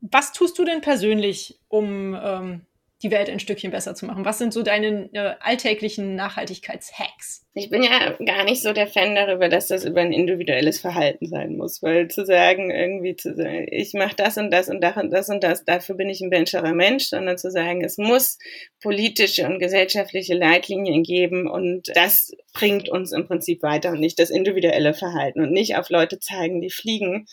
Was 0.01 0.33
tust 0.33 0.57
du 0.57 0.65
denn 0.65 0.81
persönlich, 0.81 1.59
um 1.67 2.15
ähm, 2.15 2.65
die 3.03 3.11
Welt 3.11 3.29
ein 3.29 3.39
Stückchen 3.39 3.71
besser 3.71 3.95
zu 3.95 4.05
machen? 4.05 4.25
Was 4.25 4.37
sind 4.37 4.53
so 4.53 4.61
deine 4.61 5.09
äh, 5.13 5.35
alltäglichen 5.39 6.15
Nachhaltigkeitshacks? 6.15 7.45
Ich 7.53 7.69
bin 7.69 7.83
ja 7.83 8.15
gar 8.25 8.45
nicht 8.45 8.61
so 8.61 8.73
der 8.73 8.87
Fan 8.87 9.15
darüber, 9.15 9.49
dass 9.49 9.67
das 9.67 9.83
über 9.83 10.01
ein 10.01 10.13
individuelles 10.13 10.79
Verhalten 10.79 11.27
sein 11.27 11.57
muss, 11.57 11.81
weil 11.81 12.07
zu 12.09 12.25
sagen, 12.25 12.71
irgendwie 12.71 13.15
zu 13.15 13.35
sagen, 13.35 13.67
ich 13.69 13.93
mache 13.93 14.15
das 14.15 14.37
und 14.37 14.51
das 14.51 14.69
und 14.69 14.81
das 14.81 14.97
und 14.97 15.11
das 15.11 15.29
und 15.29 15.43
das, 15.43 15.65
dafür 15.65 15.95
bin 15.95 16.09
ich 16.09 16.21
ein 16.21 16.29
benscherer 16.29 16.73
Mensch, 16.73 17.05
sondern 17.05 17.37
zu 17.37 17.49
sagen, 17.51 17.83
es 17.83 17.97
muss 17.97 18.37
politische 18.81 19.45
und 19.45 19.59
gesellschaftliche 19.59 20.35
Leitlinien 20.35 21.03
geben 21.03 21.49
und 21.49 21.91
das 21.95 22.31
bringt 22.53 22.87
uns 22.87 23.11
im 23.11 23.27
Prinzip 23.27 23.63
weiter 23.63 23.89
und 23.89 23.99
nicht 23.99 24.19
das 24.19 24.29
individuelle 24.29 24.93
Verhalten 24.93 25.41
und 25.41 25.51
nicht 25.51 25.75
auf 25.75 25.89
Leute 25.89 26.19
zeigen, 26.19 26.61
die 26.61 26.69
fliegen 26.71 27.25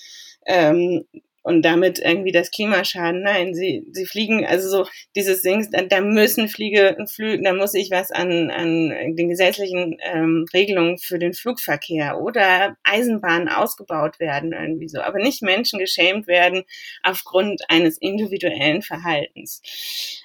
ähm, 0.48 1.04
und 1.48 1.62
damit 1.62 1.98
irgendwie 1.98 2.30
das 2.30 2.50
Klima 2.50 2.84
schaden. 2.84 3.22
Nein, 3.22 3.54
sie, 3.54 3.86
sie 3.92 4.04
fliegen, 4.04 4.44
also 4.44 4.68
so 4.68 4.90
dieses 5.16 5.40
Ding, 5.40 5.66
da, 5.70 5.80
da 5.80 6.02
müssen 6.02 6.48
Fliege, 6.48 6.94
Flüge, 7.10 7.42
da 7.42 7.54
muss 7.54 7.72
ich 7.72 7.90
was 7.90 8.10
an, 8.10 8.50
an 8.50 9.16
den 9.16 9.30
gesetzlichen 9.30 9.96
ähm, 10.02 10.44
Regelungen 10.52 10.98
für 10.98 11.18
den 11.18 11.32
Flugverkehr 11.32 12.20
oder 12.20 12.76
Eisenbahnen 12.84 13.48
ausgebaut 13.48 14.20
werden 14.20 14.52
irgendwie 14.52 14.88
so, 14.88 15.00
aber 15.00 15.20
nicht 15.20 15.40
Menschen 15.40 15.78
geschämt 15.78 16.26
werden 16.26 16.64
aufgrund 17.02 17.62
eines 17.68 17.96
individuellen 17.96 18.82
Verhaltens. 18.82 19.62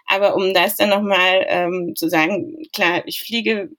Aber 0.07 0.35
um 0.35 0.53
das 0.53 0.75
dann 0.75 0.89
nochmal 0.89 1.45
ähm, 1.47 1.93
zu 1.95 2.09
sagen, 2.09 2.57
klar, 2.73 3.03
ich 3.05 3.21
fliege 3.21 3.69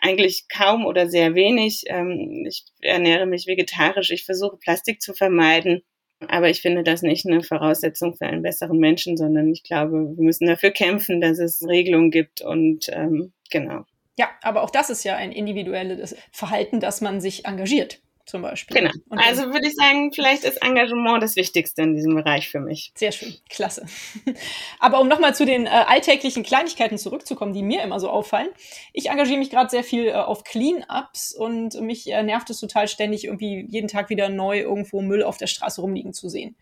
eigentlich 0.00 0.46
kaum 0.48 0.86
oder 0.86 1.08
sehr 1.08 1.34
wenig. 1.34 1.84
Ähm, 1.86 2.44
ich 2.48 2.64
ernähre 2.80 3.26
mich 3.26 3.46
vegetarisch, 3.46 4.10
ich 4.10 4.24
versuche 4.24 4.56
Plastik 4.56 5.00
zu 5.00 5.14
vermeiden. 5.14 5.82
Aber 6.28 6.48
ich 6.48 6.62
finde 6.62 6.84
das 6.84 7.02
nicht 7.02 7.26
eine 7.26 7.42
Voraussetzung 7.42 8.14
für 8.16 8.26
einen 8.26 8.42
besseren 8.42 8.78
Menschen, 8.78 9.16
sondern 9.16 9.52
ich 9.52 9.62
glaube, 9.62 10.16
wir 10.16 10.24
müssen 10.24 10.46
dafür 10.46 10.70
kämpfen, 10.70 11.20
dass 11.20 11.38
es 11.38 11.66
Regelungen 11.66 12.10
gibt 12.10 12.40
und 12.40 12.86
ähm, 12.90 13.32
genau. 13.50 13.84
Ja, 14.16 14.30
aber 14.42 14.62
auch 14.62 14.70
das 14.70 14.90
ist 14.90 15.04
ja 15.04 15.16
ein 15.16 15.32
individuelles 15.32 16.16
Verhalten, 16.30 16.80
dass 16.80 17.00
man 17.00 17.20
sich 17.20 17.46
engagiert 17.46 18.00
zum 18.26 18.42
Beispiel. 18.42 18.76
Genau. 18.76 18.90
Und 19.08 19.18
also 19.18 19.52
würde 19.52 19.66
ich 19.66 19.74
sagen, 19.74 20.12
vielleicht 20.12 20.44
ist 20.44 20.62
Engagement 20.62 21.22
das 21.22 21.36
Wichtigste 21.36 21.82
in 21.82 21.94
diesem 21.94 22.14
Bereich 22.14 22.48
für 22.48 22.60
mich. 22.60 22.92
Sehr 22.94 23.12
schön, 23.12 23.34
klasse. 23.48 23.86
Aber 24.80 25.00
um 25.00 25.08
nochmal 25.08 25.34
zu 25.34 25.44
den 25.44 25.66
äh, 25.66 25.68
alltäglichen 25.68 26.42
Kleinigkeiten 26.42 26.98
zurückzukommen, 26.98 27.52
die 27.52 27.62
mir 27.62 27.82
immer 27.82 28.00
so 28.00 28.08
auffallen. 28.08 28.48
Ich 28.92 29.10
engagiere 29.10 29.38
mich 29.38 29.50
gerade 29.50 29.70
sehr 29.70 29.84
viel 29.84 30.06
äh, 30.06 30.12
auf 30.12 30.44
Clean-Ups 30.44 31.34
und 31.34 31.80
mich 31.80 32.10
äh, 32.10 32.22
nervt 32.22 32.48
es 32.50 32.60
total 32.60 32.88
ständig, 32.88 33.24
irgendwie 33.24 33.66
jeden 33.68 33.88
Tag 33.88 34.10
wieder 34.10 34.28
neu 34.28 34.60
irgendwo 34.60 35.02
Müll 35.02 35.22
auf 35.22 35.36
der 35.36 35.46
Straße 35.46 35.80
rumliegen 35.80 36.12
zu 36.12 36.28
sehen. 36.28 36.56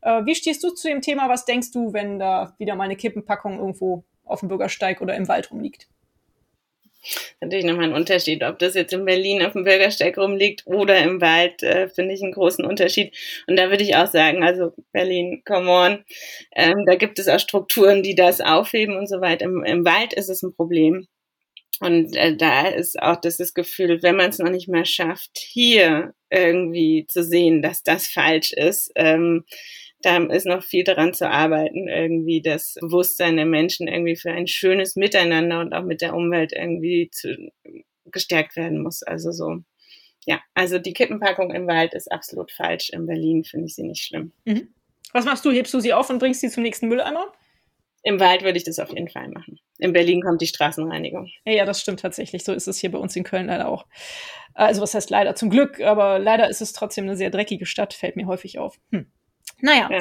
Äh, 0.00 0.24
wie 0.24 0.34
stehst 0.34 0.62
du 0.64 0.70
zu 0.70 0.88
dem 0.88 1.00
Thema? 1.00 1.28
Was 1.28 1.44
denkst 1.44 1.70
du, 1.72 1.92
wenn 1.92 2.18
da 2.18 2.54
wieder 2.58 2.74
mal 2.74 2.84
eine 2.84 2.96
Kippenpackung 2.96 3.58
irgendwo 3.58 4.04
auf 4.24 4.40
dem 4.40 4.48
Bürgersteig 4.48 5.00
oder 5.00 5.14
im 5.14 5.28
Wald 5.28 5.50
rumliegt? 5.50 5.88
Natürlich 7.40 7.64
nochmal 7.64 7.86
ein 7.86 7.94
Unterschied. 7.94 8.42
Ob 8.42 8.58
das 8.58 8.74
jetzt 8.74 8.92
in 8.92 9.04
Berlin 9.04 9.42
auf 9.42 9.52
dem 9.52 9.64
Bürgersteig 9.64 10.16
rumliegt 10.18 10.66
oder 10.66 10.98
im 10.98 11.20
Wald, 11.20 11.62
äh, 11.62 11.88
finde 11.88 12.14
ich 12.14 12.22
einen 12.22 12.32
großen 12.32 12.64
Unterschied. 12.64 13.14
Und 13.46 13.58
da 13.58 13.70
würde 13.70 13.84
ich 13.84 13.96
auch 13.96 14.06
sagen, 14.06 14.42
also 14.42 14.72
Berlin, 14.92 15.42
come 15.44 15.70
on, 15.70 16.04
ähm, 16.54 16.84
da 16.86 16.94
gibt 16.96 17.18
es 17.18 17.28
auch 17.28 17.40
Strukturen, 17.40 18.02
die 18.02 18.14
das 18.14 18.40
aufheben 18.40 18.96
und 18.96 19.08
so 19.08 19.20
weiter. 19.20 19.44
Im, 19.44 19.64
im 19.64 19.84
Wald 19.84 20.12
ist 20.12 20.28
es 20.28 20.42
ein 20.42 20.54
Problem. 20.54 21.06
Und 21.80 22.16
äh, 22.16 22.36
da 22.36 22.68
ist 22.68 23.00
auch 23.02 23.16
das, 23.16 23.38
das 23.38 23.54
Gefühl, 23.54 24.02
wenn 24.02 24.16
man 24.16 24.30
es 24.30 24.38
noch 24.38 24.50
nicht 24.50 24.68
mehr 24.68 24.84
schafft, 24.84 25.30
hier 25.34 26.14
irgendwie 26.30 27.06
zu 27.08 27.24
sehen, 27.24 27.60
dass 27.60 27.82
das 27.82 28.06
falsch 28.06 28.52
ist, 28.52 28.92
ähm, 28.94 29.44
da 30.02 30.16
ist 30.18 30.46
noch 30.46 30.62
viel 30.62 30.84
daran 30.84 31.14
zu 31.14 31.30
arbeiten, 31.30 31.88
irgendwie 31.88 32.42
das 32.42 32.76
Bewusstsein 32.80 33.36
der 33.36 33.46
Menschen 33.46 33.88
irgendwie 33.88 34.16
für 34.16 34.32
ein 34.32 34.46
schönes 34.46 34.96
Miteinander 34.96 35.60
und 35.60 35.72
auch 35.72 35.84
mit 35.84 36.00
der 36.02 36.14
Umwelt 36.14 36.52
irgendwie 36.52 37.08
zu, 37.10 37.36
gestärkt 38.06 38.56
werden 38.56 38.82
muss. 38.82 39.02
Also 39.02 39.32
so, 39.32 39.58
ja, 40.26 40.40
also 40.54 40.78
die 40.78 40.92
Kippenpackung 40.92 41.52
im 41.52 41.66
Wald 41.66 41.94
ist 41.94 42.10
absolut 42.10 42.52
falsch. 42.52 42.90
In 42.90 43.06
Berlin 43.06 43.44
finde 43.44 43.66
ich 43.66 43.74
sie 43.74 43.84
nicht 43.84 44.02
schlimm. 44.02 44.32
Mhm. 44.44 44.68
Was 45.12 45.24
machst 45.24 45.44
du? 45.44 45.50
Hebst 45.50 45.74
du 45.74 45.80
sie 45.80 45.92
auf 45.92 46.10
und 46.10 46.18
bringst 46.18 46.40
sie 46.40 46.48
zum 46.48 46.62
nächsten 46.62 46.88
Mülleimer? 46.88 47.32
Im 48.04 48.18
Wald 48.18 48.42
würde 48.42 48.58
ich 48.58 48.64
das 48.64 48.80
auf 48.80 48.88
jeden 48.88 49.08
Fall 49.08 49.28
machen. 49.28 49.60
In 49.78 49.92
Berlin 49.92 50.22
kommt 50.22 50.40
die 50.40 50.46
Straßenreinigung. 50.48 51.28
Ja, 51.44 51.52
ja, 51.52 51.64
das 51.64 51.80
stimmt 51.80 52.00
tatsächlich. 52.00 52.42
So 52.42 52.52
ist 52.52 52.66
es 52.66 52.78
hier 52.78 52.90
bei 52.90 52.98
uns 52.98 53.14
in 53.14 53.22
Köln 53.22 53.46
leider 53.46 53.68
auch. 53.68 53.86
Also 54.54 54.82
was 54.82 54.94
heißt 54.94 55.10
leider? 55.10 55.36
Zum 55.36 55.50
Glück, 55.50 55.80
aber 55.80 56.18
leider 56.18 56.48
ist 56.48 56.60
es 56.60 56.72
trotzdem 56.72 57.04
eine 57.04 57.16
sehr 57.16 57.30
dreckige 57.30 57.66
Stadt, 57.66 57.94
fällt 57.94 58.16
mir 58.16 58.26
häufig 58.26 58.58
auf. 58.58 58.80
Hm. 58.90 59.06
Naja, 59.60 59.88
ja. 59.90 59.98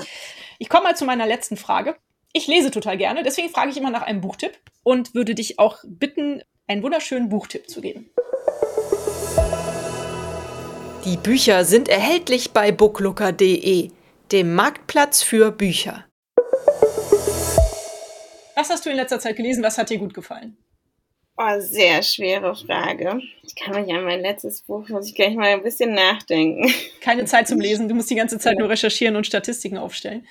ich 0.59 0.69
komme 0.69 0.83
mal 0.83 0.95
zu 0.95 1.05
meiner 1.05 1.25
letzten 1.25 1.57
Frage. 1.57 1.95
Ich 2.33 2.47
lese 2.47 2.71
total 2.71 2.97
gerne, 2.97 3.23
deswegen 3.23 3.49
frage 3.49 3.71
ich 3.71 3.77
immer 3.77 3.91
nach 3.91 4.03
einem 4.03 4.21
Buchtipp 4.21 4.57
und 4.83 5.13
würde 5.13 5.35
dich 5.35 5.59
auch 5.59 5.79
bitten, 5.85 6.41
einen 6.67 6.81
wunderschönen 6.81 7.29
Buchtipp 7.29 7.69
zu 7.69 7.81
geben. 7.81 8.09
Die 11.03 11.17
Bücher 11.17 11.65
sind 11.65 11.89
erhältlich 11.89 12.51
bei 12.51 12.71
booklooker.de, 12.71 13.91
dem 14.31 14.55
Marktplatz 14.55 15.23
für 15.23 15.51
Bücher. 15.51 16.05
Was 18.55 18.69
hast 18.69 18.85
du 18.85 18.91
in 18.91 18.95
letzter 18.95 19.19
Zeit 19.19 19.35
gelesen? 19.35 19.63
Was 19.63 19.77
hat 19.77 19.89
dir 19.89 19.97
gut 19.97 20.13
gefallen? 20.13 20.57
Oh, 21.43 21.59
sehr 21.59 22.03
schwere 22.03 22.55
Frage. 22.55 23.19
Ich 23.41 23.55
kann 23.55 23.81
mich 23.81 23.91
an 23.91 24.03
mein 24.03 24.21
letztes 24.21 24.61
Buch, 24.61 24.87
muss 24.89 25.07
ich 25.07 25.15
gleich 25.15 25.33
mal 25.33 25.47
ein 25.47 25.63
bisschen 25.63 25.95
nachdenken. 25.95 26.71
Keine 27.01 27.25
Zeit 27.25 27.47
zum 27.47 27.59
Lesen, 27.59 27.89
du 27.89 27.95
musst 27.95 28.11
die 28.11 28.15
ganze 28.15 28.37
Zeit 28.37 28.59
nur 28.59 28.69
recherchieren 28.69 29.15
und 29.15 29.25
Statistiken 29.25 29.79
aufstellen. 29.79 30.27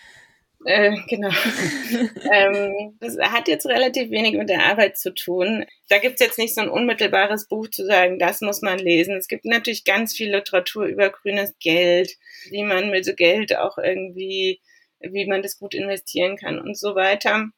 Äh, 0.64 0.92
genau. 1.08 1.30
ähm, 2.32 2.96
das 3.00 3.18
hat 3.18 3.48
jetzt 3.48 3.66
relativ 3.66 4.10
wenig 4.10 4.34
mit 4.34 4.48
der 4.48 4.66
Arbeit 4.66 4.98
zu 4.98 5.12
tun. 5.12 5.64
Da 5.88 5.98
gibt's 5.98 6.20
jetzt 6.20 6.38
nicht 6.38 6.54
so 6.54 6.60
ein 6.60 6.68
unmittelbares 6.68 7.48
Buch 7.48 7.66
zu 7.68 7.84
sagen, 7.86 8.20
das 8.20 8.40
muss 8.40 8.62
man 8.62 8.78
lesen. 8.78 9.16
Es 9.16 9.26
gibt 9.26 9.44
natürlich 9.46 9.84
ganz 9.84 10.14
viel 10.14 10.30
Literatur 10.30 10.84
über 10.84 11.10
grünes 11.10 11.54
Geld, 11.58 12.12
wie 12.50 12.62
man 12.62 12.90
mit 12.90 13.16
Geld 13.16 13.56
auch 13.56 13.78
irgendwie, 13.78 14.60
wie 15.00 15.26
man 15.26 15.42
das 15.42 15.58
gut 15.58 15.74
investieren 15.74 16.36
kann 16.36 16.60
und 16.60 16.78
so 16.78 16.94
weiter. 16.94 17.48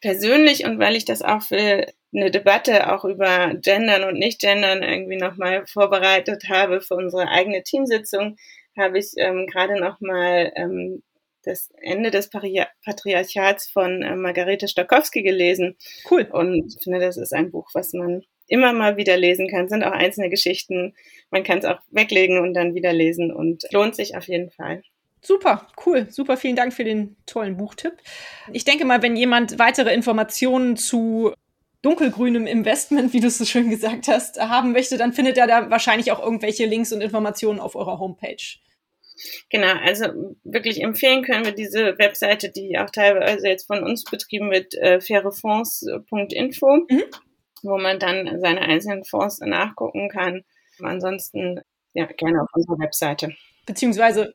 Persönlich 0.00 0.64
und 0.64 0.78
weil 0.78 0.96
ich 0.96 1.04
das 1.04 1.22
auch 1.22 1.42
für 1.42 1.86
eine 2.14 2.30
Debatte 2.30 2.92
auch 2.92 3.04
über 3.04 3.54
Gendern 3.54 4.04
und 4.04 4.18
Nicht-Gendern 4.18 4.82
irgendwie 4.82 5.16
nochmal 5.16 5.66
vorbereitet 5.66 6.44
habe 6.48 6.80
für 6.80 6.94
unsere 6.94 7.28
eigene 7.28 7.62
Teamsitzung, 7.62 8.36
habe 8.76 8.98
ich 8.98 9.12
ähm, 9.16 9.46
gerade 9.46 9.80
nochmal 9.80 10.52
ähm, 10.56 11.02
das 11.44 11.70
Ende 11.80 12.10
des 12.10 12.30
Patriarchats 12.30 13.70
von 13.70 14.02
äh, 14.02 14.16
Margarete 14.16 14.68
Stokowski 14.68 15.22
gelesen. 15.22 15.76
Cool. 16.10 16.28
Und 16.30 16.74
ich 16.76 16.82
finde, 16.82 17.00
das 17.00 17.16
ist 17.16 17.32
ein 17.32 17.50
Buch, 17.50 17.68
was 17.74 17.92
man 17.92 18.22
immer 18.46 18.72
mal 18.72 18.96
wieder 18.96 19.16
lesen 19.16 19.48
kann. 19.48 19.64
Es 19.64 19.70
sind 19.70 19.82
auch 19.82 19.92
einzelne 19.92 20.30
Geschichten. 20.30 20.94
Man 21.30 21.42
kann 21.42 21.58
es 21.58 21.64
auch 21.64 21.80
weglegen 21.90 22.38
und 22.38 22.54
dann 22.54 22.74
wieder 22.74 22.92
lesen 22.92 23.32
und 23.32 23.64
lohnt 23.72 23.96
sich 23.96 24.16
auf 24.16 24.28
jeden 24.28 24.50
Fall. 24.50 24.82
Super, 25.24 25.68
cool. 25.86 26.08
Super, 26.10 26.36
vielen 26.36 26.56
Dank 26.56 26.74
für 26.74 26.82
den 26.82 27.16
tollen 27.26 27.56
Buchtipp. 27.56 27.94
Ich 28.52 28.64
denke 28.64 28.84
mal, 28.84 29.02
wenn 29.02 29.16
jemand 29.16 29.58
weitere 29.60 29.94
Informationen 29.94 30.76
zu 30.76 31.32
dunkelgrünem 31.82 32.46
Investment, 32.46 33.12
wie 33.12 33.20
du 33.20 33.28
es 33.28 33.38
so 33.38 33.44
schön 33.44 33.70
gesagt 33.70 34.08
hast, 34.08 34.40
haben 34.40 34.72
möchte, 34.72 34.96
dann 34.96 35.12
findet 35.12 35.38
er 35.38 35.46
da 35.46 35.70
wahrscheinlich 35.70 36.10
auch 36.10 36.20
irgendwelche 36.20 36.66
Links 36.66 36.92
und 36.92 37.00
Informationen 37.00 37.60
auf 37.60 37.76
eurer 37.76 38.00
Homepage. 38.00 38.58
Genau, 39.50 39.74
also 39.84 40.06
wirklich 40.42 40.82
empfehlen 40.82 41.22
können 41.22 41.44
wir 41.44 41.52
diese 41.52 41.96
Webseite, 41.98 42.50
die 42.50 42.78
auch 42.78 42.90
teilweise 42.90 43.46
jetzt 43.46 43.66
von 43.66 43.84
uns 43.84 44.04
betrieben 44.04 44.50
wird, 44.50 44.74
äh, 44.74 45.00
fairefonds.info, 45.00 46.76
mhm. 46.88 47.02
wo 47.62 47.78
man 47.78 48.00
dann 48.00 48.40
seine 48.40 48.62
einzelnen 48.62 49.04
Fonds 49.04 49.38
nachgucken 49.40 50.08
kann. 50.08 50.44
Ansonsten 50.80 51.60
ja 51.94 52.06
gerne 52.06 52.42
auf 52.42 52.48
unserer 52.54 52.78
Webseite. 52.78 53.36
Beziehungsweise 53.66 54.34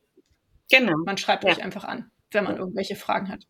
genau. 0.70 0.94
man 1.06 1.18
schreibt 1.18 1.44
ja. 1.44 1.52
euch 1.52 1.64
einfach 1.64 1.84
an, 1.84 2.12
wenn 2.32 2.44
man 2.44 2.58
irgendwelche 2.58 2.96
Fragen 2.96 3.30
hat. 3.30 3.46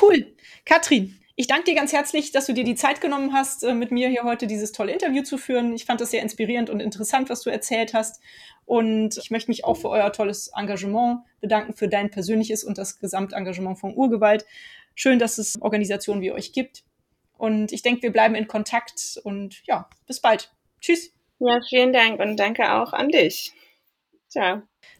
Cool. 0.00 0.34
Katrin, 0.64 1.18
ich 1.40 1.46
danke 1.46 1.64
dir 1.66 1.76
ganz 1.76 1.92
herzlich, 1.92 2.32
dass 2.32 2.46
du 2.46 2.52
dir 2.52 2.64
die 2.64 2.74
Zeit 2.74 3.00
genommen 3.00 3.32
hast, 3.32 3.62
äh, 3.62 3.72
mit 3.72 3.92
mir 3.92 4.08
hier 4.08 4.24
heute 4.24 4.46
dieses 4.46 4.72
tolle 4.72 4.92
Interview 4.92 5.22
zu 5.22 5.38
führen. 5.38 5.72
Ich 5.72 5.84
fand 5.84 6.00
das 6.00 6.10
sehr 6.10 6.20
inspirierend 6.20 6.68
und 6.68 6.80
interessant, 6.80 7.30
was 7.30 7.42
du 7.42 7.50
erzählt 7.50 7.94
hast. 7.94 8.20
Und 8.64 9.16
ich 9.16 9.30
möchte 9.30 9.50
mich 9.50 9.64
auch 9.64 9.76
für 9.76 9.88
euer 9.88 10.12
tolles 10.12 10.50
Engagement 10.54 11.20
bedanken, 11.40 11.74
für 11.74 11.88
dein 11.88 12.10
persönliches 12.10 12.64
und 12.64 12.76
das 12.76 12.98
Gesamtengagement 12.98 13.78
von 13.78 13.94
Urgewalt. 13.94 14.46
Schön, 14.96 15.20
dass 15.20 15.38
es 15.38 15.54
Organisationen 15.62 16.22
wie 16.22 16.32
euch 16.32 16.52
gibt. 16.52 16.82
Und 17.38 17.72
ich 17.72 17.82
denke, 17.82 18.02
wir 18.02 18.12
bleiben 18.12 18.34
in 18.34 18.48
Kontakt 18.48 19.20
und 19.22 19.62
ja, 19.64 19.88
bis 20.08 20.20
bald. 20.20 20.52
Tschüss. 20.80 21.12
Ja, 21.38 21.60
vielen 21.68 21.92
Dank 21.92 22.18
und 22.18 22.36
danke 22.36 22.72
auch 22.72 22.92
an 22.92 23.10
dich. 23.10 23.52
Ciao. 24.28 24.62